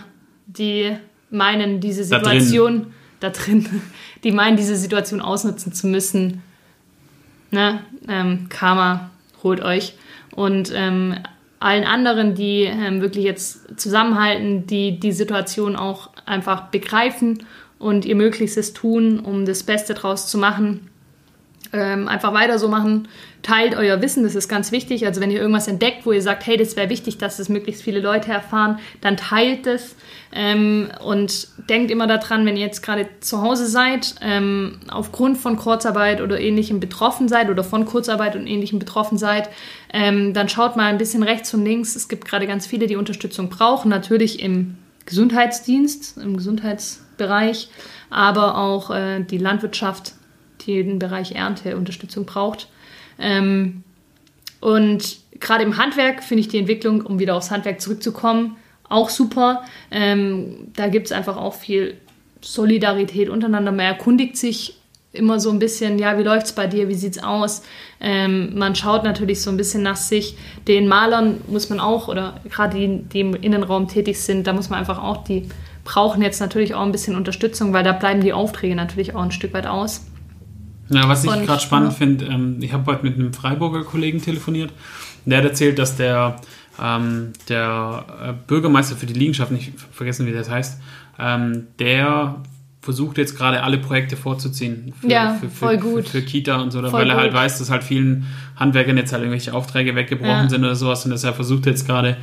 die 0.47 0.97
meinen, 1.31 1.81
diese 1.81 2.05
Situation 2.05 2.83
da. 2.83 2.87
Da 3.21 3.31
drin, 3.31 3.83
die 4.25 4.33
meinen, 4.33 4.57
diese 4.57 4.77
Situation 4.77 5.21
ausnutzen 5.21 5.73
zu 5.73 5.87
müssen. 5.87 6.43
Ne? 7.51 7.81
Ähm, 8.09 8.49
Karma 8.49 9.11
holt 9.43 9.61
euch. 9.61 9.95
Und 10.35 10.73
ähm, 10.75 11.17
allen 11.61 11.85
anderen, 11.85 12.35
die 12.35 12.65
ähm, 12.65 13.01
wirklich 13.01 13.25
jetzt 13.25 13.81
zusammenhalten, 13.81 14.67
die 14.67 15.01
die 15.01 15.13
Situation 15.13 15.77
auch 15.77 16.11
einfach 16.27 16.69
begreifen 16.69 17.45
und 17.79 18.05
ihr 18.05 18.17
Möglichstes 18.17 18.73
tun, 18.73 19.21
um 19.21 19.47
das 19.47 19.63
Beste 19.63 19.95
draus 19.95 20.29
zu 20.29 20.39
machen 20.39 20.91
ähm, 21.79 22.09
einfach 22.09 22.33
weiter 22.33 22.59
so 22.59 22.69
machen. 22.69 23.09
Teilt 23.43 23.77
euer 23.77 24.03
Wissen, 24.03 24.25
das 24.25 24.35
ist 24.35 24.49
ganz 24.49 24.73
wichtig. 24.73 25.07
Also 25.07 25.21
wenn 25.21 25.31
ihr 25.31 25.41
irgendwas 25.41 25.69
entdeckt, 25.69 26.05
wo 26.05 26.13
ihr 26.13 26.23
sagt, 26.23 26.47
hey, 26.47 26.57
das 26.57 26.77
wäre 26.77 26.91
wichtig, 26.91 27.19
dass 27.19 27.37
das 27.37 27.49
möglichst 27.49 27.83
viele 27.83 28.01
Leute 28.01 28.33
erfahren, 28.33 28.79
dann 29.01 29.17
teilt 29.17 29.67
es. 29.67 29.97
Ähm, 30.33 30.89
und 31.05 31.49
denkt 31.71 31.91
immer 31.91 32.07
daran, 32.07 32.45
wenn 32.45 32.57
ihr 32.57 32.67
jetzt 32.67 32.83
gerade 32.83 33.09
zu 33.21 33.41
Hause 33.41 33.67
seid, 33.67 34.17
ähm, 34.21 34.81
aufgrund 34.89 35.39
von 35.39 35.57
Kurzarbeit 35.57 36.21
oder 36.21 36.41
ähnlichem 36.41 36.81
betroffen 36.81 37.29
seid 37.29 37.49
oder 37.49 37.65
von 37.65 37.87
Kurzarbeit 37.87 38.37
und 38.37 38.47
ähnlichem 38.47 38.79
betroffen 38.79 39.19
seid, 39.19 39.49
ähm, 39.93 40.35
dann 40.35 40.49
schaut 40.49 40.77
mal 40.77 40.87
ein 40.87 40.99
bisschen 40.99 41.23
rechts 41.23 41.55
und 41.55 41.65
links. 41.65 41.97
Es 41.97 42.09
gibt 42.09 42.27
gerade 42.27 42.47
ganz 42.47 42.67
viele, 42.67 42.87
die 42.87 42.97
Unterstützung 42.97 43.49
brauchen, 43.49 43.89
natürlich 43.89 44.43
im 44.43 44.77
Gesundheitsdienst, 45.07 46.19
im 46.19 46.37
Gesundheitsbereich, 46.37 47.71
aber 48.11 48.59
auch 48.59 48.91
äh, 48.91 49.21
die 49.21 49.39
Landwirtschaft 49.39 50.15
den 50.67 50.99
Bereich 50.99 51.33
Ernte 51.33 51.77
Unterstützung 51.77 52.25
braucht. 52.27 52.69
Ähm, 53.19 53.83
und 54.61 55.19
gerade 55.41 55.65
im 55.65 55.77
Handwerk 55.77 56.23
finde 56.23 56.41
ich 56.41 56.49
die 56.49 56.59
Entwicklung, 56.59 57.03
um 57.03 57.19
wieder 57.19 57.37
aufs 57.37 57.51
Handwerk 57.51 57.81
zurückzukommen, 57.81 58.57
auch 58.89 59.11
super. 59.11 59.65
Ähm, 59.91 60.69
da 60.75 60.89
gibt 60.89 61.07
es 61.07 61.13
einfach 61.13 61.37
auch 61.37 61.55
viel 61.55 61.97
Solidarität 62.41 63.29
untereinander. 63.29 63.73
Man 63.73 63.87
erkundigt 63.87 64.37
sich 64.37 64.77
immer 65.13 65.41
so 65.41 65.51
ein 65.51 65.59
bisschen, 65.59 65.99
ja, 65.99 66.19
wie 66.19 66.23
läuft 66.23 66.47
es 66.47 66.53
bei 66.53 66.67
dir, 66.67 66.89
wie 66.89 66.95
sieht 66.95 67.17
es 67.17 67.23
aus? 67.23 67.63
Ähm, 68.01 68.57
man 68.57 68.75
schaut 68.75 69.03
natürlich 69.03 69.41
so 69.41 69.51
ein 69.51 69.57
bisschen 69.57 69.83
nach 69.83 69.97
sich. 69.97 70.37
Den 70.69 70.89
Malern 70.89 71.41
muss 71.49 71.71
man 71.71 71.81
auch, 71.81 72.09
oder 72.09 72.41
gerade 72.51 72.79
die, 72.79 73.03
die 73.03 73.21
im 73.21 73.35
Innenraum 73.35 73.89
tätig 73.89 74.21
sind, 74.21 74.47
da 74.47 74.53
muss 74.53 74.69
man 74.69 74.79
einfach 74.79 75.03
auch, 75.03 75.25
die 75.25 75.49
brauchen 75.85 76.23
jetzt 76.23 76.41
natürlich 76.41 76.75
auch 76.75 76.83
ein 76.83 76.93
bisschen 76.93 77.17
Unterstützung, 77.17 77.73
weil 77.73 77.85
da 77.85 77.93
bleiben 77.93 78.21
die 78.21 78.33
Aufträge 78.33 78.75
natürlich 78.75 79.15
auch 79.15 79.23
ein 79.23 79.33
Stück 79.33 79.55
weit 79.55 79.67
aus. 79.67 80.05
Ja, 80.89 81.09
was 81.09 81.25
ich 81.25 81.31
gerade 81.31 81.61
spannend 81.61 81.93
ja. 81.93 81.99
finde, 81.99 82.27
ähm, 82.27 82.59
ich 82.61 82.73
habe 82.73 82.87
heute 82.87 83.05
mit 83.05 83.15
einem 83.15 83.33
Freiburger 83.33 83.85
Kollegen 83.85 84.21
telefoniert. 84.23 84.73
Der 85.25 85.39
hat 85.39 85.45
erzählt, 85.45 85.79
dass 85.79 85.97
der, 85.97 86.37
ähm, 86.81 87.33
der 87.49 88.05
äh, 88.23 88.33
Bürgermeister 88.47 88.97
für 88.97 89.07
die 89.07 89.15
Liegenschaft, 89.15 89.51
nicht 89.51 89.73
vergessen, 89.93 90.27
wie 90.27 90.33
das 90.33 90.49
heißt, 90.49 90.81
ähm, 91.19 91.67
der 91.79 92.37
versucht 92.87 93.19
jetzt 93.19 93.37
gerade 93.37 93.65
alle 93.65 93.79
Projekte 93.79 94.17
vorzuziehen. 94.17 94.95
Für, 95.01 95.09
ja, 95.09 95.35
für, 95.35 95.49
für, 95.49 95.57
voll 95.57 95.79
gut. 95.79 96.09
Für, 96.09 96.23
Kita 96.23 96.63
und 96.63 96.71
so, 96.71 96.81
voll 96.81 96.93
weil 96.93 97.11
er 97.11 97.17
halt 97.17 97.35
weiß, 97.35 97.59
dass 97.59 97.69
halt 97.69 97.83
vielen 97.83 98.27
Handwerkern 98.55 98.97
jetzt 98.97 99.13
halt 99.13 99.23
irgendwelche 99.23 99.53
Aufträge 99.53 99.97
weggebrochen 99.97 100.45
ja. 100.45 100.49
sind 100.49 100.63
oder 100.63 100.77
sowas 100.77 101.05
und 101.05 101.11
deshalb 101.11 101.35
versucht 101.35 101.67
jetzt 101.67 101.85
gerade 101.85 102.17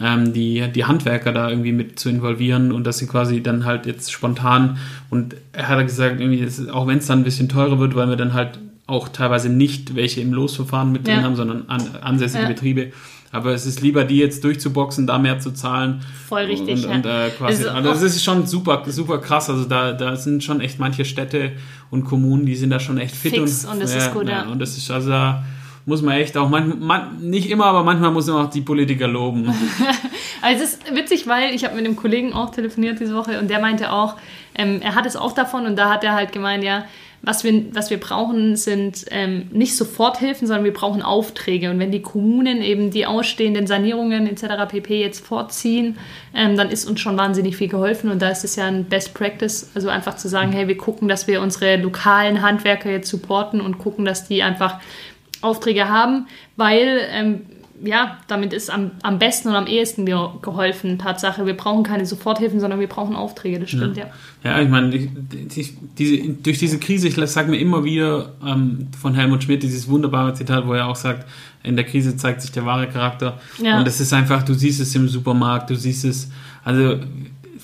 ähm, 0.00 0.32
die, 0.32 0.68
die 0.72 0.84
Handwerker 0.84 1.32
da 1.32 1.50
irgendwie 1.50 1.72
mit 1.72 1.98
zu 1.98 2.08
involvieren 2.08 2.70
und 2.70 2.84
dass 2.84 2.98
sie 2.98 3.08
quasi 3.08 3.42
dann 3.42 3.64
halt 3.64 3.86
jetzt 3.86 4.12
spontan 4.12 4.78
und 5.10 5.34
er 5.52 5.66
hat 5.66 5.84
gesagt, 5.84 6.20
irgendwie, 6.20 6.38
ist, 6.38 6.70
auch 6.70 6.86
wenn 6.86 6.98
es 6.98 7.06
dann 7.06 7.20
ein 7.20 7.24
bisschen 7.24 7.48
teurer 7.48 7.80
wird, 7.80 7.96
weil 7.96 8.08
wir 8.08 8.16
dann 8.16 8.34
halt 8.34 8.60
auch 8.86 9.08
teilweise 9.08 9.48
nicht 9.48 9.96
welche 9.96 10.20
im 10.20 10.32
Losverfahren 10.32 10.92
mit 10.92 11.08
drin 11.08 11.16
ja. 11.16 11.22
haben, 11.22 11.34
sondern 11.34 11.64
an, 11.66 11.82
ansässige 12.00 12.44
ja. 12.44 12.48
Betriebe. 12.48 12.92
Aber 13.34 13.52
es 13.52 13.66
ist 13.66 13.80
lieber, 13.80 14.04
die 14.04 14.18
jetzt 14.18 14.44
durchzuboxen, 14.44 15.06
da 15.06 15.18
mehr 15.18 15.40
zu 15.40 15.50
zahlen. 15.50 16.00
Voll 16.28 16.44
richtig. 16.44 16.86
Und, 16.86 16.94
und 16.94 17.06
äh, 17.06 17.30
quasi, 17.30 17.66
also, 17.66 17.88
das 17.88 18.02
ist 18.02 18.22
schon 18.22 18.46
super, 18.46 18.82
super 18.86 19.18
krass. 19.18 19.50
Also 19.50 19.64
da, 19.64 19.92
da 19.92 20.16
sind 20.16 20.44
schon 20.44 20.60
echt 20.60 20.78
manche 20.78 21.04
Städte 21.04 21.52
und 21.90 22.04
Kommunen, 22.04 22.46
die 22.46 22.54
sind 22.54 22.70
da 22.70 22.78
schon 22.78 22.98
echt 22.98 23.16
fit. 23.16 23.34
Fix 23.34 23.64
und, 23.64 23.72
und 23.72 23.82
das 23.82 23.92
ja, 23.92 24.00
ist 24.00 24.12
gut, 24.12 24.28
ja. 24.28 24.44
Und 24.44 24.60
das 24.60 24.76
ist 24.76 24.90
also 24.90 25.10
da 25.10 25.44
muss 25.86 26.00
man 26.00 26.14
echt 26.14 26.36
auch, 26.36 26.48
man, 26.48 26.78
man, 26.80 27.20
nicht 27.20 27.50
immer, 27.50 27.66
aber 27.66 27.84
manchmal 27.84 28.10
muss 28.10 28.26
man 28.26 28.46
auch 28.46 28.50
die 28.50 28.62
Politiker 28.62 29.06
loben. 29.06 29.52
also 30.42 30.64
es 30.64 30.74
ist 30.74 30.94
witzig, 30.94 31.26
weil 31.26 31.54
ich 31.54 31.64
habe 31.64 31.74
mit 31.74 31.84
einem 31.84 31.96
Kollegen 31.96 32.32
auch 32.32 32.50
telefoniert 32.50 33.00
diese 33.00 33.14
Woche 33.14 33.38
und 33.38 33.50
der 33.50 33.60
meinte 33.60 33.92
auch, 33.92 34.16
ähm, 34.54 34.80
er 34.80 34.94
hat 34.94 35.04
es 35.06 35.16
auch 35.16 35.32
davon 35.32 35.66
und 35.66 35.76
da 35.76 35.90
hat 35.90 36.04
er 36.04 36.14
halt 36.14 36.32
gemeint, 36.32 36.64
ja, 36.64 36.84
was 37.24 37.44
wir, 37.44 37.74
was 37.74 37.90
wir 37.90 37.98
brauchen, 37.98 38.56
sind 38.56 39.04
ähm, 39.10 39.48
nicht 39.52 39.76
Soforthilfen, 39.76 40.46
sondern 40.46 40.64
wir 40.64 40.72
brauchen 40.72 41.02
Aufträge. 41.02 41.70
Und 41.70 41.78
wenn 41.78 41.90
die 41.90 42.02
Kommunen 42.02 42.62
eben 42.62 42.90
die 42.90 43.06
ausstehenden 43.06 43.66
Sanierungen 43.66 44.26
etc. 44.26 44.68
pp. 44.68 45.00
jetzt 45.00 45.24
vorziehen, 45.24 45.98
ähm, 46.34 46.56
dann 46.56 46.70
ist 46.70 46.88
uns 46.88 47.00
schon 47.00 47.16
wahnsinnig 47.16 47.56
viel 47.56 47.68
geholfen. 47.68 48.10
Und 48.10 48.20
da 48.20 48.28
ist 48.28 48.44
es 48.44 48.56
ja 48.56 48.66
ein 48.66 48.84
Best 48.84 49.14
Practice, 49.14 49.70
also 49.74 49.88
einfach 49.88 50.16
zu 50.16 50.28
sagen, 50.28 50.52
hey, 50.52 50.68
wir 50.68 50.76
gucken, 50.76 51.08
dass 51.08 51.26
wir 51.26 51.40
unsere 51.40 51.76
lokalen 51.76 52.42
Handwerker 52.42 52.90
jetzt 52.90 53.08
supporten 53.08 53.60
und 53.60 53.78
gucken, 53.78 54.04
dass 54.04 54.28
die 54.28 54.42
einfach 54.42 54.80
Aufträge 55.40 55.88
haben, 55.88 56.26
weil 56.56 57.00
ähm, 57.10 57.46
ja, 57.82 58.18
damit 58.28 58.52
ist 58.52 58.70
am, 58.70 58.92
am 59.02 59.18
besten 59.18 59.48
und 59.48 59.54
am 59.54 59.66
ehesten 59.66 60.04
mir 60.04 60.34
geholfen. 60.42 60.98
Tatsache, 60.98 61.44
wir 61.46 61.56
brauchen 61.56 61.82
keine 61.82 62.06
Soforthilfen, 62.06 62.60
sondern 62.60 62.80
wir 62.80 62.86
brauchen 62.86 63.16
Aufträge, 63.16 63.58
das 63.60 63.70
stimmt, 63.70 63.96
ja. 63.96 64.06
Ja, 64.44 64.58
ja 64.58 64.62
ich 64.62 64.68
meine, 64.68 64.90
die, 64.90 65.10
diese, 65.98 66.28
durch 66.42 66.58
diese 66.58 66.78
Krise, 66.78 67.08
ich 67.08 67.16
sage 67.30 67.50
mir 67.50 67.58
immer 67.58 67.84
wieder 67.84 68.32
ähm, 68.44 68.88
von 69.00 69.14
Helmut 69.14 69.42
Schmidt 69.42 69.62
dieses 69.62 69.88
wunderbare 69.88 70.34
Zitat, 70.34 70.66
wo 70.66 70.74
er 70.74 70.86
auch 70.86 70.96
sagt, 70.96 71.26
in 71.62 71.76
der 71.76 71.84
Krise 71.84 72.16
zeigt 72.16 72.42
sich 72.42 72.52
der 72.52 72.64
wahre 72.64 72.88
Charakter. 72.88 73.40
Ja. 73.58 73.78
Und 73.78 73.88
es 73.88 74.00
ist 74.00 74.12
einfach, 74.12 74.42
du 74.42 74.54
siehst 74.54 74.80
es 74.80 74.94
im 74.94 75.08
Supermarkt, 75.08 75.70
du 75.70 75.76
siehst 75.76 76.04
es, 76.04 76.30
also 76.62 76.98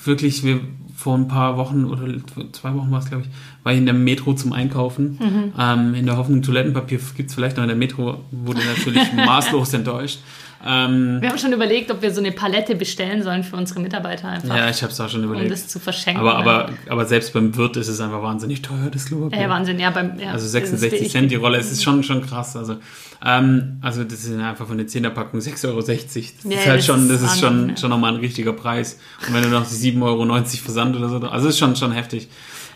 wirklich, 0.04 0.42
wir 0.42 0.60
vor 1.00 1.16
ein 1.16 1.28
paar 1.28 1.56
Wochen 1.56 1.86
oder 1.86 2.06
zwei 2.52 2.74
Wochen 2.74 2.90
war 2.90 2.98
es, 2.98 3.08
glaube 3.08 3.24
ich, 3.24 3.30
war 3.62 3.72
ich 3.72 3.78
in 3.78 3.86
der 3.86 3.94
Metro 3.94 4.34
zum 4.34 4.52
Einkaufen. 4.52 5.18
Mhm. 5.18 5.52
Ähm, 5.58 5.94
in 5.94 6.04
der 6.04 6.18
Hoffnung, 6.18 6.42
Toilettenpapier 6.42 6.98
gibt 7.16 7.30
es 7.30 7.34
vielleicht 7.34 7.56
noch 7.56 7.64
in 7.64 7.68
der 7.68 7.76
Metro, 7.76 8.20
wurde 8.30 8.60
natürlich 8.66 9.10
maßlos 9.16 9.72
enttäuscht. 9.72 10.18
Ähm, 10.64 11.22
wir 11.22 11.30
haben 11.30 11.38
schon 11.38 11.52
überlegt, 11.52 11.90
ob 11.90 12.02
wir 12.02 12.12
so 12.12 12.20
eine 12.20 12.32
Palette 12.32 12.74
bestellen 12.74 13.22
sollen 13.22 13.44
für 13.44 13.56
unsere 13.56 13.80
Mitarbeiter 13.80 14.28
einfach. 14.28 14.54
Ja, 14.54 14.68
ich 14.68 14.82
habe 14.82 14.92
es 14.92 15.00
auch 15.00 15.08
schon 15.08 15.24
überlegt. 15.24 15.46
Um 15.46 15.50
das 15.50 15.68
zu 15.68 15.78
verschenken. 15.78 16.20
Aber, 16.20 16.36
aber, 16.36 16.70
aber 16.88 17.06
selbst 17.06 17.32
beim 17.32 17.56
Wirt 17.56 17.78
ist 17.78 17.88
es 17.88 18.00
einfach 18.00 18.22
wahnsinnig 18.22 18.60
teuer, 18.60 18.90
das 18.92 19.06
Klopapier. 19.06 19.40
Ja, 19.40 19.48
Wahnsinn, 19.48 19.78
ja. 19.78 19.90
Beim, 19.90 20.18
ja 20.18 20.32
also 20.32 20.46
66 20.46 21.10
Cent 21.10 21.30
die 21.30 21.36
Rolle, 21.36 21.58
es 21.58 21.72
ist 21.72 21.82
schon, 21.82 22.02
schon 22.02 22.20
krass. 22.26 22.56
Also, 22.56 22.76
ähm, 23.24 23.78
also 23.80 24.04
das 24.04 24.24
ist 24.24 24.38
einfach 24.38 24.66
von 24.66 24.76
der 24.76 24.86
10er-Packung 24.86 25.40
6,60 25.40 25.68
Euro. 25.68 25.80
Das 25.80 25.96
ja, 25.96 26.58
ist 26.58 26.66
halt 26.66 26.84
schon, 26.84 27.08
das 27.08 27.22
ist 27.22 27.40
schon, 27.40 27.76
schon 27.78 27.88
nochmal 27.88 28.12
ein 28.14 28.20
richtiger 28.20 28.52
Preis. 28.52 28.98
Und 29.26 29.34
wenn 29.34 29.42
du 29.42 29.48
noch 29.48 29.66
die 29.66 29.74
7,90 29.74 30.02
Euro 30.02 30.44
Versand 30.44 30.96
oder 30.96 31.08
so, 31.08 31.18
also 31.20 31.48
ist 31.48 31.58
schon, 31.58 31.74
schon 31.74 31.92
heftig. 31.92 32.28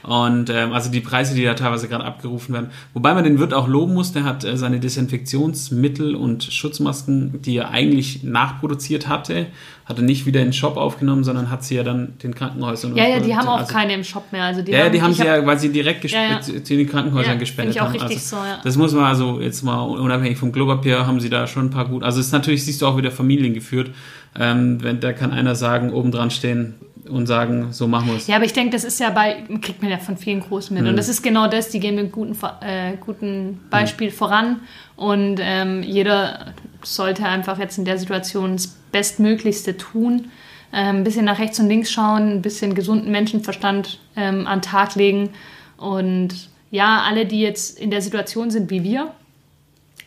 Und 0.05 0.51
ähm, 0.51 0.75
also 0.75 0.90
die 0.90 1.01
Preise, 1.01 1.35
die 1.35 1.45
da 1.45 1.55
teilweise 1.55 1.88
gerade 1.88 2.05
abgerufen 2.05 2.53
werden. 2.53 2.71
Wobei 2.93 3.14
man 3.14 3.25
den 3.25 3.38
Wirt 3.38 3.55
auch 3.55 3.67
loben 3.67 3.95
muss, 3.95 4.12
der 4.12 4.25
hat 4.25 4.45
äh, 4.45 4.57
seine 4.59 4.79
Desinfektionsmittel 4.79 6.14
und 6.14 6.45
Schutzmasken, 6.45 7.40
die 7.40 7.57
er 7.57 7.71
eigentlich 7.71 8.23
nachproduziert 8.23 9.09
hatte, 9.09 9.47
hat 9.87 9.99
er 9.99 10.05
nicht 10.05 10.27
wieder 10.27 10.40
in 10.40 10.49
den 10.49 10.53
Shop 10.53 10.77
aufgenommen, 10.77 11.25
sondern 11.25 11.51
hat 11.51 11.64
sie 11.64 11.77
ja 11.77 11.83
dann 11.83 12.19
den 12.23 12.35
Krankenhäusern. 12.35 12.95
Ja, 12.97 13.07
ja, 13.07 13.21
die 13.21 13.35
haben 13.35 13.49
auch 13.49 13.61
also, 13.61 13.73
keine 13.73 13.95
im 13.95 14.05
Shop 14.05 14.31
mehr. 14.31 14.45
Also 14.45 14.61
die 14.61 14.73
ja, 14.73 14.85
haben, 14.85 14.93
die 14.93 15.01
haben 15.01 15.14
sie 15.14 15.25
ja, 15.25 15.45
weil 15.47 15.59
sie 15.59 15.71
direkt 15.71 16.05
ja, 16.05 16.33
ja. 16.33 16.40
zu 16.40 16.53
den 16.61 16.87
Krankenhäusern 16.87 17.38
gespendet 17.38 17.75
ich 17.75 17.81
auch 17.81 17.87
haben. 17.87 17.93
Richtig 17.93 18.19
also, 18.19 18.37
so, 18.37 18.43
ja. 18.45 18.61
Das 18.62 18.77
muss 18.77 18.93
man 18.93 19.05
also 19.05 19.40
jetzt 19.40 19.62
mal 19.62 19.81
unabhängig 19.81 20.37
vom 20.37 20.53
Klopapier 20.53 21.07
haben 21.07 21.21
sie 21.21 21.31
da 21.31 21.47
schon 21.47 21.67
ein 21.67 21.71
paar 21.71 21.88
gut. 21.88 22.03
Also 22.03 22.21
es 22.21 22.27
ist 22.27 22.33
natürlich 22.33 22.62
siehst 22.64 22.83
du 22.83 22.87
auch 22.87 22.99
wieder 22.99 23.11
Familien 23.11 23.55
geführt. 23.55 23.90
Ähm, 24.38 24.83
wenn 24.83 25.01
da 25.01 25.12
kann 25.12 25.33
einer 25.33 25.55
sagen, 25.55 25.93
oben 25.93 26.11
dran 26.11 26.31
stehen, 26.31 26.75
und 27.09 27.27
sagen, 27.27 27.73
so 27.73 27.87
machen 27.87 28.09
wir 28.09 28.17
es. 28.17 28.27
Ja, 28.27 28.37
aber 28.37 28.45
ich 28.45 28.53
denke, 28.53 28.73
das 28.73 28.85
ist 28.85 28.99
ja 29.01 29.11
bei, 29.11 29.45
kriegt 29.61 29.83
man 29.83 29.90
ja 29.90 29.99
von 29.99 30.17
vielen 30.17 30.40
Großen 30.40 30.75
mit. 30.75 30.85
Mhm. 30.85 30.90
Und 30.90 30.97
das 30.97 31.09
ist 31.09 31.23
genau 31.23 31.49
das, 31.49 31.69
die 31.69 31.81
gehen 31.81 31.95
mit 31.95 32.05
einem 32.05 32.12
guten, 32.12 32.37
äh, 32.62 32.97
guten 32.99 33.61
Beispiel 33.71 34.09
mhm. 34.09 34.12
voran. 34.12 34.61
Und 34.97 35.38
ähm, 35.40 35.83
jeder 35.83 36.55
sollte 36.83 37.25
einfach 37.25 37.59
jetzt 37.59 37.79
in 37.79 37.85
der 37.85 37.99
Situation 37.99 38.53
das 38.53 38.69
Bestmöglichste 38.93 39.77
tun. 39.77 40.31
Ähm, 40.73 40.97
ein 40.97 41.05
bisschen 41.05 41.25
nach 41.25 41.38
rechts 41.38 41.61
und 41.61 41.69
links 41.69 41.90
schauen, 41.90 42.31
ein 42.31 42.43
bisschen 42.43 42.75
gesunden 42.75 43.11
Menschenverstand 43.12 44.01
ähm, 44.17 44.47
an 44.47 44.61
den 44.61 44.62
Tag 44.62 44.95
legen. 44.95 45.31
Und 45.77 46.49
ja, 46.71 47.03
alle, 47.03 47.27
die 47.27 47.40
jetzt 47.40 47.79
in 47.79 47.90
der 47.90 48.03
Situation 48.03 48.51
sind 48.51 48.71
wie 48.71 48.83
wir, 48.83 49.12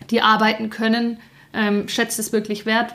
die 0.10 0.22
arbeiten 0.22 0.70
können, 0.70 1.20
ähm, 1.54 1.88
schätzt 1.88 2.20
es 2.20 2.34
wirklich 2.34 2.66
wert, 2.66 2.92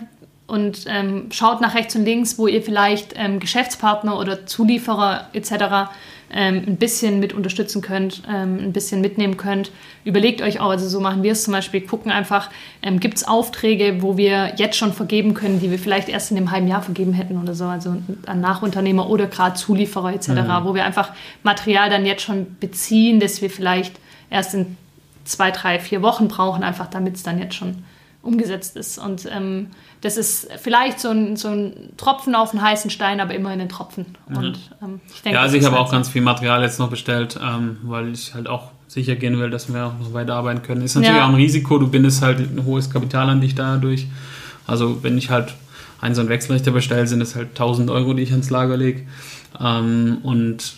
und 0.52 0.84
ähm, 0.86 1.28
schaut 1.30 1.62
nach 1.62 1.74
rechts 1.74 1.96
und 1.96 2.04
links, 2.04 2.36
wo 2.36 2.46
ihr 2.46 2.60
vielleicht 2.60 3.14
ähm, 3.16 3.40
Geschäftspartner 3.40 4.18
oder 4.18 4.44
Zulieferer 4.44 5.28
etc. 5.32 5.90
Ähm, 6.30 6.64
ein 6.66 6.76
bisschen 6.76 7.20
mit 7.20 7.32
unterstützen 7.32 7.80
könnt, 7.80 8.22
ähm, 8.28 8.58
ein 8.58 8.72
bisschen 8.74 9.00
mitnehmen 9.00 9.38
könnt. 9.38 9.70
Überlegt 10.04 10.42
euch 10.42 10.60
auch, 10.60 10.68
also 10.68 10.86
so 10.90 11.00
machen 11.00 11.22
wir 11.22 11.32
es 11.32 11.44
zum 11.44 11.54
Beispiel, 11.54 11.80
gucken 11.80 12.12
einfach, 12.12 12.50
ähm, 12.82 13.00
gibt 13.00 13.16
es 13.16 13.26
Aufträge, 13.26 14.02
wo 14.02 14.18
wir 14.18 14.52
jetzt 14.58 14.76
schon 14.76 14.92
vergeben 14.92 15.32
können, 15.32 15.58
die 15.58 15.70
wir 15.70 15.78
vielleicht 15.78 16.10
erst 16.10 16.30
in 16.30 16.36
einem 16.36 16.50
halben 16.50 16.68
Jahr 16.68 16.82
vergeben 16.82 17.14
hätten 17.14 17.40
oder 17.40 17.54
so, 17.54 17.64
also 17.64 17.96
an 18.26 18.40
Nachunternehmer 18.42 19.08
oder 19.08 19.28
gerade 19.28 19.56
Zulieferer 19.56 20.12
etc., 20.12 20.28
mhm. 20.28 20.64
wo 20.64 20.74
wir 20.74 20.84
einfach 20.84 21.12
Material 21.42 21.88
dann 21.88 22.04
jetzt 22.04 22.24
schon 22.24 22.58
beziehen, 22.60 23.20
das 23.20 23.40
wir 23.40 23.48
vielleicht 23.48 23.94
erst 24.28 24.52
in 24.52 24.76
zwei, 25.24 25.50
drei, 25.50 25.78
vier 25.78 26.02
Wochen 26.02 26.28
brauchen, 26.28 26.62
einfach 26.62 26.88
damit 26.88 27.14
es 27.14 27.22
dann 27.22 27.38
jetzt 27.38 27.54
schon 27.54 27.84
umgesetzt 28.22 28.76
ist. 28.76 28.98
Und 28.98 29.28
ähm, 29.30 29.68
das 30.00 30.16
ist 30.16 30.48
vielleicht 30.60 31.00
so 31.00 31.10
ein, 31.10 31.36
so 31.36 31.48
ein 31.48 31.72
Tropfen 31.96 32.34
auf 32.34 32.52
einen 32.52 32.62
heißen 32.62 32.90
Stein, 32.90 33.20
aber 33.20 33.34
immerhin 33.34 33.60
ein 33.60 33.68
Tropfen. 33.68 34.06
Und, 34.26 34.58
ähm, 34.82 35.00
ich 35.12 35.22
denke, 35.22 35.36
ja, 35.36 35.42
also 35.42 35.56
ich 35.56 35.64
habe 35.64 35.76
halt 35.76 35.84
auch 35.84 35.88
so. 35.88 35.92
ganz 35.92 36.08
viel 36.08 36.22
Material 36.22 36.62
jetzt 36.62 36.78
noch 36.78 36.88
bestellt, 36.88 37.38
ähm, 37.42 37.78
weil 37.82 38.12
ich 38.12 38.34
halt 38.34 38.48
auch 38.48 38.70
sicher 38.86 39.16
gehen 39.16 39.38
will, 39.38 39.50
dass 39.50 39.72
wir 39.72 39.86
auch 39.86 39.98
noch 39.98 40.12
weiterarbeiten 40.12 40.62
können. 40.62 40.82
Ist 40.82 40.94
natürlich 40.94 41.16
ja. 41.16 41.24
auch 41.24 41.30
ein 41.30 41.34
Risiko, 41.34 41.78
du 41.78 41.88
bindest 41.88 42.22
halt 42.22 42.38
ein 42.38 42.64
hohes 42.64 42.90
Kapital 42.90 43.28
an 43.28 43.40
dich 43.40 43.54
dadurch. 43.54 44.06
Also 44.66 45.02
wenn 45.02 45.18
ich 45.18 45.30
halt 45.30 45.54
einen 46.00 46.14
so 46.14 46.20
einen 46.20 46.28
Wechselrichter 46.28 46.70
bestelle, 46.70 47.06
sind 47.06 47.20
es 47.20 47.34
halt 47.34 47.50
1000 47.50 47.90
Euro, 47.90 48.12
die 48.14 48.22
ich 48.22 48.32
ans 48.32 48.50
Lager 48.50 48.76
lege. 48.76 49.06
Ähm, 49.60 50.18
und 50.22 50.74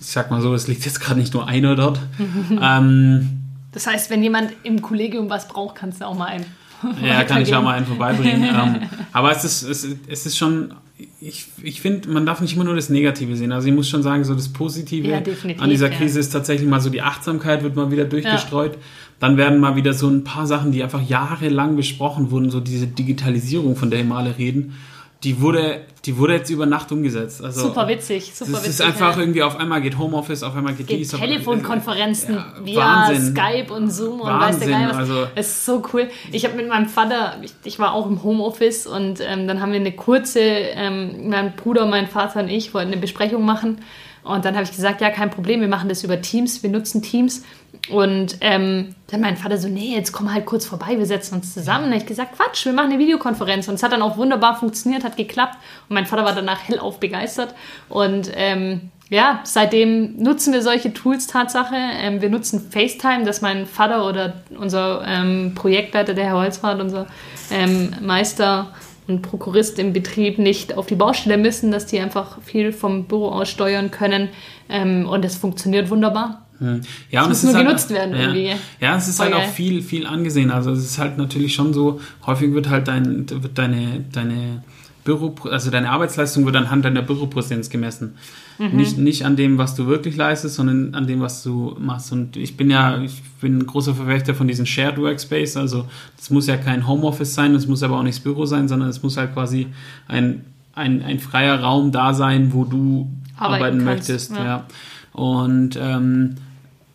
ich 0.00 0.06
sag 0.06 0.30
mal 0.30 0.40
so, 0.40 0.54
es 0.54 0.66
liegt 0.68 0.84
jetzt 0.84 1.00
gerade 1.00 1.20
nicht 1.20 1.34
nur 1.34 1.46
einer 1.46 1.76
dort. 1.76 2.00
ähm, 2.62 3.40
das 3.72 3.86
heißt, 3.86 4.10
wenn 4.10 4.22
jemand 4.22 4.52
im 4.64 4.82
Kollegium 4.82 5.30
was 5.30 5.46
braucht, 5.46 5.76
kannst 5.76 6.00
du 6.00 6.06
auch 6.06 6.16
mal 6.16 6.26
einen 6.26 6.46
ja, 7.04 7.24
kann 7.24 7.42
ich 7.42 7.54
auch 7.54 7.62
mal 7.62 7.76
einen 7.76 7.86
vorbeibringen. 7.86 8.44
ähm, 8.44 8.76
aber 9.12 9.32
es 9.32 9.44
ist, 9.44 9.62
es, 9.62 9.86
es 10.06 10.26
ist 10.26 10.38
schon, 10.38 10.74
ich, 11.20 11.46
ich 11.62 11.80
finde, 11.80 12.08
man 12.08 12.26
darf 12.26 12.40
nicht 12.40 12.54
immer 12.54 12.64
nur 12.64 12.74
das 12.74 12.88
Negative 12.88 13.36
sehen. 13.36 13.52
Also 13.52 13.68
ich 13.68 13.74
muss 13.74 13.88
schon 13.88 14.02
sagen, 14.02 14.24
so 14.24 14.34
das 14.34 14.48
Positive 14.48 15.08
ja, 15.08 15.22
an 15.58 15.70
dieser 15.70 15.90
Krise 15.90 16.16
ja. 16.16 16.20
ist 16.20 16.30
tatsächlich 16.30 16.68
mal 16.68 16.80
so 16.80 16.90
die 16.90 17.02
Achtsamkeit 17.02 17.62
wird 17.62 17.76
mal 17.76 17.90
wieder 17.90 18.04
durchgestreut. 18.04 18.74
Ja. 18.74 18.80
Dann 19.18 19.36
werden 19.36 19.60
mal 19.60 19.76
wieder 19.76 19.92
so 19.92 20.08
ein 20.08 20.24
paar 20.24 20.46
Sachen, 20.46 20.72
die 20.72 20.82
einfach 20.82 21.06
jahrelang 21.06 21.76
besprochen 21.76 22.30
wurden, 22.30 22.50
so 22.50 22.60
diese 22.60 22.86
Digitalisierung, 22.86 23.76
von 23.76 23.90
der 23.90 24.02
wir 24.04 24.14
alle 24.14 24.38
reden 24.38 24.74
die 25.22 25.40
wurde, 25.40 25.82
die 26.06 26.16
wurde 26.16 26.34
jetzt 26.34 26.48
über 26.48 26.64
Nacht 26.64 26.90
umgesetzt. 26.92 27.44
Also, 27.44 27.68
super 27.68 27.86
witzig, 27.88 28.32
super 28.34 28.52
witzig. 28.52 28.68
ist 28.70 28.80
einfach 28.80 29.16
ja. 29.16 29.20
irgendwie 29.20 29.42
auf 29.42 29.56
einmal 29.56 29.82
geht 29.82 29.98
Homeoffice, 29.98 30.42
auf 30.42 30.56
einmal 30.56 30.72
geht, 30.72 30.86
geht 30.86 31.00
dies. 31.00 31.10
Telefonkonferenzen 31.10 32.34
ja, 32.36 32.54
via 32.62 33.08
Wahnsinn. 33.08 33.36
Skype 33.36 33.74
und 33.74 33.90
Zoom 33.90 34.20
und 34.20 34.28
Wahnsinn, 34.28 34.60
weiß 34.60 34.68
der 34.68 34.68
Geil 34.68 34.88
was. 34.88 34.96
Also, 34.96 35.26
es 35.34 35.48
ist 35.48 35.66
so 35.66 35.82
cool. 35.92 36.08
Ich 36.32 36.44
habe 36.46 36.56
mit 36.56 36.68
meinem 36.68 36.88
Vater, 36.88 37.36
ich, 37.42 37.52
ich, 37.64 37.78
war 37.78 37.92
auch 37.92 38.06
im 38.06 38.22
Homeoffice 38.22 38.86
und 38.86 39.20
ähm, 39.20 39.46
dann 39.46 39.60
haben 39.60 39.72
wir 39.72 39.80
eine 39.80 39.92
kurze, 39.92 40.40
ähm, 40.40 41.28
mein 41.28 41.54
Bruder, 41.54 41.84
mein 41.84 42.06
Vater 42.06 42.40
und 42.40 42.48
ich 42.48 42.72
wollten 42.72 42.92
eine 42.92 43.00
Besprechung 43.00 43.44
machen. 43.44 43.82
Und 44.22 44.44
dann 44.44 44.54
habe 44.54 44.64
ich 44.64 44.70
gesagt, 44.70 45.00
ja, 45.00 45.10
kein 45.10 45.30
Problem, 45.30 45.60
wir 45.60 45.68
machen 45.68 45.88
das 45.88 46.04
über 46.04 46.20
Teams, 46.20 46.62
wir 46.62 46.70
nutzen 46.70 47.02
Teams. 47.02 47.42
Und 47.88 48.36
ähm, 48.40 48.94
dann 49.08 49.20
mein 49.20 49.36
Vater 49.36 49.58
so, 49.58 49.68
nee, 49.68 49.94
jetzt 49.94 50.12
komm 50.12 50.32
halt 50.32 50.46
kurz 50.46 50.66
vorbei, 50.66 50.98
wir 50.98 51.06
setzen 51.06 51.36
uns 51.36 51.54
zusammen. 51.54 51.86
Und 51.86 51.92
ich 51.92 52.06
gesagt, 52.06 52.36
Quatsch, 52.36 52.64
wir 52.66 52.72
machen 52.72 52.90
eine 52.90 52.98
Videokonferenz. 52.98 53.68
Und 53.68 53.74
es 53.74 53.82
hat 53.82 53.92
dann 53.92 54.02
auch 54.02 54.16
wunderbar 54.16 54.56
funktioniert, 54.56 55.02
hat 55.02 55.16
geklappt. 55.16 55.56
Und 55.88 55.94
mein 55.94 56.06
Vater 56.06 56.24
war 56.24 56.34
danach 56.34 56.68
hellauf 56.68 57.00
begeistert. 57.00 57.54
Und 57.88 58.30
ähm, 58.34 58.90
ja, 59.08 59.40
seitdem 59.42 60.22
nutzen 60.22 60.52
wir 60.52 60.62
solche 60.62 60.92
Tools 60.92 61.26
Tatsache. 61.26 61.74
Ähm, 61.74 62.22
wir 62.22 62.30
nutzen 62.30 62.70
FaceTime, 62.70 63.24
dass 63.24 63.40
mein 63.40 63.66
Vater 63.66 64.06
oder 64.06 64.34
unser 64.56 65.04
ähm, 65.06 65.52
Projektleiter, 65.56 66.14
der 66.14 66.26
Herr 66.26 66.36
Holzwart, 66.36 66.80
unser 66.80 67.06
ähm, 67.50 67.92
Meister 68.00 68.72
und 69.08 69.22
Prokurist 69.22 69.80
im 69.80 69.92
Betrieb 69.92 70.38
nicht 70.38 70.78
auf 70.78 70.86
die 70.86 70.94
Baustelle 70.94 71.38
müssen, 71.38 71.72
dass 71.72 71.86
die 71.86 71.98
einfach 71.98 72.40
viel 72.42 72.72
vom 72.72 73.06
Büro 73.06 73.30
aus 73.30 73.48
steuern 73.48 73.90
können. 73.90 74.28
Ähm, 74.68 75.08
und 75.08 75.24
es 75.24 75.36
funktioniert 75.36 75.90
wunderbar. 75.90 76.46
Hm. 76.60 76.82
Ja, 77.10 77.24
und 77.24 77.32
es 77.32 77.42
muss 77.42 77.52
nur 77.52 77.54
halt 77.54 77.66
genutzt 77.66 77.90
werden 77.90 78.14
ja, 78.14 78.20
irgendwie. 78.20 78.52
Ja, 78.80 78.96
es 78.96 79.08
ist 79.08 79.16
Voll 79.16 79.26
halt 79.26 79.34
geil. 79.34 79.46
auch 79.46 79.52
viel, 79.52 79.82
viel 79.82 80.06
angesehen. 80.06 80.50
Also 80.50 80.70
es 80.70 80.84
ist 80.84 80.98
halt 80.98 81.18
natürlich 81.18 81.54
schon 81.54 81.72
so, 81.72 82.00
häufig 82.26 82.52
wird 82.52 82.68
halt 82.68 82.86
dein, 82.86 83.28
wird 83.28 83.58
deine, 83.58 84.04
deine 84.12 84.62
Büro, 85.02 85.34
also 85.50 85.70
deine 85.70 85.90
Arbeitsleistung 85.90 86.44
wird 86.44 86.56
anhand 86.56 86.84
deiner 86.84 87.02
Büropräsenz 87.02 87.70
gemessen. 87.70 88.14
Mhm. 88.58 88.76
Nicht, 88.76 88.98
nicht 88.98 89.24
an 89.24 89.36
dem, 89.36 89.56
was 89.56 89.74
du 89.74 89.86
wirklich 89.86 90.16
leistest, 90.16 90.56
sondern 90.56 90.94
an 90.94 91.06
dem, 91.06 91.20
was 91.20 91.42
du 91.42 91.76
machst. 91.80 92.12
Und 92.12 92.36
ich 92.36 92.58
bin 92.58 92.70
ja, 92.70 93.00
ich 93.00 93.22
bin 93.40 93.58
ein 93.58 93.66
großer 93.66 93.94
Verfechter 93.94 94.34
von 94.34 94.46
diesem 94.46 94.66
Shared 94.66 94.98
Workspace. 94.98 95.56
Also 95.56 95.86
das 96.18 96.28
muss 96.28 96.46
ja 96.46 96.58
kein 96.58 96.86
Homeoffice 96.86 97.34
sein, 97.34 97.54
es 97.54 97.66
muss 97.66 97.82
aber 97.82 97.98
auch 97.98 98.02
nicht 98.02 98.18
das 98.18 98.22
Büro 98.22 98.44
sein, 98.44 98.68
sondern 98.68 98.90
es 98.90 99.02
muss 99.02 99.16
halt 99.16 99.32
quasi 99.32 99.68
ein, 100.08 100.44
ein, 100.74 101.02
ein 101.02 101.18
freier 101.18 101.60
Raum 101.60 101.90
da 101.90 102.12
sein, 102.12 102.52
wo 102.52 102.64
du 102.64 103.10
arbeiten, 103.38 103.64
arbeiten 103.64 103.84
möchtest. 103.84 104.32
Ja. 104.32 104.44
ja. 104.44 104.66
Und 105.12 105.78
ähm, 105.80 106.34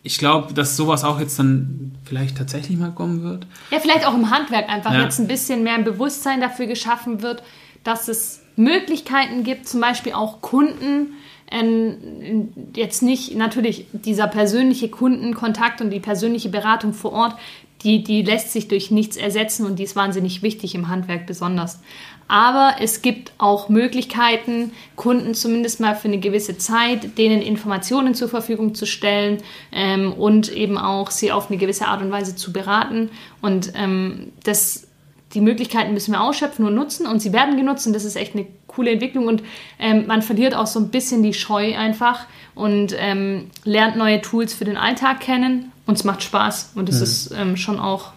ich 0.06 0.18
glaube, 0.18 0.54
dass 0.54 0.76
sowas 0.76 1.02
auch 1.02 1.18
jetzt 1.18 1.38
dann 1.38 1.92
vielleicht 2.04 2.38
tatsächlich 2.38 2.78
mal 2.78 2.92
kommen 2.92 3.24
wird. 3.24 3.46
Ja, 3.72 3.80
vielleicht 3.80 4.06
auch 4.06 4.14
im 4.14 4.30
Handwerk 4.30 4.68
einfach 4.68 4.94
ja. 4.94 5.02
jetzt 5.02 5.18
ein 5.18 5.26
bisschen 5.26 5.64
mehr 5.64 5.74
ein 5.74 5.84
Bewusstsein 5.84 6.40
dafür 6.40 6.66
geschaffen 6.66 7.22
wird, 7.22 7.42
dass 7.82 8.06
es 8.06 8.42
Möglichkeiten 8.54 9.42
gibt, 9.42 9.68
zum 9.68 9.80
Beispiel 9.80 10.12
auch 10.12 10.40
Kunden 10.40 11.14
ähm, 11.50 12.52
jetzt 12.74 13.02
nicht 13.02 13.36
natürlich 13.36 13.86
dieser 13.92 14.28
persönliche 14.28 14.88
Kundenkontakt 14.88 15.80
und 15.80 15.90
die 15.90 16.00
persönliche 16.00 16.48
Beratung 16.48 16.92
vor 16.92 17.12
Ort, 17.12 17.36
die, 17.82 18.02
die 18.02 18.22
lässt 18.22 18.52
sich 18.52 18.68
durch 18.68 18.90
nichts 18.90 19.16
ersetzen 19.16 19.66
und 19.66 19.78
die 19.78 19.84
ist 19.84 19.96
wahnsinnig 19.96 20.42
wichtig 20.42 20.74
im 20.74 20.88
Handwerk 20.88 21.26
besonders. 21.26 21.80
Aber 22.28 22.76
es 22.80 23.02
gibt 23.02 23.32
auch 23.38 23.68
Möglichkeiten, 23.68 24.72
Kunden 24.96 25.34
zumindest 25.34 25.78
mal 25.78 25.94
für 25.94 26.08
eine 26.08 26.18
gewisse 26.18 26.58
Zeit, 26.58 27.18
denen 27.18 27.40
Informationen 27.40 28.14
zur 28.14 28.28
Verfügung 28.28 28.74
zu 28.74 28.84
stellen 28.84 29.38
ähm, 29.70 30.12
und 30.12 30.50
eben 30.50 30.76
auch 30.76 31.12
sie 31.12 31.30
auf 31.30 31.50
eine 31.50 31.58
gewisse 31.58 31.86
Art 31.86 32.02
und 32.02 32.10
Weise 32.10 32.34
zu 32.34 32.52
beraten. 32.52 33.10
Und 33.42 33.72
ähm, 33.76 34.32
das, 34.42 34.88
die 35.34 35.40
Möglichkeiten 35.40 35.94
müssen 35.94 36.12
wir 36.12 36.20
ausschöpfen 36.20 36.66
und 36.66 36.74
nutzen 36.74 37.06
und 37.06 37.20
sie 37.20 37.32
werden 37.32 37.56
genutzt 37.56 37.86
und 37.86 37.92
das 37.92 38.04
ist 38.04 38.16
echt 38.16 38.34
eine 38.34 38.46
coole 38.66 38.90
Entwicklung 38.90 39.28
und 39.28 39.44
ähm, 39.78 40.06
man 40.06 40.20
verliert 40.20 40.54
auch 40.54 40.66
so 40.66 40.80
ein 40.80 40.90
bisschen 40.90 41.22
die 41.22 41.32
Scheu 41.32 41.76
einfach 41.76 42.26
und 42.54 42.94
ähm, 42.98 43.50
lernt 43.64 43.96
neue 43.96 44.20
Tools 44.20 44.52
für 44.52 44.64
den 44.64 44.76
Alltag 44.76 45.20
kennen 45.20 45.72
und 45.86 45.94
es 45.94 46.04
macht 46.04 46.22
Spaß 46.22 46.72
und 46.74 46.88
das 46.88 46.96
mhm. 46.96 47.02
ist 47.02 47.34
ähm, 47.36 47.56
schon 47.56 47.78
auch 47.78 48.12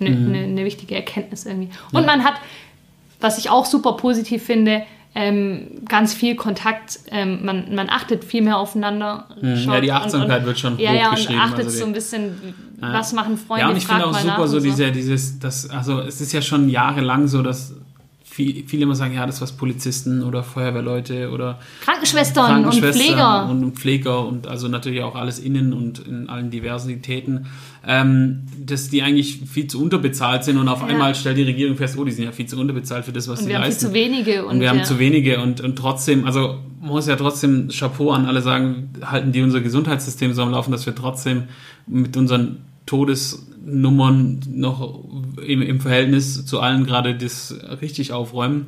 eine, 0.00 0.10
eine, 0.10 0.38
eine, 0.38 0.64
wichtige 0.64 0.94
Erkenntnis 0.94 1.46
irgendwie. 1.46 1.70
Und 1.92 2.02
ja. 2.02 2.06
man 2.06 2.24
hat 2.24 2.34
was 3.24 3.38
ich 3.38 3.50
auch 3.50 3.64
super 3.64 3.94
positiv 3.94 4.44
finde, 4.44 4.82
ähm, 5.16 5.82
ganz 5.88 6.12
viel 6.12 6.36
Kontakt, 6.36 6.98
ähm, 7.10 7.44
man, 7.44 7.74
man 7.74 7.88
achtet 7.88 8.24
viel 8.24 8.42
mehr 8.42 8.58
aufeinander. 8.58 9.28
Mhm. 9.40 9.56
Ja, 9.56 9.80
die 9.80 9.92
Achtsamkeit 9.92 10.30
und, 10.30 10.38
und, 10.38 10.46
wird 10.46 10.58
schon 10.58 10.78
Ja, 10.78 10.92
ja, 10.92 11.10
und 11.10 11.30
achtet 11.38 11.66
also 11.66 11.78
so 11.78 11.86
ein 11.86 11.92
bisschen, 11.92 12.54
was 12.80 13.12
machen 13.12 13.38
Freunde, 13.38 13.62
Ja, 13.62 13.70
und 13.70 13.76
ich 13.76 13.86
finde 13.86 14.06
auch 14.06 14.18
super 14.18 14.48
so, 14.48 14.58
so 14.58 14.64
diese, 14.64 14.92
dieses, 14.92 15.38
das, 15.38 15.70
also 15.70 16.00
es 16.00 16.20
ist 16.20 16.32
ja 16.32 16.42
schon 16.42 16.68
jahrelang 16.68 17.28
so, 17.28 17.42
dass 17.42 17.74
viel, 18.34 18.64
viele 18.66 18.82
immer 18.82 18.96
sagen, 18.96 19.14
ja, 19.14 19.26
das 19.26 19.40
was 19.40 19.52
Polizisten 19.52 20.24
oder 20.24 20.42
Feuerwehrleute 20.42 21.30
oder 21.30 21.60
Krankenschwestern, 21.82 22.46
Krankenschwestern 22.46 22.90
und 22.90 23.06
Pfleger. 23.06 23.48
Und, 23.48 23.64
und, 23.64 23.78
Pfleger 23.78 24.26
und 24.26 24.46
also 24.48 24.66
natürlich 24.66 25.02
auch 25.02 25.14
alles 25.14 25.38
innen 25.38 25.72
und 25.72 26.00
in 26.00 26.28
allen 26.28 26.50
Diversitäten, 26.50 27.46
ähm, 27.86 28.42
dass 28.58 28.88
die 28.88 29.02
eigentlich 29.02 29.42
viel 29.46 29.68
zu 29.68 29.80
unterbezahlt 29.80 30.42
sind 30.42 30.58
und 30.58 30.66
auf 30.66 30.80
ja. 30.80 30.88
einmal 30.88 31.14
stellt 31.14 31.38
die 31.38 31.44
Regierung 31.44 31.76
fest, 31.76 31.96
oh, 31.96 32.04
die 32.04 32.10
sind 32.10 32.24
ja 32.24 32.32
viel 32.32 32.46
zu 32.46 32.58
unterbezahlt 32.58 33.04
für 33.04 33.12
das, 33.12 33.28
was 33.28 33.38
und 33.38 33.44
sie 33.44 33.52
wir 33.52 33.60
leisten. 33.60 33.86
Haben 33.86 33.94
viel 33.94 34.02
zu 34.02 34.12
wenige 34.12 34.44
und, 34.44 34.54
und 34.54 34.60
wir 34.60 34.66
ja. 34.66 34.72
haben 34.72 34.84
zu 34.84 34.98
wenige 34.98 35.40
und, 35.40 35.60
und 35.60 35.76
trotzdem, 35.76 36.26
also 36.26 36.58
man 36.80 36.90
muss 36.90 37.06
ja 37.06 37.14
trotzdem 37.14 37.68
Chapeau 37.68 38.10
an 38.10 38.26
alle 38.26 38.42
sagen, 38.42 38.90
halten 39.00 39.30
die 39.30 39.42
unser 39.42 39.60
Gesundheitssystem 39.60 40.34
so 40.34 40.42
am 40.42 40.50
Laufen, 40.50 40.72
dass 40.72 40.86
wir 40.86 40.94
trotzdem 40.96 41.44
mit 41.86 42.16
unseren 42.16 42.62
Todesnummern 42.86 44.40
noch 44.48 45.04
im, 45.46 45.62
im 45.62 45.80
Verhältnis 45.80 46.44
zu 46.44 46.60
allen 46.60 46.84
gerade 46.84 47.16
das 47.16 47.54
richtig 47.80 48.12
aufräumen. 48.12 48.66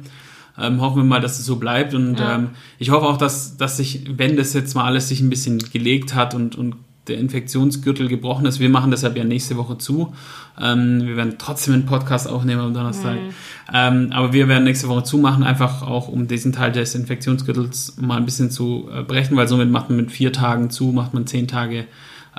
Ähm, 0.59 0.81
hoffen 0.81 0.97
wir 0.97 1.05
mal, 1.05 1.21
dass 1.21 1.39
es 1.39 1.45
so 1.45 1.57
bleibt. 1.57 1.93
Und 1.95 2.19
ja. 2.19 2.37
ähm, 2.37 2.51
ich 2.79 2.91
hoffe 2.91 3.07
auch, 3.07 3.19
dass, 3.19 3.57
dass 3.57 3.77
sich, 3.77 4.05
wenn 4.17 4.37
das 4.37 4.55
jetzt 4.55 4.75
mal 4.75 4.85
alles 4.85 5.09
sich 5.09 5.21
ein 5.21 5.29
bisschen 5.29 5.59
gelegt 5.59 6.15
hat 6.15 6.35
und, 6.35 6.57
und 6.57 6.77
der 7.09 7.19
Infektionsgürtel 7.19 8.09
gebrochen 8.09 8.47
ist, 8.47 8.59
wir 8.59 8.69
machen 8.69 8.91
deshalb 8.91 9.17
ja 9.17 9.25
nächste 9.25 9.57
Woche 9.57 9.79
zu. 9.79 10.15
Ähm, 10.61 11.07
wir 11.07 11.17
werden 11.17 11.35
trotzdem 11.39 11.75
einen 11.75 11.87
Podcast 11.87 12.29
aufnehmen 12.29 12.61
am 12.61 12.75
Donnerstag. 12.75 13.15
Mhm. 13.15 13.31
Ähm, 13.73 14.09
aber 14.13 14.33
wir 14.33 14.49
werden 14.49 14.65
nächste 14.65 14.89
Woche 14.89 15.05
zumachen, 15.05 15.45
einfach 15.45 15.83
auch 15.83 16.09
um 16.09 16.27
diesen 16.27 16.53
Teil 16.53 16.73
des 16.73 16.95
Infektionsgürtels 16.95 17.99
mal 18.01 18.17
ein 18.17 18.25
bisschen 18.25 18.51
zu 18.51 18.89
äh, 18.93 19.03
brechen, 19.03 19.37
weil 19.37 19.47
somit 19.47 19.71
macht 19.71 19.89
man 19.91 19.99
mit 19.99 20.11
vier 20.11 20.33
Tagen 20.33 20.71
zu, 20.71 20.87
macht 20.87 21.15
man 21.15 21.27
zehn 21.27 21.47
Tage 21.47 21.87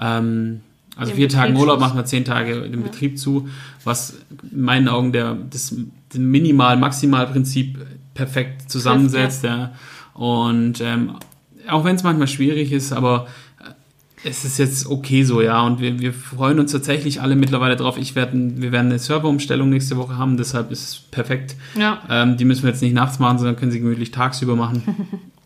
ähm, 0.01 0.61
also 0.97 1.13
vier 1.13 1.29
Tage 1.29 1.53
Urlaub 1.53 1.79
machen 1.79 1.95
wir 1.95 2.05
zehn 2.05 2.25
Tage 2.25 2.61
den 2.61 2.81
ja. 2.81 2.87
Betrieb 2.87 3.19
zu, 3.19 3.47
was 3.83 4.17
in 4.51 4.61
meinen 4.61 4.87
Augen 4.87 5.11
der, 5.11 5.37
das, 5.49 5.75
das 6.09 6.19
Minimal-Maximal-Prinzip 6.19 7.77
perfekt 8.13 8.69
zusammensetzt. 8.69 9.43
Ja. 9.43 9.57
ja. 9.57 9.71
Und 10.13 10.81
ähm, 10.81 11.17
auch 11.69 11.83
wenn 11.85 11.95
es 11.95 12.03
manchmal 12.03 12.27
schwierig 12.27 12.71
ist, 12.71 12.91
aber 12.91 13.27
äh, 13.59 14.27
es 14.27 14.43
ist 14.43 14.57
jetzt 14.57 14.87
okay 14.87 15.23
so, 15.23 15.41
ja. 15.41 15.61
Und 15.61 15.79
wir, 15.79 15.99
wir 15.99 16.13
freuen 16.13 16.59
uns 16.59 16.71
tatsächlich 16.71 17.21
alle 17.21 17.35
mittlerweile 17.35 17.75
drauf. 17.75 17.97
Ich 17.97 18.15
werden, 18.15 18.61
wir 18.61 18.71
werden 18.71 18.87
eine 18.87 18.99
Serverumstellung 18.99 19.69
nächste 19.69 19.97
Woche 19.97 20.17
haben, 20.17 20.37
deshalb 20.37 20.71
ist 20.71 20.83
es 20.83 20.95
perfekt. 20.99 21.55
Ja. 21.77 22.01
Ähm, 22.09 22.37
die 22.37 22.45
müssen 22.45 22.63
wir 22.63 22.71
jetzt 22.71 22.81
nicht 22.81 22.95
nachts 22.95 23.19
machen, 23.19 23.37
sondern 23.37 23.55
können 23.55 23.71
sie 23.71 23.79
gemütlich 23.79 24.11
tagsüber 24.11 24.55
machen. 24.55 24.81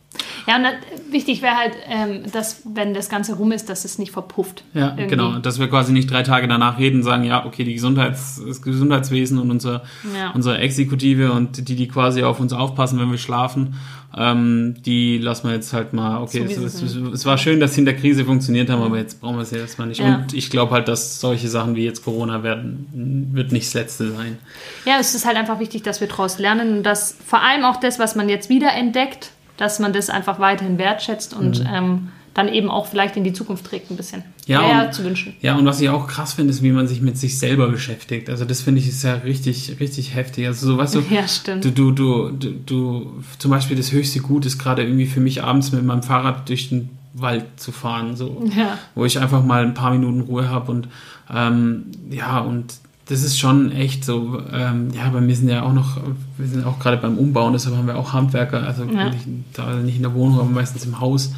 Ja, 0.48 0.58
und 0.58 0.66
wichtig 1.12 1.42
wäre 1.42 1.56
halt, 1.56 1.74
ähm, 1.88 2.24
dass, 2.32 2.62
wenn 2.66 2.94
das 2.94 3.10
Ganze 3.10 3.36
rum 3.36 3.52
ist, 3.52 3.70
dass 3.70 3.86
es 3.86 4.00
nicht 4.00 4.12
verpufft. 4.12 4.64
Ja, 4.74 4.90
irgendwie. 4.90 5.08
genau. 5.08 5.40
Dass 5.40 5.60
wir 5.60 5.68
quasi 5.68 5.94
nicht 5.94 6.10
drei 6.10 6.24
Tage 6.24 6.48
danach 6.48 6.80
reden 6.80 6.98
und 6.98 7.04
sagen, 7.04 7.24
ja, 7.24 7.46
okay, 7.46 7.64
die 7.64 7.74
Gesundheits, 7.74 8.42
das 8.46 8.62
Gesundheitswesen 8.62 9.38
und 9.38 9.52
unser, 9.52 9.84
ja. 10.16 10.32
unsere 10.32 10.58
Exekutive 10.58 11.32
und 11.32 11.68
die, 11.68 11.76
die 11.76 11.88
quasi 11.88 12.24
auf 12.24 12.40
uns 12.40 12.54
aufpassen, 12.54 13.00
wenn 13.00 13.12
wir 13.12 13.18
schlafen, 13.18 13.76
ähm, 14.18 14.76
die 14.86 15.18
lassen 15.18 15.48
wir 15.48 15.56
jetzt 15.56 15.72
halt 15.72 15.94
mal, 15.94 16.22
okay, 16.22 16.46
so 16.54 16.66
es, 16.66 16.82
es, 16.82 16.96
es, 16.96 17.26
war 17.26 17.38
schön, 17.38 17.62
dass 17.62 17.76
sie 17.76 17.82
in 17.82 17.86
der 17.86 17.96
Krise 17.96 18.26
funktioniert 18.26 18.70
haben, 18.70 18.82
aber 18.82 18.98
jetzt 18.98 19.22
brauchen 19.22 19.38
wir 19.38 19.44
es 19.44 19.52
ja 19.52 19.60
erstmal 19.60 19.88
nicht. 19.88 20.02
Ja. 20.02 20.16
Und 20.16 20.34
ich 20.34 20.50
glaube 20.50 20.74
halt, 20.74 20.90
dass 20.90 21.22
solche 21.22 21.48
Sachen 21.48 21.76
wie 21.76 21.86
jetzt 21.86 22.04
Corona 22.04 22.44
werden, 22.44 23.30
wird 23.34 23.54
nicht 23.54 23.68
das 23.68 23.74
Letzte 23.74 24.12
sein. 24.12 24.38
Ja, 24.86 24.98
es 25.00 25.16
ist 25.16 25.26
halt 25.26 25.38
einfach 25.38 25.60
wichtig, 25.60 25.84
dass 25.84 26.02
wir 26.02 26.08
daraus 26.08 26.40
lernen 26.40 26.78
und 26.78 26.84
dass 26.84 27.16
vor 27.26 27.42
allem 27.42 27.64
auch 27.64 27.78
das, 27.78 28.00
was 28.00 28.16
man 28.16 28.28
jetzt 28.28 28.50
wieder 28.50 28.74
entdeckt, 28.74 29.32
dass 29.62 29.78
man 29.78 29.94
das 29.94 30.10
einfach 30.10 30.40
weiterhin 30.40 30.80
wertschätzt 30.80 31.36
und 31.36 31.60
mhm. 31.60 31.70
ähm, 31.72 32.08
dann 32.34 32.48
eben 32.48 32.68
auch 32.68 32.88
vielleicht 32.88 33.16
in 33.16 33.24
die 33.24 33.32
Zukunft 33.32 33.64
trägt 33.64 33.92
ein 33.92 33.96
bisschen. 33.96 34.24
Ja, 34.48 34.86
und, 34.86 34.94
zu 34.94 35.04
wünschen. 35.04 35.36
Ja, 35.42 35.56
und 35.56 35.66
was 35.68 35.80
ich 35.80 35.90
auch 35.90 36.08
krass 36.08 36.34
finde, 36.34 36.50
ist, 36.50 36.64
wie 36.64 36.72
man 36.72 36.88
sich 36.88 37.00
mit 37.00 37.16
sich 37.16 37.38
selber 37.38 37.70
beschäftigt. 37.70 38.28
Also 38.32 38.44
das 38.44 38.62
finde 38.62 38.82
ich 38.82 38.88
ist 38.88 39.04
ja 39.04 39.14
richtig, 39.14 39.80
richtig 39.80 40.16
heftig. 40.16 40.48
Also 40.48 40.66
so, 40.66 40.78
weißt 40.80 40.96
du, 40.96 41.04
ja, 41.12 41.28
stimmt. 41.28 41.64
Du, 41.64 41.70
du, 41.70 41.92
du, 41.92 42.32
du, 42.32 42.52
du, 42.66 43.24
zum 43.38 43.52
Beispiel 43.52 43.78
das 43.78 43.92
höchste 43.92 44.22
Gut 44.22 44.48
ist 44.48 44.58
gerade 44.58 44.82
irgendwie 44.82 45.06
für 45.06 45.20
mich 45.20 45.44
abends 45.44 45.72
mit 45.72 45.86
meinem 45.86 46.02
Fahrrad 46.02 46.50
durch 46.50 46.70
den 46.70 46.90
Wald 47.14 47.46
zu 47.58 47.72
fahren, 47.72 48.16
so, 48.16 48.44
ja. 48.58 48.80
wo 48.96 49.06
ich 49.06 49.20
einfach 49.20 49.44
mal 49.44 49.64
ein 49.64 49.76
paar 49.76 49.92
Minuten 49.92 50.22
Ruhe 50.22 50.50
habe 50.50 50.72
und 50.72 50.88
ähm, 51.32 51.86
ja, 52.10 52.40
und 52.40 52.74
das 53.12 53.24
ist 53.24 53.38
schon 53.38 53.74
echt 53.74 54.06
so, 54.06 54.42
ähm, 54.54 54.92
ja, 54.94 55.10
bei 55.10 55.20
mir 55.20 55.36
sind 55.36 55.50
ja 55.50 55.64
auch 55.64 55.74
noch, 55.74 55.98
wir 56.38 56.48
sind 56.48 56.66
auch 56.66 56.80
gerade 56.80 56.96
beim 56.96 57.18
Umbauen, 57.18 57.52
deshalb 57.52 57.76
haben 57.76 57.88
wir 57.88 57.98
auch 57.98 58.14
Handwerker, 58.14 58.64
also 58.66 58.86
ja. 58.86 59.10
nicht, 59.10 59.28
da 59.52 59.76
nicht 59.76 59.98
in 59.98 60.04
der 60.04 60.14
Wohnung, 60.14 60.40
aber 60.40 60.50
meistens 60.50 60.86
im 60.86 61.02
Haus. 61.02 61.34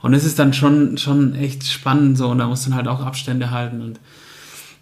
Und 0.00 0.14
es 0.14 0.24
ist 0.24 0.38
dann 0.38 0.52
schon, 0.52 0.96
schon 0.96 1.34
echt 1.34 1.66
spannend 1.66 2.16
so 2.16 2.28
und 2.28 2.38
da 2.38 2.46
muss 2.46 2.62
dann 2.62 2.76
halt 2.76 2.86
auch 2.86 3.04
Abstände 3.04 3.50
halten 3.50 3.80
und 3.80 3.98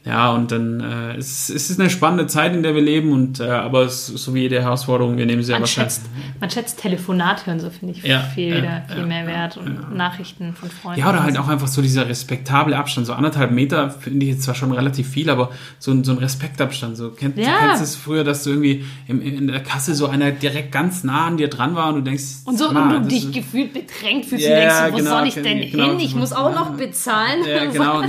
ja, 0.07 0.31
und 0.31 0.53
dann 0.53 0.81
äh, 0.81 1.17
es, 1.17 1.51
es 1.51 1.69
ist 1.69 1.81
eine 1.81 1.91
spannende 1.91 2.29
Zeit, 2.29 2.55
in 2.55 2.63
der 2.63 2.77
wir 2.77 2.81
leben, 2.81 3.11
und 3.11 3.41
äh, 3.41 3.49
aber 3.49 3.83
es, 3.83 4.07
so 4.07 4.35
wie 4.35 4.43
jede 4.43 4.63
Herausforderung, 4.63 5.17
wir 5.17 5.27
nehmen 5.27 5.43
sie 5.43 5.51
man 5.51 5.59
ja 5.59 5.63
wahrscheinlich. 5.63 5.95
Schätzt, 5.95 6.11
man 6.39 6.49
schätzt 6.49 6.79
Telefonat 6.79 7.45
hören, 7.45 7.59
so 7.59 7.71
finde 7.71 7.95
ich 7.95 8.05
ja, 8.05 8.21
viel, 8.21 8.63
ja, 8.63 8.83
viel 8.87 9.01
ja, 9.01 9.07
mehr 9.07 9.27
wert 9.27 9.57
und 9.57 9.97
Nachrichten 9.97 10.55
von 10.55 10.71
Freunden. 10.71 11.01
Ja, 11.01 11.11
oder 11.11 11.25
halt 11.25 11.37
auch 11.39 11.49
einfach 11.49 11.67
so 11.67 11.83
dieser 11.83 12.09
respektable 12.09 12.77
Abstand. 12.77 13.09
So 13.09 13.15
anderthalb 13.15 13.51
Meter 13.51 13.91
finde 13.91 14.27
ich 14.27 14.33
jetzt 14.35 14.43
zwar 14.45 14.55
schon 14.55 14.71
relativ 14.71 15.09
viel, 15.09 15.29
aber 15.29 15.51
so, 15.81 15.91
ein, 15.91 16.05
so 16.05 16.13
ein 16.13 16.19
Respektabstand. 16.19 16.97
So, 16.97 17.11
kennt. 17.11 17.37
Du 17.37 17.43
kennst 17.43 17.83
es 17.83 17.97
früher, 17.97 18.23
dass 18.23 18.45
du 18.45 18.51
irgendwie 18.51 18.85
im, 19.09 19.21
in 19.21 19.49
der 19.49 19.61
Kasse 19.65 19.97
so 19.97 20.07
einer 20.07 20.31
direkt 20.31 20.71
ganz 20.71 21.03
nah 21.03 21.27
an 21.27 21.37
dir 21.37 21.49
dran 21.49 21.75
war 21.75 21.89
und 21.89 21.97
du 21.97 22.03
denkst. 22.03 22.45
Und 22.45 22.57
so 22.57 22.69
und 22.69 22.77
du 22.77 23.01
dich 23.09 23.33
gefühlt 23.33 23.73
bedrängt 23.73 24.27
fühlst 24.27 24.47
yeah, 24.47 24.55
und 24.55 24.61
denkst, 24.61 24.93
wo 24.93 24.97
genau, 24.99 25.11
soll 25.19 25.27
ich 25.27 25.35
denn 25.35 25.69
genau, 25.69 25.91
hin? 25.91 25.99
Ich 25.99 26.15
muss 26.15 26.33
auch 26.33 26.55
noch 26.55 26.77
bezahlen. 26.77 27.41
Ja, 27.45 27.65
genau 27.65 28.03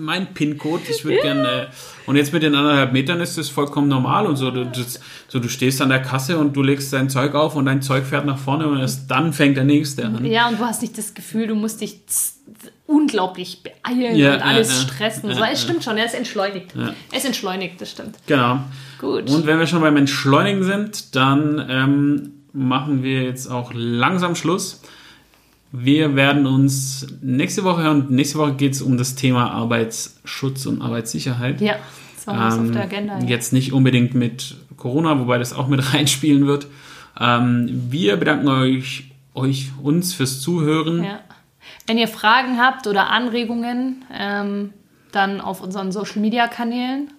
mein 0.00 0.32
PIN-Code, 0.32 0.82
ich 0.88 1.04
würde 1.04 1.20
gerne. 1.20 1.68
Und 2.06 2.16
jetzt 2.16 2.32
mit 2.32 2.42
den 2.42 2.54
anderthalb 2.54 2.92
Metern 2.92 3.20
ist 3.20 3.36
das 3.36 3.48
vollkommen 3.48 3.88
normal 3.88 4.26
und 4.26 4.36
so. 4.36 4.50
Du, 4.50 4.64
das, 4.64 4.98
so. 5.28 5.38
du 5.38 5.48
stehst 5.48 5.80
an 5.82 5.90
der 5.90 6.00
Kasse 6.00 6.38
und 6.38 6.56
du 6.56 6.62
legst 6.62 6.92
dein 6.92 7.10
Zeug 7.10 7.34
auf 7.34 7.54
und 7.54 7.66
dein 7.66 7.82
Zeug 7.82 8.04
fährt 8.04 8.24
nach 8.24 8.38
vorne 8.38 8.66
und 8.66 8.80
erst 8.80 9.10
dann 9.10 9.32
fängt 9.32 9.56
der 9.56 9.64
nächste 9.64 10.06
an. 10.06 10.24
Ja, 10.24 10.48
und 10.48 10.58
du 10.58 10.64
hast 10.64 10.82
nicht 10.82 10.96
das 10.96 11.14
Gefühl, 11.14 11.46
du 11.46 11.54
musst 11.54 11.80
dich 11.80 12.00
unglaublich 12.86 13.62
beeilen 13.62 14.16
ja, 14.16 14.34
und 14.34 14.42
alles 14.42 14.68
ja, 14.68 14.88
stressen. 14.88 15.30
Ja, 15.30 15.36
so. 15.36 15.44
Es 15.44 15.62
stimmt 15.62 15.84
schon, 15.84 15.96
er 15.96 16.06
ist 16.06 16.14
entschleunigt. 16.14 16.74
Er 16.74 17.16
ist 17.16 17.26
entschleunigt, 17.26 17.80
das 17.80 17.90
stimmt. 17.90 18.16
Genau. 18.26 18.60
Gut. 18.98 19.30
Und 19.30 19.46
wenn 19.46 19.58
wir 19.58 19.66
schon 19.66 19.80
beim 19.80 19.96
Entschleunigen 19.96 20.64
sind, 20.64 21.14
dann 21.14 21.64
ähm, 21.68 22.32
machen 22.52 23.02
wir 23.02 23.22
jetzt 23.22 23.46
auch 23.48 23.72
langsam 23.74 24.34
Schluss. 24.34 24.82
Wir 25.72 26.16
werden 26.16 26.46
uns 26.46 27.06
nächste 27.22 27.62
Woche 27.64 27.82
hören. 27.82 28.06
Nächste 28.08 28.38
Woche 28.38 28.54
geht 28.54 28.72
es 28.72 28.82
um 28.82 28.98
das 28.98 29.14
Thema 29.14 29.52
Arbeitsschutz 29.52 30.66
und 30.66 30.82
Arbeitssicherheit. 30.82 31.60
Ja, 31.60 31.76
das 32.16 32.26
war 32.26 32.54
ähm, 32.54 32.66
auf 32.66 32.72
der 32.72 32.82
Agenda. 32.82 33.18
Ja. 33.18 33.24
Jetzt 33.24 33.52
nicht 33.52 33.72
unbedingt 33.72 34.14
mit 34.14 34.56
Corona, 34.76 35.18
wobei 35.20 35.38
das 35.38 35.52
auch 35.52 35.68
mit 35.68 35.94
reinspielen 35.94 36.46
wird. 36.46 36.66
Ähm, 37.18 37.68
wir 37.90 38.16
bedanken 38.16 38.48
euch, 38.48 39.10
euch, 39.34 39.70
uns 39.82 40.12
fürs 40.14 40.40
Zuhören. 40.40 41.04
Ja. 41.04 41.20
Wenn 41.86 41.98
ihr 41.98 42.08
Fragen 42.08 42.58
habt 42.58 42.86
oder 42.86 43.10
Anregungen, 43.10 44.04
ähm, 44.12 44.72
dann 45.12 45.40
auf 45.40 45.60
unseren 45.60 45.92
Social 45.92 46.20
Media 46.20 46.48
Kanälen. 46.48 47.10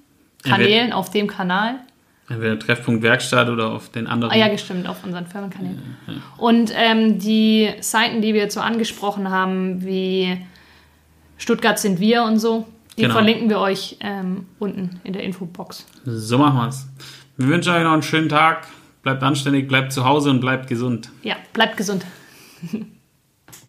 Kanälen, 0.43 0.91
auf 0.91 1.11
dem 1.11 1.27
Kanal. 1.27 1.75
Entweder 2.31 2.57
Treffpunkt 2.57 3.03
Werkstatt 3.03 3.49
oder 3.49 3.71
auf 3.71 3.89
den 3.89 4.07
anderen. 4.07 4.33
Ah 4.33 4.37
ja, 4.37 4.47
gestimmt, 4.47 4.87
auf 4.87 5.03
unseren 5.03 5.27
Firmenkanälen. 5.27 5.97
Ja, 6.07 6.13
ja. 6.13 6.19
Und 6.37 6.71
ähm, 6.75 7.19
die 7.19 7.69
Seiten, 7.81 8.21
die 8.21 8.33
wir 8.33 8.41
jetzt 8.41 8.53
so 8.53 8.61
angesprochen 8.61 9.29
haben, 9.29 9.85
wie 9.85 10.37
Stuttgart 11.37 11.79
sind 11.79 11.99
wir 11.99 12.23
und 12.23 12.39
so, 12.39 12.67
die 12.97 13.03
genau. 13.03 13.15
verlinken 13.15 13.49
wir 13.49 13.59
euch 13.59 13.97
ähm, 13.99 14.45
unten 14.59 15.01
in 15.03 15.13
der 15.13 15.23
Infobox. 15.23 15.85
So 16.05 16.37
machen 16.37 16.57
wir 16.57 16.67
es. 16.67 16.87
Wir 17.37 17.47
wünschen 17.47 17.73
euch 17.73 17.83
noch 17.83 17.93
einen 17.93 18.03
schönen 18.03 18.29
Tag. 18.29 18.67
Bleibt 19.03 19.23
anständig, 19.23 19.67
bleibt 19.67 19.91
zu 19.91 20.05
Hause 20.05 20.29
und 20.29 20.41
bleibt 20.41 20.67
gesund. 20.67 21.09
Ja, 21.23 21.35
bleibt 21.53 21.77
gesund. 21.77 22.05